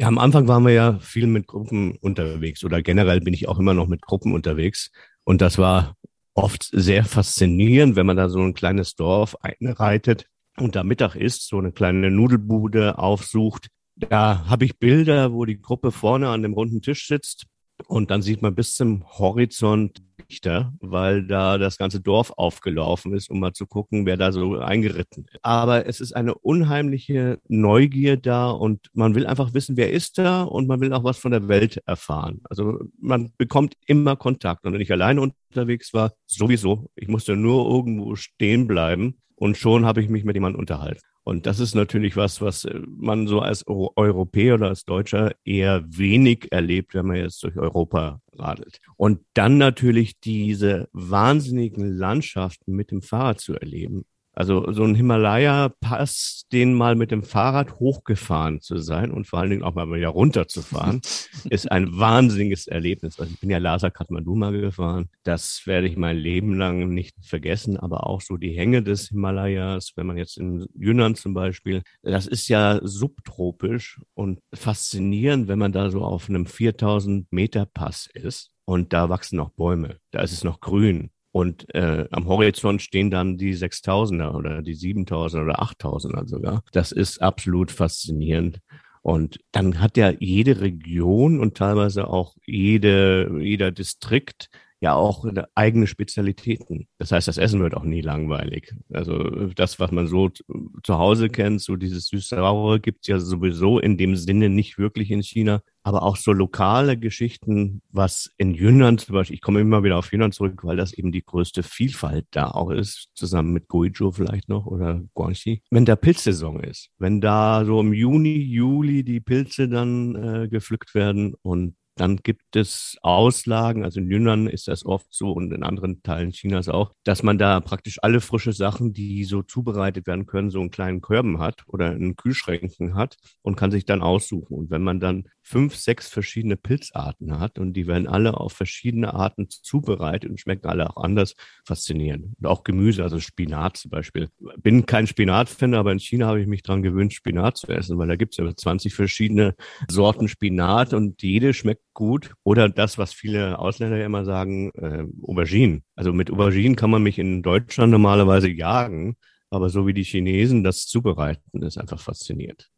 Ja, 0.00 0.06
am 0.06 0.16
Anfang 0.16 0.48
waren 0.48 0.64
wir 0.64 0.72
ja 0.72 0.98
viel 0.98 1.26
mit 1.26 1.46
Gruppen 1.46 1.94
unterwegs 2.00 2.64
oder 2.64 2.80
generell 2.80 3.20
bin 3.20 3.34
ich 3.34 3.48
auch 3.48 3.58
immer 3.58 3.74
noch 3.74 3.86
mit 3.86 4.00
Gruppen 4.00 4.32
unterwegs. 4.32 4.90
Und 5.24 5.42
das 5.42 5.58
war 5.58 5.94
oft 6.32 6.70
sehr 6.72 7.04
faszinierend, 7.04 7.96
wenn 7.96 8.06
man 8.06 8.16
da 8.16 8.30
so 8.30 8.40
ein 8.40 8.54
kleines 8.54 8.94
Dorf 8.94 9.36
einreitet 9.42 10.24
und 10.56 10.74
da 10.74 10.84
Mittag 10.84 11.16
isst, 11.16 11.46
so 11.48 11.58
eine 11.58 11.72
kleine 11.72 12.10
Nudelbude 12.10 12.96
aufsucht. 12.96 13.68
Da 13.94 14.46
habe 14.46 14.64
ich 14.64 14.78
Bilder, 14.78 15.34
wo 15.34 15.44
die 15.44 15.60
Gruppe 15.60 15.92
vorne 15.92 16.30
an 16.30 16.40
dem 16.40 16.54
runden 16.54 16.80
Tisch 16.80 17.06
sitzt 17.06 17.44
und 17.86 18.10
dann 18.10 18.22
sieht 18.22 18.40
man 18.40 18.54
bis 18.54 18.76
zum 18.76 19.04
Horizont 19.06 20.02
Lichter, 20.30 20.72
weil 20.80 21.26
da 21.26 21.58
das 21.58 21.76
ganze 21.76 22.00
Dorf 22.00 22.32
aufgelaufen 22.36 23.12
ist, 23.14 23.30
um 23.30 23.40
mal 23.40 23.52
zu 23.52 23.66
gucken, 23.66 24.06
wer 24.06 24.16
da 24.16 24.30
so 24.32 24.58
eingeritten 24.58 25.26
ist. 25.30 25.40
Aber 25.42 25.86
es 25.86 26.00
ist 26.00 26.12
eine 26.14 26.34
unheimliche 26.34 27.38
Neugier 27.48 28.16
da 28.16 28.50
und 28.50 28.88
man 28.92 29.14
will 29.14 29.26
einfach 29.26 29.54
wissen, 29.54 29.76
wer 29.76 29.90
ist 29.90 30.18
da 30.18 30.42
und 30.42 30.68
man 30.68 30.80
will 30.80 30.92
auch 30.92 31.04
was 31.04 31.18
von 31.18 31.32
der 31.32 31.48
Welt 31.48 31.82
erfahren. 31.84 32.40
Also 32.44 32.78
man 33.00 33.32
bekommt 33.38 33.74
immer 33.86 34.16
Kontakt. 34.16 34.64
Und 34.64 34.72
wenn 34.72 34.80
ich 34.80 34.92
alleine 34.92 35.20
unterwegs 35.20 35.92
war, 35.92 36.12
sowieso. 36.26 36.90
Ich 36.94 37.08
musste 37.08 37.36
nur 37.36 37.68
irgendwo 37.68 38.14
stehen 38.14 38.66
bleiben 38.66 39.20
und 39.34 39.56
schon 39.56 39.84
habe 39.84 40.00
ich 40.00 40.08
mich 40.08 40.24
mit 40.24 40.36
jemandem 40.36 40.60
unterhalten. 40.60 41.00
Und 41.30 41.46
das 41.46 41.60
ist 41.60 41.76
natürlich 41.76 42.16
was, 42.16 42.40
was 42.40 42.64
äh, 42.64 42.80
man 42.88 43.28
so 43.28 43.38
als 43.38 43.64
Europäer 43.68 44.54
oder 44.54 44.66
als 44.66 44.84
Deutscher 44.84 45.30
eher 45.44 45.84
wenig 45.86 46.48
erlebt, 46.50 46.92
wenn 46.92 47.06
man 47.06 47.18
jetzt 47.18 47.44
durch 47.44 47.56
Europa 47.56 48.20
radelt. 48.32 48.80
Und 48.96 49.20
dann 49.34 49.56
natürlich 49.56 50.18
diese 50.18 50.88
wahnsinnigen 50.92 51.86
Landschaften 51.86 52.72
mit 52.72 52.90
dem 52.90 53.00
Fahrrad 53.00 53.40
zu 53.40 53.54
erleben. 53.54 54.06
Also 54.32 54.70
so 54.72 54.84
ein 54.84 54.94
Himalaya-Pass, 54.94 56.44
den 56.52 56.74
mal 56.74 56.94
mit 56.94 57.10
dem 57.10 57.22
Fahrrad 57.22 57.74
hochgefahren 57.80 58.60
zu 58.60 58.78
sein 58.78 59.10
und 59.10 59.26
vor 59.26 59.40
allen 59.40 59.50
Dingen 59.50 59.62
auch 59.62 59.74
mal 59.74 59.90
wieder 59.90 60.08
runterzufahren, 60.08 61.00
ist 61.50 61.70
ein 61.70 61.98
wahnsinniges 61.98 62.66
Erlebnis. 62.68 63.18
Also 63.18 63.32
ich 63.32 63.40
bin 63.40 63.50
ja 63.50 63.58
Lhasa 63.58 63.90
Kathmandu 63.90 64.36
mal 64.36 64.52
gefahren. 64.52 65.08
Das 65.24 65.62
werde 65.66 65.88
ich 65.88 65.96
mein 65.96 66.16
Leben 66.16 66.56
lang 66.56 66.88
nicht 66.88 67.16
vergessen, 67.22 67.76
aber 67.76 68.06
auch 68.06 68.20
so 68.20 68.36
die 68.36 68.56
Hänge 68.56 68.82
des 68.82 69.08
Himalayas, 69.08 69.92
wenn 69.96 70.06
man 70.06 70.16
jetzt 70.16 70.38
in 70.38 70.66
Yunnan 70.74 71.16
zum 71.16 71.34
Beispiel, 71.34 71.82
das 72.02 72.26
ist 72.26 72.48
ja 72.48 72.80
subtropisch 72.82 74.00
und 74.14 74.40
faszinierend, 74.54 75.48
wenn 75.48 75.58
man 75.58 75.72
da 75.72 75.90
so 75.90 76.02
auf 76.02 76.28
einem 76.28 76.46
4000 76.46 77.32
Meter 77.32 77.66
Pass 77.66 78.08
ist 78.12 78.52
und 78.64 78.92
da 78.92 79.08
wachsen 79.08 79.36
noch 79.36 79.50
Bäume, 79.50 79.98
da 80.12 80.20
ist 80.20 80.32
es 80.32 80.44
noch 80.44 80.60
grün. 80.60 81.10
Und 81.32 81.72
äh, 81.74 82.06
am 82.10 82.26
Horizont 82.26 82.82
stehen 82.82 83.10
dann 83.10 83.36
die 83.36 83.54
6000er 83.54 84.34
oder 84.34 84.62
die 84.62 84.74
7000er 84.74 85.42
oder 85.42 85.62
8000er 85.62 86.26
sogar. 86.26 86.62
Das 86.72 86.90
ist 86.90 87.22
absolut 87.22 87.70
faszinierend. 87.70 88.60
Und 89.02 89.38
dann 89.52 89.80
hat 89.80 89.96
ja 89.96 90.10
jede 90.10 90.60
Region 90.60 91.40
und 91.40 91.56
teilweise 91.56 92.08
auch 92.08 92.34
jede, 92.46 93.38
jeder 93.40 93.70
Distrikt 93.70 94.50
ja 94.80 94.94
auch 94.94 95.26
eigene 95.54 95.86
Spezialitäten. 95.86 96.88
Das 96.98 97.12
heißt, 97.12 97.28
das 97.28 97.36
Essen 97.36 97.60
wird 97.60 97.74
auch 97.74 97.84
nie 97.84 98.00
langweilig. 98.00 98.74
Also 98.92 99.48
das, 99.54 99.78
was 99.78 99.92
man 99.92 100.06
so 100.06 100.30
zu 100.30 100.98
Hause 100.98 101.28
kennt, 101.28 101.60
so 101.60 101.76
dieses 101.76 102.08
süß-saure 102.08 102.80
gibt's 102.80 103.06
ja 103.06 103.18
sowieso 103.18 103.78
in 103.78 103.98
dem 103.98 104.16
Sinne 104.16 104.48
nicht 104.48 104.78
wirklich 104.78 105.10
in 105.10 105.22
China. 105.22 105.62
Aber 105.82 106.02
auch 106.02 106.16
so 106.16 106.32
lokale 106.32 106.98
Geschichten, 106.98 107.80
was 107.90 108.30
in 108.36 108.54
Yunnan 108.54 108.98
zum 108.98 109.14
Beispiel, 109.14 109.34
ich 109.34 109.40
komme 109.40 109.60
immer 109.60 109.82
wieder 109.82 109.98
auf 109.98 110.12
Yunnan 110.12 110.32
zurück, 110.32 110.60
weil 110.62 110.76
das 110.76 110.92
eben 110.92 111.10
die 111.10 111.24
größte 111.24 111.62
Vielfalt 111.62 112.26
da 112.32 112.50
auch 112.50 112.70
ist, 112.70 113.08
zusammen 113.14 113.52
mit 113.52 113.68
Guizhou 113.68 114.12
vielleicht 114.12 114.48
noch 114.48 114.66
oder 114.66 115.02
Guangxi. 115.14 115.62
Wenn 115.70 115.86
da 115.86 115.96
Pilzsaison 115.96 116.60
ist, 116.60 116.90
wenn 116.98 117.20
da 117.20 117.64
so 117.64 117.80
im 117.80 117.94
Juni, 117.94 118.36
Juli 118.36 119.04
die 119.04 119.20
Pilze 119.20 119.68
dann 119.68 120.14
äh, 120.16 120.48
gepflückt 120.48 120.94
werden 120.94 121.34
und 121.42 121.76
dann 122.00 122.16
gibt 122.16 122.56
es 122.56 122.96
Auslagen, 123.02 123.84
also 123.84 124.00
in 124.00 124.10
Yunnan 124.10 124.46
ist 124.46 124.68
das 124.68 124.86
oft 124.86 125.06
so 125.10 125.32
und 125.32 125.52
in 125.52 125.62
anderen 125.62 126.02
Teilen 126.02 126.30
Chinas 126.30 126.68
auch, 126.70 126.94
dass 127.04 127.22
man 127.22 127.36
da 127.36 127.60
praktisch 127.60 127.98
alle 128.00 128.22
frische 128.22 128.54
Sachen, 128.54 128.94
die 128.94 129.24
so 129.24 129.42
zubereitet 129.42 130.06
werden 130.06 130.24
können, 130.24 130.50
so 130.50 130.62
in 130.62 130.70
kleinen 130.70 131.02
Körben 131.02 131.40
hat 131.40 131.64
oder 131.66 131.92
in 131.92 132.16
Kühlschränken 132.16 132.94
hat 132.94 133.18
und 133.42 133.56
kann 133.56 133.70
sich 133.70 133.84
dann 133.84 134.00
aussuchen. 134.00 134.54
Und 134.54 134.70
wenn 134.70 134.82
man 134.82 134.98
dann 134.98 135.28
fünf, 135.50 135.74
sechs 135.74 136.08
verschiedene 136.08 136.56
Pilzarten 136.56 137.40
hat 137.40 137.58
und 137.58 137.72
die 137.72 137.88
werden 137.88 138.06
alle 138.06 138.38
auf 138.38 138.52
verschiedene 138.52 139.14
Arten 139.14 139.48
zubereitet 139.50 140.30
und 140.30 140.38
schmecken 140.38 140.68
alle 140.68 140.88
auch 140.88 141.02
anders, 141.02 141.34
faszinierend. 141.64 142.36
Und 142.38 142.46
auch 142.46 142.62
Gemüse, 142.62 143.02
also 143.02 143.18
Spinat 143.18 143.76
zum 143.76 143.90
Beispiel. 143.90 144.28
Bin 144.58 144.86
kein 144.86 145.08
Spinat-Fan, 145.08 145.74
aber 145.74 145.90
in 145.90 145.98
China 145.98 146.28
habe 146.28 146.40
ich 146.40 146.46
mich 146.46 146.62
daran 146.62 146.82
gewöhnt, 146.82 147.12
Spinat 147.12 147.56
zu 147.56 147.66
essen, 147.66 147.98
weil 147.98 148.06
da 148.06 148.14
gibt 148.14 148.34
es 148.34 148.36
ja 148.38 148.54
20 148.54 148.94
verschiedene 148.94 149.56
Sorten 149.90 150.28
Spinat 150.28 150.94
und 150.94 151.20
jede 151.20 151.52
schmeckt 151.52 151.82
gut. 151.94 152.32
Oder 152.44 152.68
das, 152.68 152.96
was 152.96 153.12
viele 153.12 153.58
Ausländer 153.58 153.96
ja 153.96 154.06
immer 154.06 154.24
sagen, 154.24 154.70
äh, 154.74 155.04
Auberginen. 155.22 155.82
Also 155.96 156.12
mit 156.12 156.30
Auberginen 156.30 156.76
kann 156.76 156.90
man 156.90 157.02
mich 157.02 157.18
in 157.18 157.42
Deutschland 157.42 157.90
normalerweise 157.90 158.48
jagen, 158.48 159.16
aber 159.50 159.68
so 159.68 159.84
wie 159.84 159.94
die 159.94 160.04
Chinesen 160.04 160.62
das 160.62 160.86
zubereiten, 160.86 161.62
ist 161.62 161.76
einfach 161.76 161.98
faszinierend. 161.98 162.70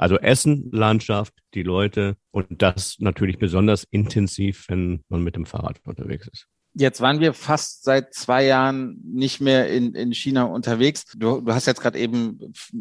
Also 0.00 0.18
Essen, 0.18 0.70
Landschaft, 0.72 1.34
die 1.52 1.62
Leute 1.62 2.16
und 2.30 2.46
das 2.62 2.96
natürlich 3.00 3.38
besonders 3.38 3.84
intensiv, 3.90 4.64
wenn 4.68 5.04
man 5.10 5.22
mit 5.22 5.36
dem 5.36 5.44
Fahrrad 5.44 5.78
unterwegs 5.84 6.26
ist. 6.26 6.46
Jetzt 6.72 7.02
waren 7.02 7.20
wir 7.20 7.34
fast 7.34 7.84
seit 7.84 8.14
zwei 8.14 8.46
Jahren 8.46 8.98
nicht 9.04 9.42
mehr 9.42 9.68
in, 9.68 9.94
in 9.94 10.14
China 10.14 10.44
unterwegs. 10.44 11.04
Du, 11.16 11.42
du 11.42 11.52
hast 11.52 11.66
jetzt 11.66 11.82
gerade 11.82 11.98
eben 11.98 12.38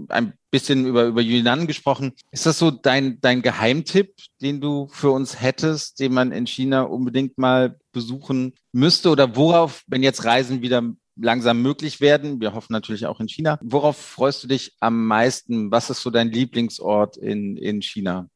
ein 0.07 0.33
bisschen 0.49 0.85
über, 0.85 1.05
über 1.05 1.19
Yunnan 1.19 1.67
gesprochen. 1.67 2.13
Ist 2.31 2.45
das 2.45 2.57
so 2.57 2.71
dein, 2.71 3.19
dein 3.19 3.41
Geheimtipp, 3.41 4.13
den 4.41 4.61
du 4.61 4.87
für 4.89 5.11
uns 5.11 5.41
hättest, 5.41 5.99
den 5.99 6.13
man 6.13 6.31
in 6.31 6.47
China 6.47 6.83
unbedingt 6.83 7.37
mal 7.37 7.77
besuchen 7.91 8.53
müsste? 8.71 9.09
Oder 9.09 9.35
worauf, 9.35 9.83
wenn 9.87 10.03
jetzt 10.03 10.23
Reisen 10.23 10.61
wieder 10.61 10.83
langsam 11.21 11.61
möglich 11.61 12.01
werden. 12.01 12.41
Wir 12.41 12.53
hoffen 12.53 12.73
natürlich 12.73 13.05
auch 13.05 13.19
in 13.19 13.27
China. 13.27 13.59
Worauf 13.61 13.97
freust 13.97 14.43
du 14.43 14.47
dich 14.47 14.75
am 14.79 15.05
meisten? 15.05 15.71
Was 15.71 15.89
ist 15.89 16.01
so 16.01 16.09
dein 16.09 16.31
Lieblingsort 16.31 17.17
in, 17.17 17.57
in 17.57 17.81
China? 17.81 18.29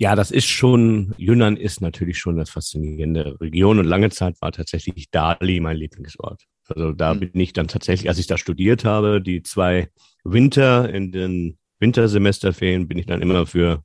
Ja, 0.00 0.14
das 0.14 0.30
ist 0.30 0.46
schon, 0.46 1.12
Yunnan 1.18 1.56
ist 1.56 1.80
natürlich 1.80 2.18
schon 2.18 2.36
eine 2.36 2.46
faszinierende 2.46 3.36
Region 3.40 3.80
und 3.80 3.84
lange 3.84 4.10
Zeit 4.10 4.40
war 4.40 4.52
tatsächlich 4.52 5.10
Dali 5.10 5.58
mein 5.58 5.76
Lieblingsort. 5.76 6.44
Also 6.68 6.92
da 6.92 7.14
mhm. 7.14 7.20
bin 7.20 7.40
ich 7.40 7.52
dann 7.52 7.66
tatsächlich, 7.66 8.08
als 8.08 8.18
ich 8.18 8.28
da 8.28 8.38
studiert 8.38 8.84
habe, 8.84 9.20
die 9.20 9.42
zwei 9.42 9.88
Winter 10.22 10.88
in 10.88 11.10
den 11.10 11.58
Wintersemesterferien 11.80 12.86
bin 12.86 12.98
ich 12.98 13.06
dann 13.06 13.22
immer 13.22 13.46
für 13.46 13.82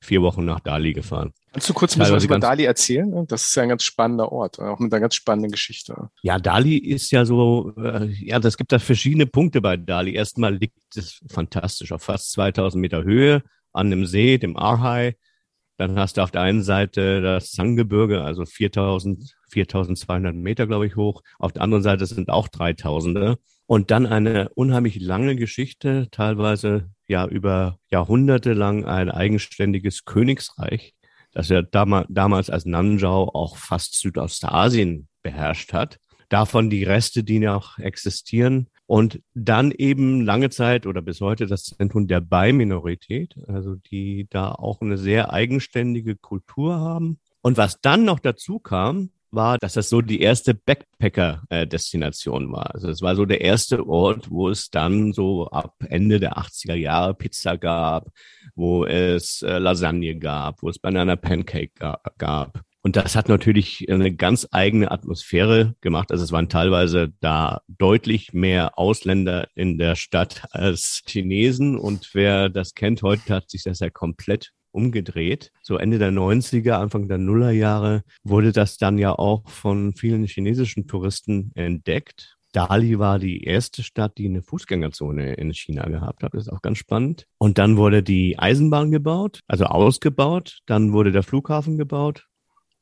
vier 0.00 0.22
Wochen 0.22 0.44
nach 0.44 0.60
Dali 0.60 0.92
gefahren. 0.92 1.32
Kannst 1.56 1.70
du 1.70 1.72
kurz 1.72 1.96
ein 1.96 2.00
bisschen 2.00 2.16
was 2.16 2.24
über 2.24 2.38
Dali 2.38 2.64
erzählen? 2.64 3.26
Das 3.28 3.44
ist 3.44 3.54
ja 3.54 3.62
ein 3.62 3.70
ganz 3.70 3.82
spannender 3.82 4.30
Ort, 4.30 4.60
auch 4.60 4.78
mit 4.78 4.92
einer 4.92 5.00
ganz 5.00 5.14
spannenden 5.14 5.50
Geschichte. 5.50 6.10
Ja, 6.20 6.38
Dali 6.38 6.76
ist 6.76 7.10
ja 7.12 7.24
so, 7.24 7.72
äh, 7.78 8.08
ja, 8.08 8.38
das 8.38 8.58
gibt 8.58 8.72
da 8.72 8.78
verschiedene 8.78 9.24
Punkte 9.24 9.62
bei 9.62 9.78
Dali. 9.78 10.12
Erstmal 10.12 10.54
liegt 10.54 10.76
es 10.96 11.18
fantastisch 11.30 11.92
auf 11.92 12.02
fast 12.02 12.32
2000 12.32 12.78
Meter 12.78 13.04
Höhe 13.04 13.42
an 13.72 13.88
dem 13.88 14.04
See, 14.04 14.36
dem 14.36 14.58
Arhai. 14.58 15.16
Dann 15.78 15.98
hast 15.98 16.18
du 16.18 16.20
auf 16.20 16.30
der 16.30 16.42
einen 16.42 16.62
Seite 16.62 17.22
das 17.22 17.52
Sanggebirge, 17.52 18.20
also 18.20 18.44
4000, 18.44 19.34
4200 19.48 20.34
Meter, 20.34 20.66
glaube 20.66 20.86
ich, 20.86 20.96
hoch. 20.96 21.22
Auf 21.38 21.54
der 21.54 21.62
anderen 21.62 21.82
Seite 21.82 22.04
sind 22.04 22.28
auch 22.28 22.48
3000. 22.48 23.38
Und 23.64 23.90
dann 23.90 24.04
eine 24.04 24.50
unheimlich 24.50 25.00
lange 25.00 25.36
Geschichte, 25.36 26.08
teilweise 26.10 26.90
ja 27.08 27.26
über 27.26 27.78
Jahrhunderte 27.90 28.52
lang 28.52 28.84
ein 28.84 29.10
eigenständiges 29.10 30.04
Königsreich, 30.04 30.94
das 31.36 31.50
ja 31.50 31.60
dam 31.60 32.06
damals 32.08 32.48
als 32.48 32.64
Nanzhao 32.64 33.28
auch 33.34 33.58
fast 33.58 34.00
Südostasien 34.00 35.06
beherrscht 35.22 35.74
hat. 35.74 35.98
Davon 36.30 36.70
die 36.70 36.82
Reste, 36.82 37.24
die 37.24 37.40
noch 37.40 37.78
existieren. 37.78 38.68
Und 38.86 39.20
dann 39.34 39.70
eben 39.70 40.22
lange 40.22 40.48
Zeit 40.48 40.86
oder 40.86 41.02
bis 41.02 41.20
heute 41.20 41.46
das 41.46 41.64
Zentrum 41.64 42.06
der 42.06 42.22
Bai-Minorität, 42.22 43.36
also 43.48 43.74
die 43.74 44.26
da 44.30 44.50
auch 44.50 44.80
eine 44.80 44.96
sehr 44.96 45.30
eigenständige 45.30 46.16
Kultur 46.16 46.80
haben. 46.80 47.20
Und 47.42 47.58
was 47.58 47.82
dann 47.82 48.06
noch 48.06 48.18
dazu 48.18 48.58
kam, 48.58 49.10
war, 49.36 49.58
dass 49.58 49.74
das 49.74 49.88
so 49.88 50.00
die 50.00 50.20
erste 50.20 50.54
Backpacker-Destination 50.54 52.50
war. 52.50 52.74
Also 52.74 52.88
es 52.88 53.02
war 53.02 53.14
so 53.14 53.24
der 53.24 53.42
erste 53.42 53.86
Ort, 53.86 54.30
wo 54.30 54.48
es 54.48 54.70
dann 54.70 55.12
so 55.12 55.46
ab 55.50 55.74
Ende 55.88 56.18
der 56.18 56.36
80er 56.36 56.74
Jahre 56.74 57.14
Pizza 57.14 57.56
gab, 57.56 58.08
wo 58.56 58.84
es 58.84 59.42
äh, 59.42 59.58
Lasagne 59.58 60.16
gab, 60.16 60.62
wo 60.62 60.68
es 60.68 60.80
Banana 60.80 61.14
Pancake 61.14 61.72
gab. 62.18 62.62
Und 62.86 62.94
das 62.94 63.16
hat 63.16 63.28
natürlich 63.28 63.84
eine 63.90 64.14
ganz 64.14 64.46
eigene 64.52 64.92
Atmosphäre 64.92 65.74
gemacht. 65.80 66.12
Also 66.12 66.22
es 66.22 66.30
waren 66.30 66.48
teilweise 66.48 67.12
da 67.18 67.62
deutlich 67.66 68.32
mehr 68.32 68.78
Ausländer 68.78 69.48
in 69.56 69.76
der 69.76 69.96
Stadt 69.96 70.44
als 70.52 71.02
Chinesen. 71.04 71.76
Und 71.76 72.10
wer 72.12 72.48
das 72.48 72.74
kennt, 72.74 73.02
heute 73.02 73.34
hat 73.34 73.50
sich 73.50 73.64
das 73.64 73.80
ja 73.80 73.90
komplett 73.90 74.52
umgedreht. 74.76 75.50
So 75.62 75.76
Ende 75.76 75.98
der 75.98 76.12
90er, 76.12 76.72
Anfang 76.72 77.08
der 77.08 77.18
Nullerjahre 77.18 78.02
wurde 78.22 78.52
das 78.52 78.76
dann 78.76 78.98
ja 78.98 79.12
auch 79.12 79.48
von 79.48 79.94
vielen 79.94 80.24
chinesischen 80.26 80.86
Touristen 80.86 81.50
entdeckt. 81.54 82.36
Dali 82.52 82.98
war 82.98 83.18
die 83.18 83.44
erste 83.44 83.82
Stadt, 83.82 84.16
die 84.16 84.26
eine 84.26 84.42
Fußgängerzone 84.42 85.34
in 85.34 85.52
China 85.52 85.86
gehabt 85.88 86.22
hat. 86.22 86.32
Das 86.32 86.46
ist 86.46 86.52
auch 86.52 86.62
ganz 86.62 86.78
spannend. 86.78 87.26
Und 87.38 87.58
dann 87.58 87.76
wurde 87.76 88.02
die 88.02 88.38
Eisenbahn 88.38 88.90
gebaut, 88.90 89.40
also 89.46 89.66
ausgebaut. 89.66 90.60
Dann 90.66 90.92
wurde 90.92 91.12
der 91.12 91.22
Flughafen 91.22 91.76
gebaut 91.76 92.26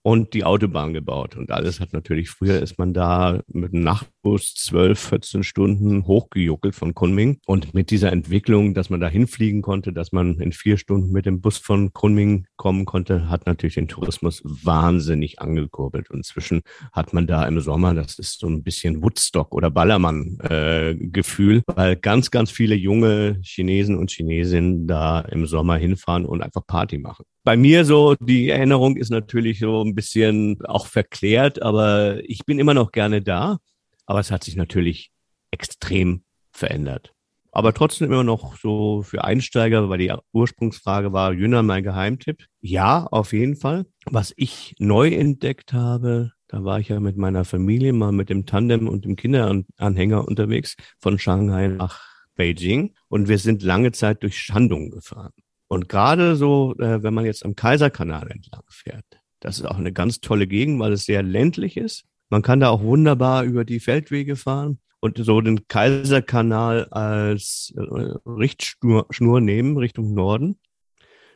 und 0.05 0.35
die 0.35 0.45
Autobahn 0.45 0.93
gebaut. 0.93 1.35
Und 1.35 1.51
alles 1.51 1.81
hat 1.81 1.95
natürlich, 1.95 2.29
früher 2.29 2.61
ist 2.61 2.79
man 2.79 2.93
da 2.93 3.41
mit 3.47 3.73
einem 3.73 3.85
Nachtbus 3.85 4.55
12, 4.55 5.01
14 5.01 5.43
Stunden 5.45 6.07
hochgejuckelt 6.07 6.75
von 6.75 6.93
Kunming. 6.93 7.39
Und 7.47 7.73
mit 7.73 7.91
dieser 7.91 8.13
Entwicklung, 8.13 8.75
dass 8.75 8.91
man 8.91 9.01
da 9.01 9.09
hinfliegen 9.09 9.63
konnte, 9.63 9.95
dass 9.95 10.13
man 10.13 10.39
in 10.41 10.53
vier 10.53 10.77
Stunden 10.77 11.11
mit 11.11 11.25
dem 11.25 11.41
Bus 11.41 11.57
von 11.57 11.95
Kunming 11.95 12.47
kommen 12.57 12.85
konnte, 12.85 13.31
hat 13.31 13.47
natürlich 13.47 13.77
den 13.77 13.89
Tourismus 13.89 14.43
wahnsinnig 14.45 15.41
angekurbelt. 15.41 16.11
Und 16.11 16.19
inzwischen 16.19 16.61
hat 16.93 17.15
man 17.15 17.27
da 17.27 17.47
im 17.47 17.59
Sommer, 17.61 17.95
das 17.95 18.19
ist 18.19 18.41
so 18.41 18.47
ein 18.47 18.63
bisschen 18.63 19.03
Woodstock 19.03 19.55
oder 19.55 19.71
Ballermann-Gefühl, 19.71 21.59
äh, 21.59 21.63
weil 21.75 21.97
ganz, 21.97 22.31
ganz 22.31 22.51
viele 22.51 22.75
junge 22.75 23.41
Chinesen 23.43 23.97
und 23.97 24.11
Chinesinnen 24.11 24.87
da 24.87 25.21
im 25.21 25.47
Sommer 25.47 25.77
hinfahren 25.77 26.27
und 26.27 26.43
einfach 26.43 26.67
Party 26.67 26.99
machen 26.99 27.25
bei 27.45 27.57
mir 27.59 27.85
so, 27.85 28.15
die 28.19 28.49
Erinnerung 28.49 28.97
ist 28.97 29.11
natürlich 29.11 29.59
so 29.59 29.83
ein 29.83 29.95
bisschen 29.95 30.59
auch 30.65 30.87
verklärt, 30.87 31.61
aber 31.63 32.19
ich 32.25 32.47
bin 32.47 32.59
immer 32.59 32.75
noch 32.75 32.91
gerne 32.91 33.23
da. 33.23 33.59
Aber 34.07 34.21
es 34.21 34.31
hat 34.31 34.45
sich 34.45 34.57
natürlich 34.57 35.11
extrem 35.51 36.25
verändert. 36.53 37.15
Aber 37.53 37.73
trotzdem 37.73 38.11
immer 38.11 38.25
noch 38.25 38.57
so 38.57 39.03
für 39.03 39.23
Einsteiger, 39.25 39.89
weil 39.89 39.99
die 39.99 40.13
Ursprungsfrage 40.33 41.13
war, 41.13 41.33
Jünger 41.33 41.63
mein 41.63 41.85
Geheimtipp. 41.85 42.47
Ja, 42.61 43.07
auf 43.11 43.33
jeden 43.33 43.57
Fall. 43.57 43.87
Was 44.07 44.33
ich 44.37 44.75
neu 44.79 45.11
entdeckt 45.11 45.73
habe, 45.73 46.33
da 46.49 46.65
war 46.65 46.81
ich 46.81 46.89
ja 46.89 46.99
mit 46.99 47.17
meiner 47.17 47.45
Familie 47.45 47.93
mal 47.93 48.11
mit 48.11 48.29
dem 48.29 48.47
Tandem 48.47 48.89
und 48.89 49.05
dem 49.05 49.17
Kinderanhänger 49.17 50.27
unterwegs 50.27 50.77
von 50.99 51.19
Shanghai 51.19 51.69
nach 51.69 52.03
Beijing 52.35 52.95
und 53.09 53.29
wir 53.29 53.39
sind 53.39 53.63
lange 53.63 53.93
Zeit 53.93 54.23
durch 54.23 54.39
Shandong 54.39 54.91
gefahren. 54.91 55.33
Und 55.75 55.89
gerade 55.89 56.37
so, 56.37 56.75
äh, 56.79 57.03
wenn 57.03 57.15
man 57.15 57.25
jetzt 57.25 57.45
am 57.45 57.57
Kaiserkanal 57.57 58.31
entlang 58.31 58.63
fährt, 58.69 59.05
das 59.41 59.59
ist 59.59 59.67
auch 59.67 59.77
eine 59.77 59.93
ganz 59.93 60.21
tolle 60.21 60.47
Gegend, 60.47 60.79
weil 60.81 60.93
es 60.93 61.05
sehr 61.05 61.23
ländlich 61.23 61.77
ist. 61.77 62.05
Man 62.31 62.43
kann 62.43 62.61
da 62.61 62.71
auch 62.71 62.83
wunderbar 62.83 63.45
über 63.45 63.65
die 63.65 63.81
Feldwege 63.81 64.37
fahren 64.37 64.79
und 65.01 65.19
so 65.19 65.41
den 65.41 65.69
Kaiserkanal 65.69 66.87
als 66.87 67.75
äh, 67.77 67.81
Richtschnur 68.27 69.41
nehmen 69.41 69.77
Richtung 69.77 70.15
Norden. 70.15 70.59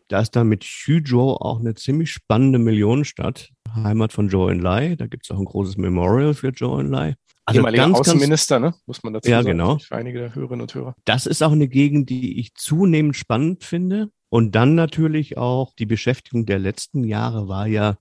Da 0.08 0.20
ist 0.20 0.36
dann 0.36 0.48
mit 0.48 0.64
Xuzhou 0.64 1.32
auch 1.32 1.60
eine 1.60 1.74
ziemlich 1.74 2.10
spannende 2.10 2.58
Millionenstadt, 2.58 3.50
Heimat 3.74 4.12
von 4.12 4.30
Zhou 4.30 4.48
Enlai. 4.48 4.96
Da 4.96 5.06
gibt 5.06 5.26
es 5.26 5.30
auch 5.30 5.38
ein 5.38 5.44
großes 5.44 5.76
Memorial 5.76 6.32
für 6.32 6.54
Zhou 6.54 6.78
Enlai. 6.78 7.16
Also 7.44 7.60
Ehemaliger 7.60 7.84
ganz, 7.84 7.98
Außenminister, 8.00 8.60
ne? 8.60 8.74
muss 8.86 9.02
man 9.02 9.14
dazu 9.14 9.30
ja, 9.30 9.38
sagen. 9.38 9.52
Genau. 9.52 9.78
Für 9.78 9.96
einige 9.96 10.18
der 10.18 10.34
Hörerinnen 10.34 10.62
und 10.62 10.74
Hörer. 10.74 10.94
Das 11.04 11.26
ist 11.26 11.42
auch 11.42 11.52
eine 11.52 11.68
Gegend, 11.68 12.10
die 12.10 12.40
ich 12.40 12.54
zunehmend 12.54 13.16
spannend 13.16 13.64
finde. 13.64 14.10
Und 14.30 14.54
dann 14.54 14.74
natürlich 14.74 15.38
auch 15.38 15.74
die 15.74 15.86
Beschäftigung 15.86 16.46
der 16.46 16.58
letzten 16.58 17.04
Jahre 17.04 17.48
war 17.48 17.66
ja 17.66 17.96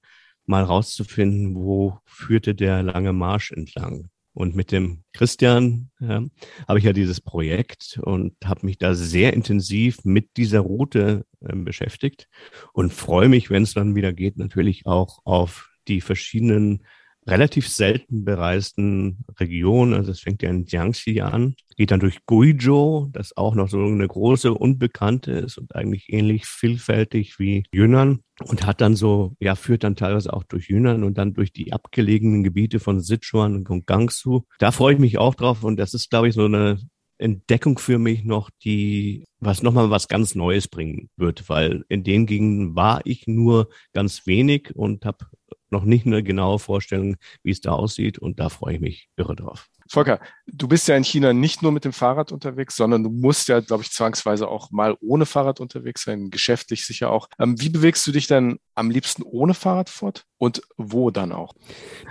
mal 0.45 0.63
rauszufinden, 0.63 1.55
wo 1.55 1.99
führte 2.05 2.55
der 2.55 2.84
lange 2.84 3.13
Marsch 3.13 3.51
entlang. 3.51 4.09
Und 4.34 4.55
mit 4.55 4.71
dem 4.71 5.03
Christian 5.13 5.89
ja, 5.99 6.23
habe 6.67 6.78
ich 6.78 6.86
ja 6.86 6.93
dieses 6.93 7.21
Projekt 7.21 7.99
und 8.03 8.36
habe 8.45 8.67
mich 8.67 8.78
da 8.78 8.93
sehr 8.93 9.34
intensiv 9.34 10.05
mit 10.05 10.38
dieser 10.38 10.59
Route 10.59 11.25
äh, 11.41 11.55
beschäftigt 11.55 12.28
und 12.71 12.93
freue 12.93 13.30
mich, 13.30 13.49
wenn 13.49 13.63
es 13.63 13.73
dann 13.73 13.95
wieder 13.95 14.13
geht, 14.13 14.38
natürlich 14.38 14.86
auch 14.86 15.19
auf 15.25 15.71
die 15.88 16.01
verschiedenen 16.01 16.84
relativ 17.28 17.67
selten 17.67 18.23
bereisten 18.23 19.25
Region. 19.39 19.93
Also 19.93 20.11
es 20.11 20.21
fängt 20.21 20.41
ja 20.41 20.49
in 20.49 20.65
Jiangxi 20.65 21.21
an, 21.21 21.55
geht 21.75 21.91
dann 21.91 21.99
durch 21.99 22.25
Guizhou, 22.25 23.09
das 23.11 23.36
auch 23.36 23.53
noch 23.53 23.69
so 23.69 23.84
eine 23.84 24.07
große 24.07 24.53
Unbekannte 24.53 25.34
ist 25.34 25.57
und 25.57 25.75
eigentlich 25.75 26.11
ähnlich 26.11 26.45
vielfältig 26.45 27.38
wie 27.38 27.63
Yunnan 27.71 28.21
und 28.45 28.65
hat 28.65 28.82
dann 28.82 28.95
so, 28.95 29.36
ja, 29.39 29.55
führt 29.55 29.84
dann 29.84 29.95
teilweise 29.95 30.34
auch 30.34 30.43
durch 30.43 30.69
Yunnan 30.69 31.03
und 31.03 31.17
dann 31.17 31.34
durch 31.34 31.51
die 31.51 31.73
abgelegenen 31.73 32.43
Gebiete 32.43 32.80
von 32.80 33.01
Sichuan 33.01 33.67
und 33.67 33.86
Gangsu. 33.86 34.43
Da 34.59 34.71
freue 34.71 34.93
ich 34.93 34.99
mich 34.99 35.17
auch 35.17 35.36
drauf 35.36 35.63
und 35.63 35.78
das 35.78 35.93
ist, 35.93 36.09
glaube 36.09 36.30
ich, 36.30 36.34
so 36.34 36.45
eine 36.45 36.80
Entdeckung 37.19 37.80
für 37.80 37.97
mich 37.97 38.23
noch, 38.23 38.49
die 38.63 39.25
was 39.39 39.63
nochmal 39.63 39.89
was 39.89 40.07
ganz 40.07 40.36
Neues 40.36 40.67
bringen 40.67 41.09
wird, 41.17 41.49
weil 41.49 41.84
in 41.89 42.03
den 42.03 42.25
Gegenden 42.25 42.75
war 42.75 43.01
ich 43.05 43.28
nur 43.28 43.69
ganz 43.93 44.28
wenig 44.28 44.75
und 44.75 45.05
habe 45.05 45.25
noch 45.70 45.84
nicht 45.84 46.05
eine 46.05 46.24
genaue 46.24 46.59
Vorstellung, 46.59 47.18
wie 47.43 47.51
es 47.51 47.61
da 47.61 47.72
aussieht. 47.72 48.20
Und 48.20 48.39
da 48.39 48.49
freue 48.49 48.76
ich 48.76 48.80
mich 48.80 49.09
irre 49.15 49.36
drauf. 49.36 49.70
Volker, 49.89 50.20
du 50.47 50.68
bist 50.68 50.88
ja 50.88 50.97
in 50.97 51.03
China 51.03 51.34
nicht 51.34 51.61
nur 51.61 51.72
mit 51.72 51.86
dem 51.86 51.93
Fahrrad 51.93 52.32
unterwegs, 52.32 52.76
sondern 52.76 53.03
du 53.03 53.09
musst 53.09 53.47
ja, 53.47 53.59
glaube 53.61 53.84
ich, 53.84 53.91
zwangsweise 53.91 54.47
auch 54.47 54.72
mal 54.72 54.97
ohne 54.99 55.26
Fahrrad 55.26 55.59
unterwegs 55.59 56.03
sein, 56.03 56.30
geschäftlich 56.30 56.86
sicher 56.86 57.11
auch. 57.11 57.30
Ähm, 57.39 57.59
wie 57.59 57.70
bewegst 57.70 58.05
du 58.05 58.11
dich 58.11 58.28
denn 58.28 58.59
am 58.76 58.91
liebsten 58.91 59.24
ohne 59.24 59.53
Fahrrad 59.53 59.89
fort 59.89 60.26
und 60.38 60.61
wo 60.78 61.09
dann 61.11 61.32
auch? 61.32 61.53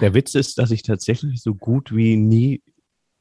Der 0.01 0.15
Witz 0.15 0.35
ist, 0.35 0.59
dass 0.59 0.71
ich 0.71 0.83
tatsächlich 0.83 1.43
so 1.43 1.55
gut 1.55 1.95
wie 1.95 2.17
nie 2.17 2.63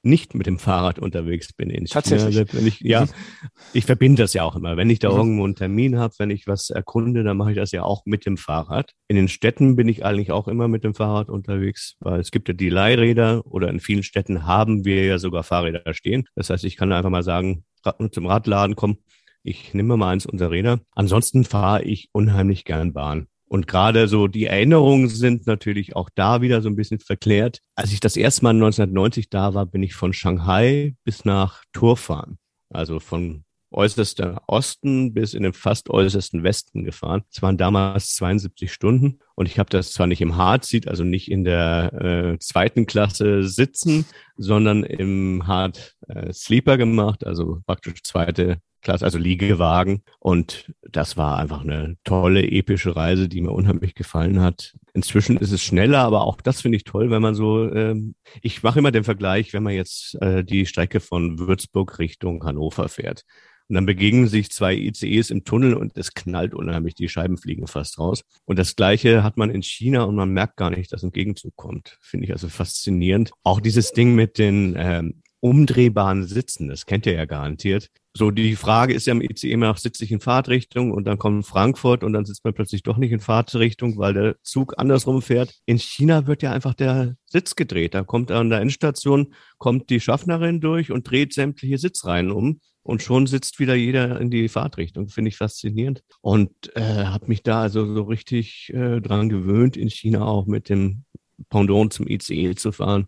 nicht 0.06 0.36
mit 0.36 0.48
dem 0.48 0.60
Fahrrad 0.60 1.00
unterwegs 1.00 1.54
bin 1.54 1.70
in 1.70 1.86
Tatsächlich. 1.86 2.36
China. 2.36 2.48
Wenn 2.52 2.68
ich, 2.68 2.80
ja, 2.80 3.06
ich 3.74 3.86
verbinde 3.86 4.24
das 4.24 4.34
ja 4.34 4.44
auch 4.44 4.56
immer. 4.56 4.78
Wenn 4.78 4.90
ich 4.90 5.00
da 5.00 5.10
mhm. 5.12 5.18
irgendwo 5.18 5.44
einen 5.46 5.56
Termin 5.56 5.98
habe, 5.98 6.14
wenn 6.20 6.30
ich 6.30 6.48
was 6.48 6.70
erkunde, 6.70 7.24
dann 7.24 7.38
mache 7.38 7.52
ich 7.52 7.58
das 7.58 7.72
ja 7.72 7.84
auch 7.84 8.06
mit 8.06 8.26
dem 8.26 8.38
Fahrrad. 8.38 8.92
In 9.08 9.16
den 9.16 9.28
Städten 9.28 9.76
bin 9.76 9.88
ich 9.88 10.06
eigentlich 10.06 10.32
auch 10.32 10.48
immer 10.48 10.68
mit 10.68 10.84
dem 10.84 10.94
Fahrrad 10.94 11.30
unterwegs, 11.30 11.96
weil 12.00 12.20
es 12.20 12.32
gibt 12.32 12.48
ja 12.48 12.54
die 12.54 12.70
Leihräder 12.70 13.46
oder 13.46 13.70
in 13.70 13.80
vielen 13.80 14.04
Städten 14.04 14.46
haben 14.46 14.86
wir 14.86 15.06
ja 15.06 15.18
sogar 15.18 15.44
Fahrräder 15.44 15.94
stehen. 15.94 16.28
Das 16.36 16.50
heißt, 16.50 16.64
ich 16.64 16.78
kann 16.78 16.92
einfach 16.92 17.10
mal 17.10 17.24
sagen, 17.24 17.66
zum 18.12 18.26
Radladen 18.26 18.76
kommen, 18.76 18.98
ich 19.44 19.74
nehme 19.74 19.96
mal 19.96 20.12
eins 20.12 20.26
unserer 20.26 20.52
Räder. 20.52 20.80
Ansonsten 20.92 21.44
fahre 21.44 21.84
ich 21.84 22.10
unheimlich 22.12 22.66
gern 22.66 22.94
Bahn. 22.94 23.28
Und 23.48 23.68
gerade 23.68 24.08
so 24.08 24.28
die 24.28 24.46
Erinnerungen 24.46 25.08
sind 25.08 25.48
natürlich 25.48 25.96
auch 25.96 26.10
da 26.16 26.42
wieder 26.42 26.62
so 26.62 26.70
ein 26.70 26.76
bisschen 26.76 27.00
verklärt. 27.00 27.60
Als 27.76 27.94
ich 27.94 28.00
das 28.00 28.18
erste 28.18 28.44
Mal 28.44 28.52
1990 28.52 29.30
da 29.30 29.54
war, 29.54 29.66
bin 29.66 29.84
ich 29.84 29.94
von 29.94 30.14
Shanghai 30.14 30.96
bis 31.04 31.26
nach 31.26 31.64
Turfan, 31.72 32.38
also 32.70 33.00
von 33.00 33.46
äußerster 33.72 34.42
Osten 34.48 35.14
bis 35.14 35.34
in 35.34 35.44
den 35.44 35.54
fast 35.54 35.90
äußersten 35.90 36.44
Westen 36.44 36.84
gefahren. 36.86 37.24
Es 37.32 37.42
waren 37.42 37.58
damals 37.58 38.16
72 38.16 38.72
Stunden 38.72 39.20
und 39.36 39.48
ich 39.48 39.60
habe 39.60 39.70
das 39.70 39.92
zwar 39.92 40.08
nicht 40.08 40.22
im 40.22 40.38
Hard-Seat, 40.38 40.88
also 40.88 41.04
nicht 41.04 41.30
in 41.30 41.44
der 41.44 41.94
äh, 41.94 42.40
zweiten 42.40 42.86
Klasse 42.86 43.44
sitzen, 43.44 44.06
sondern 44.38 44.84
im 44.84 45.46
Hard 45.46 45.96
äh, 46.08 46.32
Sleeper 46.32 46.78
gemacht, 46.78 47.26
also 47.26 47.62
praktisch 47.66 48.02
zweite 48.04 48.60
Klasse, 48.86 49.04
also 49.04 49.18
Liegewagen. 49.18 50.04
Und 50.20 50.72
das 50.84 51.18
war 51.18 51.40
einfach 51.40 51.62
eine 51.62 51.98
tolle, 52.04 52.44
epische 52.44 52.96
Reise, 52.96 53.28
die 53.28 53.42
mir 53.42 53.52
unheimlich 53.52 53.96
gefallen 53.96 54.40
hat. 54.42 54.76
Inzwischen 54.94 55.38
ist 55.38 55.52
es 55.52 55.64
schneller, 55.64 56.00
aber 56.00 56.22
auch 56.22 56.40
das 56.40 56.62
finde 56.62 56.78
ich 56.78 56.84
toll, 56.84 57.10
wenn 57.10 57.22
man 57.22 57.34
so, 57.34 57.70
ähm, 57.74 58.14
ich 58.44 58.62
mache 58.62 58.80
immer 58.80 58.92
den 58.92 59.04
Vergleich, 59.04 59.54
wenn 59.54 59.64
man 59.64 59.74
jetzt 59.74 60.16
äh, 60.22 60.44
die 60.44 60.68
Strecke 60.68 61.00
von 61.00 61.40
Würzburg 61.40 61.98
Richtung 61.98 62.44
Hannover 62.46 62.88
fährt. 62.88 63.24
Und 63.68 63.74
dann 63.74 63.88
begegnen 63.88 64.28
sich 64.28 64.52
zwei 64.52 64.76
ICEs 64.76 65.32
im 65.32 65.44
Tunnel 65.44 65.74
und 65.74 65.98
es 65.98 66.14
knallt 66.14 66.54
unheimlich, 66.54 66.94
die 66.94 67.10
Scheiben 67.10 67.38
fliegen 67.38 67.66
fast 67.66 67.98
raus. 67.98 68.22
Und 68.46 68.60
das 68.60 68.76
Gleiche 68.76 69.24
hat 69.24 69.36
man 69.36 69.50
in 69.50 69.64
China 69.64 70.04
und 70.04 70.16
man 70.16 70.30
merkt 70.30 70.58
gar 70.58 70.70
nicht, 70.70 70.94
dass 70.94 71.02
ein 71.02 71.12
Gegenzug 71.12 71.56
kommt. 71.56 71.98
Finde 72.02 72.26
ich 72.26 72.32
also 72.32 72.50
faszinierend. 72.50 73.32
Auch 73.42 73.60
dieses 73.60 73.94
Ding 73.94 74.14
mit 74.14 74.38
den 74.38 74.76
ähm, 74.78 75.24
umdrehbaren 75.40 76.26
Sitzen, 76.26 76.68
das 76.68 76.86
kennt 76.86 77.08
ihr 77.08 77.14
ja 77.14 77.26
garantiert. 77.26 77.90
So, 78.18 78.32
die 78.32 78.56
Frage 78.56 78.94
ist 78.94 79.08
ja 79.08 79.12
im 79.12 79.20
ICE 79.20 79.52
immer 79.52 79.68
noch, 79.68 79.78
sitze 79.78 80.06
ich 80.06 80.12
in 80.14 80.22
Fahrtrichtung 80.22 80.92
und 80.92 81.04
dann 81.04 81.18
kommt 81.18 81.46
Frankfurt 81.46 82.02
und 82.02 82.14
dann 82.14 82.24
sitzt 82.24 82.46
man 82.46 82.54
plötzlich 82.54 82.82
doch 82.82 82.96
nicht 82.96 83.12
in 83.12 83.20
Fahrtrichtung, 83.20 83.98
weil 83.98 84.14
der 84.14 84.42
Zug 84.42 84.76
andersrum 84.78 85.22
fährt. 85.22 85.54
In 85.66 85.78
China 85.78 86.26
wird 86.26 86.42
ja 86.42 86.54
einfach 86.54 86.74
der 86.74 87.18
Sitz 87.26 87.58
gedreht. 87.58 87.94
Da 87.94 88.04
kommt 88.04 88.32
an 88.32 88.50
der 88.50 88.62
Endstation, 88.62 89.34
kommt 89.58 89.90
die 89.90 90.00
Schaffnerin 90.00 90.62
durch 90.62 90.94
und 90.94 91.12
dreht 91.12 91.34
sämtliche 91.34 91.78
Sitzreihen 91.78 92.32
um 92.32 92.62
und 92.84 93.02
schon 93.02 93.28
sitzt 93.28 93.60
wieder 93.60 93.76
jeder 93.76 94.22
in 94.22 94.32
die 94.32 94.48
Fahrtrichtung. 94.48 95.10
Finde 95.10 95.28
ich 95.28 95.36
faszinierend 95.36 96.02
und 96.22 96.74
äh, 96.78 97.04
habe 97.08 97.28
mich 97.28 97.44
da 97.44 97.64
also 97.64 97.94
so 97.94 98.04
richtig 98.04 98.72
äh, 98.74 99.02
dran 99.02 99.28
gewöhnt, 99.28 99.76
in 99.76 99.90
China 99.90 100.24
auch 100.24 100.46
mit 100.46 100.70
dem 100.70 101.04
Pendant 101.50 101.92
zum 101.92 102.08
ICE 102.08 102.56
zu 102.56 102.72
fahren 102.72 103.08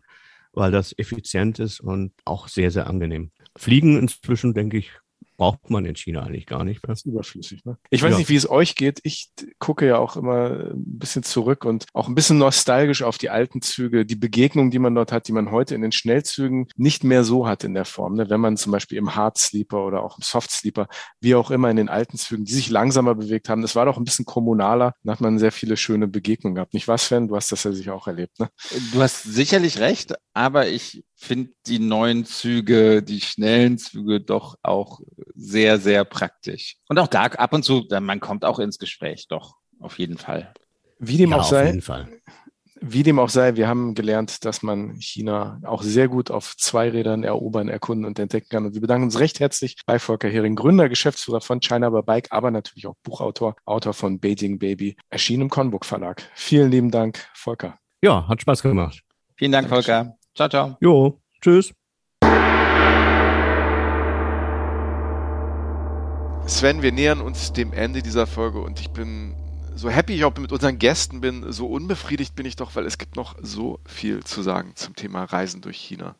weil 0.58 0.72
das 0.72 0.98
effizient 0.98 1.60
ist 1.60 1.80
und 1.80 2.14
auch 2.26 2.48
sehr, 2.48 2.72
sehr 2.72 2.88
angenehm. 2.88 3.32
Fliegen 3.58 4.00
inzwischen, 4.00 4.54
denke 4.54 4.78
ich, 4.78 4.92
braucht 5.38 5.70
man 5.70 5.86
in 5.86 5.96
China 5.96 6.24
eigentlich 6.24 6.48
gar 6.48 6.64
nicht 6.64 6.82
mehr. 6.84 6.94
Das 6.94 7.02
ist 7.02 7.06
überflüssig. 7.06 7.64
Ne? 7.64 7.78
Ich 7.92 8.02
weiß 8.02 8.14
ja. 8.14 8.18
nicht, 8.18 8.30
wie 8.30 8.36
es 8.36 8.50
euch 8.50 8.76
geht. 8.76 9.00
Ich 9.04 9.30
gucke 9.60 9.86
ja 9.86 10.00
auch 10.00 10.18
immer 10.18 10.72
ein 10.74 10.98
bisschen 10.98 11.24
zurück 11.24 11.64
und 11.64 11.86
auch 11.94 12.08
ein 12.08 12.16
bisschen 12.16 12.40
nostalgisch 12.40 13.04
auf 13.04 13.18
die 13.18 13.30
alten 13.30 13.62
Züge, 13.62 14.06
die 14.06 14.16
Begegnungen, 14.16 14.72
die 14.72 14.80
man 14.80 14.96
dort 14.96 15.12
hat, 15.12 15.28
die 15.28 15.32
man 15.32 15.52
heute 15.52 15.76
in 15.76 15.82
den 15.82 15.92
Schnellzügen 15.92 16.68
nicht 16.76 17.04
mehr 17.04 17.24
so 17.24 17.48
hat 17.48 17.64
in 17.64 17.76
der 17.76 17.86
Form. 17.86 18.16
Ne? 18.16 18.30
Wenn 18.30 18.42
man 18.42 18.58
zum 18.58 18.72
Beispiel 18.72 18.98
im 18.98 19.16
Hard 19.16 19.38
Sleeper 19.38 19.86
oder 19.86 20.04
auch 20.04 20.18
im 20.18 20.24
Soft 20.24 20.52
Sleeper, 20.52 20.88
wie 21.22 21.36
auch 21.36 21.52
immer 21.52 21.70
in 21.70 21.78
den 21.78 21.90
alten 21.90 22.18
Zügen, 22.18 22.44
die 22.44 22.54
sich 22.54 22.70
langsamer 22.70 23.14
bewegt 23.14 23.48
haben, 23.48 23.62
das 23.62 23.76
war 23.76 23.86
doch 23.86 23.98
ein 23.98 24.06
bisschen 24.06 24.26
kommunaler. 24.26 24.96
Da 25.04 25.14
hat 25.14 25.22
man 25.22 25.38
sehr 25.38 25.52
viele 25.52 25.78
schöne 25.78 26.08
Begegnungen 26.08 26.56
gehabt. 26.56 26.74
Nicht 26.74 26.88
was, 26.88 27.06
Sven? 27.06 27.28
Du 27.28 27.36
hast 27.36 27.52
das 27.52 27.64
ja 27.64 27.72
sicher 27.72 27.94
auch 27.94 28.08
erlebt. 28.08 28.40
Ne? 28.40 28.50
Du 28.92 29.02
hast 29.02 29.24
sicherlich 29.24 29.80
recht, 29.80 30.16
aber 30.34 30.68
ich 30.68 31.04
finde 31.18 31.52
die 31.66 31.80
neuen 31.80 32.26
Züge, 32.26 33.04
die 33.04 33.22
schnellen 33.22 33.78
Züge 33.78 34.22
doch 34.22 34.58
auch 34.62 35.02
sehr, 35.36 35.80
sehr 35.80 36.06
praktisch. 36.06 36.78
Und 36.88 37.00
auch 37.00 37.08
da 37.08 37.24
ab 37.24 37.54
und 37.54 37.64
zu, 37.64 37.86
man 38.00 38.20
kommt 38.20 38.46
auch 38.46 38.60
ins 38.60 38.78
Gespräch, 38.78 39.28
doch, 39.28 39.56
auf 39.80 40.00
jeden 40.00 40.18
Fall. 40.18 40.54
Wie 41.00 41.18
dem 41.18 41.32
ja, 41.32 41.38
auch 41.38 41.44
sei, 41.44 41.80
wie 42.80 43.04
dem 43.04 43.18
auch 43.20 43.30
sei, 43.30 43.56
wir 43.56 43.68
haben 43.68 43.96
gelernt, 43.96 44.46
dass 44.46 44.62
man 44.62 44.96
China 45.00 45.60
auch 45.64 45.82
sehr 45.82 46.08
gut 46.08 46.30
auf 46.30 46.56
Zweirädern 46.58 47.24
erobern, 47.24 47.70
erkunden 47.70 48.06
und 48.06 48.20
entdecken 48.20 48.50
kann. 48.50 48.66
Und 48.66 48.74
wir 48.76 48.82
bedanken 48.82 49.06
uns 49.06 49.20
recht 49.20 49.40
herzlich 49.40 49.78
bei 49.86 49.98
Volker 49.98 50.30
Hering, 50.30 50.56
Gründer, 50.56 50.90
Geschäftsführer 50.90 51.42
von 51.42 51.60
China 51.60 51.90
by 51.90 52.02
Bike, 52.04 52.28
aber 52.32 52.52
natürlich 52.52 52.88
auch 52.88 52.96
Buchautor, 53.04 53.56
Autor 53.66 53.94
von 53.94 54.20
Beijing 54.20 54.60
Baby, 54.60 54.96
erschienen 55.10 55.44
im 55.44 55.50
Conbook 55.50 55.86
Verlag. 55.86 56.30
Vielen 56.36 56.70
lieben 56.70 56.92
Dank, 56.92 57.28
Volker. 57.34 57.80
Ja, 58.02 58.28
hat 58.28 58.42
Spaß 58.42 58.62
gemacht. 58.62 59.02
Vielen 59.36 59.52
Dank, 59.52 59.70
Volker. 59.70 60.17
Ciao, 60.38 60.50
ciao. 60.50 60.78
Jo, 60.80 61.20
tschüss. 61.42 61.74
Sven, 66.46 66.84
wir 66.84 66.92
nähern 66.92 67.22
uns 67.22 67.54
dem 67.54 67.74
Ende 67.74 68.04
dieser 68.04 68.28
Folge 68.28 68.62
und 68.62 68.80
ich 68.80 68.92
bin 68.92 69.36
so 69.74 69.90
happy 69.90 70.14
ich 70.14 70.26
auch 70.26 70.38
mit 70.38 70.52
unseren 70.52 70.78
Gästen 70.78 71.22
bin, 71.22 71.52
so 71.52 71.66
unbefriedigt 71.66 72.36
bin 72.36 72.46
ich 72.46 72.56
doch, 72.56 72.76
weil 72.76 72.86
es 72.86 73.00
gibt 73.00 73.16
noch 73.16 73.36
so 73.42 73.80
viel 73.88 74.24
zu 74.24 74.44
sagen 74.44 74.74
zum 74.76 74.96
Thema 74.96 75.24
Reisen 75.24 75.62
durch 75.62 75.78
China. 75.78 76.16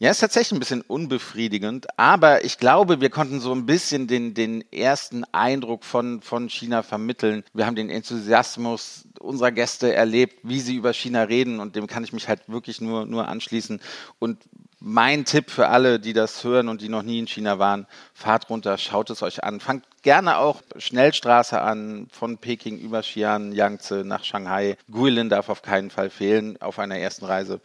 Ja, 0.00 0.10
ist 0.10 0.18
tatsächlich 0.18 0.52
ein 0.52 0.58
bisschen 0.58 0.80
unbefriedigend, 0.80 1.86
aber 1.96 2.44
ich 2.44 2.58
glaube, 2.58 3.00
wir 3.00 3.10
konnten 3.10 3.38
so 3.38 3.52
ein 3.52 3.64
bisschen 3.64 4.08
den, 4.08 4.34
den 4.34 4.64
ersten 4.72 5.22
Eindruck 5.30 5.84
von, 5.84 6.20
von 6.20 6.48
China 6.50 6.82
vermitteln. 6.82 7.44
Wir 7.54 7.64
haben 7.64 7.76
den 7.76 7.90
Enthusiasmus 7.90 9.04
unserer 9.20 9.52
Gäste 9.52 9.94
erlebt, 9.94 10.40
wie 10.42 10.58
sie 10.58 10.74
über 10.74 10.92
China 10.92 11.22
reden 11.22 11.60
und 11.60 11.76
dem 11.76 11.86
kann 11.86 12.02
ich 12.02 12.12
mich 12.12 12.26
halt 12.26 12.40
wirklich 12.48 12.80
nur, 12.80 13.06
nur 13.06 13.28
anschließen. 13.28 13.80
Und 14.18 14.42
mein 14.80 15.24
Tipp 15.24 15.48
für 15.48 15.68
alle, 15.68 16.00
die 16.00 16.12
das 16.12 16.42
hören 16.42 16.68
und 16.68 16.82
die 16.82 16.88
noch 16.88 17.04
nie 17.04 17.20
in 17.20 17.28
China 17.28 17.60
waren, 17.60 17.86
fahrt 18.14 18.50
runter, 18.50 18.76
schaut 18.78 19.10
es 19.10 19.22
euch 19.22 19.44
an. 19.44 19.60
Fangt 19.60 19.86
gerne 20.02 20.38
auch 20.38 20.60
Schnellstraße 20.76 21.60
an, 21.60 22.08
von 22.10 22.38
Peking 22.38 22.78
über 22.78 23.00
Xi'an, 23.00 23.52
Yangtze 23.52 24.02
nach 24.04 24.24
Shanghai. 24.24 24.76
Guilin 24.90 25.28
darf 25.28 25.48
auf 25.48 25.62
keinen 25.62 25.90
Fall 25.90 26.10
fehlen 26.10 26.60
auf 26.60 26.80
einer 26.80 26.98
ersten 26.98 27.24
Reise. 27.24 27.60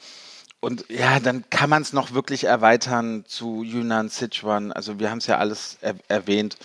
Und 0.62 0.86
ja, 0.89 1.20
dann 1.20 1.49
kann 1.49 1.70
man 1.70 1.82
es 1.82 1.93
noch 1.93 2.14
wirklich 2.14 2.43
erweitern 2.43 3.24
zu 3.26 3.64
Yunnan, 3.64 4.10
Sichuan. 4.10 4.72
Also 4.72 4.99
wir 4.99 5.10
haben 5.10 5.20
es 5.20 5.28
ja 5.28 5.38
alles 5.38 5.78
er 5.82 5.95
erwähnt. 6.10 6.57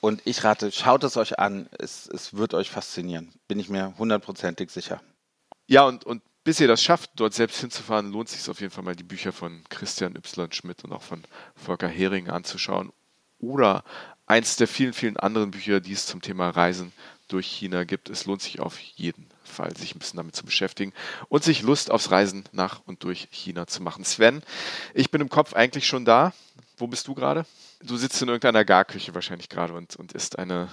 Und 0.00 0.22
ich 0.24 0.42
rate, 0.44 0.72
schaut 0.72 1.04
es 1.04 1.16
euch 1.16 1.38
an. 1.38 1.68
Es, 1.78 2.08
es 2.08 2.34
wird 2.34 2.54
euch 2.54 2.70
faszinieren. 2.70 3.32
Bin 3.48 3.58
ich 3.58 3.68
mir 3.68 3.94
hundertprozentig 3.98 4.70
sicher. 4.70 5.00
Ja, 5.66 5.84
und, 5.84 6.04
und 6.04 6.22
bis 6.44 6.60
ihr 6.60 6.68
das 6.68 6.82
schafft, 6.82 7.10
dort 7.16 7.34
selbst 7.34 7.60
hinzufahren, 7.60 8.12
lohnt 8.12 8.28
sich 8.28 8.48
auf 8.48 8.60
jeden 8.60 8.72
Fall 8.72 8.84
mal 8.84 8.96
die 8.96 9.02
Bücher 9.02 9.32
von 9.32 9.64
Christian 9.68 10.14
Y. 10.16 10.52
Schmidt 10.52 10.84
und 10.84 10.92
auch 10.92 11.02
von 11.02 11.22
Volker 11.54 11.88
Hering 11.88 12.28
anzuschauen. 12.28 12.92
Oder 13.38 13.84
eins 14.26 14.56
der 14.56 14.68
vielen, 14.68 14.92
vielen 14.92 15.16
anderen 15.16 15.50
Bücher, 15.50 15.80
die 15.80 15.92
es 15.92 16.06
zum 16.06 16.20
Thema 16.20 16.50
Reisen 16.50 16.92
durch 17.28 17.46
China 17.46 17.84
gibt. 17.84 18.10
Es 18.10 18.26
lohnt 18.26 18.42
sich 18.42 18.60
auf 18.60 18.78
jeden 18.78 19.28
Fall, 19.56 19.76
sich 19.76 19.94
ein 19.94 19.98
bisschen 19.98 20.18
damit 20.18 20.36
zu 20.36 20.44
beschäftigen 20.44 20.92
und 21.28 21.42
sich 21.42 21.62
Lust 21.62 21.90
aufs 21.90 22.10
Reisen 22.10 22.44
nach 22.52 22.80
und 22.86 23.02
durch 23.02 23.28
China 23.30 23.66
zu 23.66 23.82
machen. 23.82 24.04
Sven, 24.04 24.42
ich 24.94 25.10
bin 25.10 25.20
im 25.20 25.28
Kopf 25.28 25.54
eigentlich 25.54 25.86
schon 25.86 26.04
da. 26.04 26.32
Wo 26.78 26.86
bist 26.86 27.08
du 27.08 27.14
gerade? 27.14 27.46
Du 27.82 27.96
sitzt 27.96 28.20
in 28.20 28.28
irgendeiner 28.28 28.64
Garküche 28.64 29.14
wahrscheinlich 29.14 29.48
gerade 29.48 29.72
und, 29.72 29.96
und 29.96 30.12
isst 30.12 30.38
eine 30.38 30.68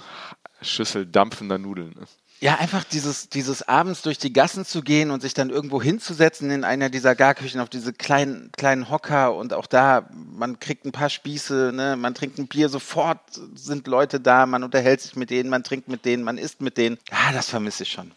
Schüssel 0.62 1.06
dampfender 1.06 1.58
Nudeln. 1.58 1.94
Ne? 1.98 2.06
Ja, 2.44 2.56
einfach 2.56 2.84
dieses, 2.84 3.30
dieses 3.30 3.66
abends 3.70 4.02
durch 4.02 4.18
die 4.18 4.34
Gassen 4.34 4.66
zu 4.66 4.82
gehen 4.82 5.12
und 5.12 5.22
sich 5.22 5.34
dann 5.34 5.50
irgendwo 5.50 5.82
hinzusetzen 5.82 6.52
in 6.52 6.66
einer 6.66 6.90
dieser 6.90 7.16
Garküchen 7.16 7.62
auf 7.62 7.70
diese 7.70 7.94
kleinen, 7.94 8.52
kleinen 8.52 8.90
Hocker 8.90 9.34
und 9.34 9.54
auch 9.54 9.66
da, 9.66 10.10
man 10.12 10.60
kriegt 10.60 10.86
ein 10.86 10.92
paar 10.92 11.10
Spieße, 11.10 11.72
ne, 11.74 11.96
man 11.96 12.14
trinkt 12.14 12.40
ein 12.40 12.48
Bier, 12.48 12.68
sofort 12.68 13.22
sind 13.56 13.88
Leute 13.88 14.20
da, 14.20 14.46
man 14.46 14.64
unterhält 14.64 15.00
sich 15.00 15.16
mit 15.16 15.30
denen, 15.30 15.50
man 15.50 15.64
trinkt 15.64 15.88
mit 15.88 16.04
denen, 16.04 16.24
man 16.24 16.38
isst 16.38 16.60
mit 16.60 16.78
denen. 16.78 16.98
Ja, 17.12 17.32
das 17.32 17.50
vermisse 17.50 17.84
ich 17.84 17.92
schon 17.94 18.12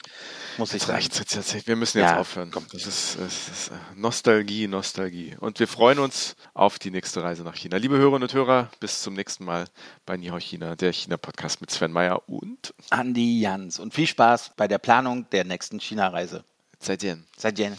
muss 0.58 0.70
ich 0.70 0.74
jetzt 0.74 0.86
sagen. 0.86 0.96
Reicht's 0.96 1.18
jetzt, 1.18 1.34
jetzt, 1.34 1.66
wir 1.66 1.76
müssen 1.76 1.98
jetzt 1.98 2.10
ja, 2.10 2.18
aufhören. 2.18 2.50
Komm. 2.50 2.66
Das 2.72 2.86
ist, 2.86 3.18
das 3.18 3.48
ist 3.48 3.68
äh, 3.68 3.74
Nostalgie, 3.94 4.66
Nostalgie. 4.66 5.36
Und 5.40 5.58
wir 5.60 5.68
freuen 5.68 5.98
uns 5.98 6.36
auf 6.54 6.78
die 6.78 6.90
nächste 6.90 7.22
Reise 7.22 7.42
nach 7.42 7.54
China. 7.54 7.76
Liebe 7.76 7.96
Hörerinnen 7.96 8.22
und 8.22 8.34
Hörer, 8.34 8.70
bis 8.80 9.02
zum 9.02 9.14
nächsten 9.14 9.44
Mal 9.44 9.66
bei 10.06 10.16
Nihao 10.16 10.38
China, 10.38 10.76
der 10.76 10.92
China-Podcast 10.92 11.60
mit 11.60 11.70
Sven 11.70 11.92
Meyer 11.92 12.28
und 12.28 12.74
Andi 12.90 13.40
Jans. 13.40 13.78
Und 13.78 13.94
viel 13.94 14.06
Spaß 14.06 14.52
bei 14.56 14.68
der 14.68 14.78
Planung 14.78 15.28
der 15.30 15.44
nächsten 15.44 15.80
China-Reise. 15.80 16.44
Seitdem. 16.78 17.24
Seitdem. 17.36 17.76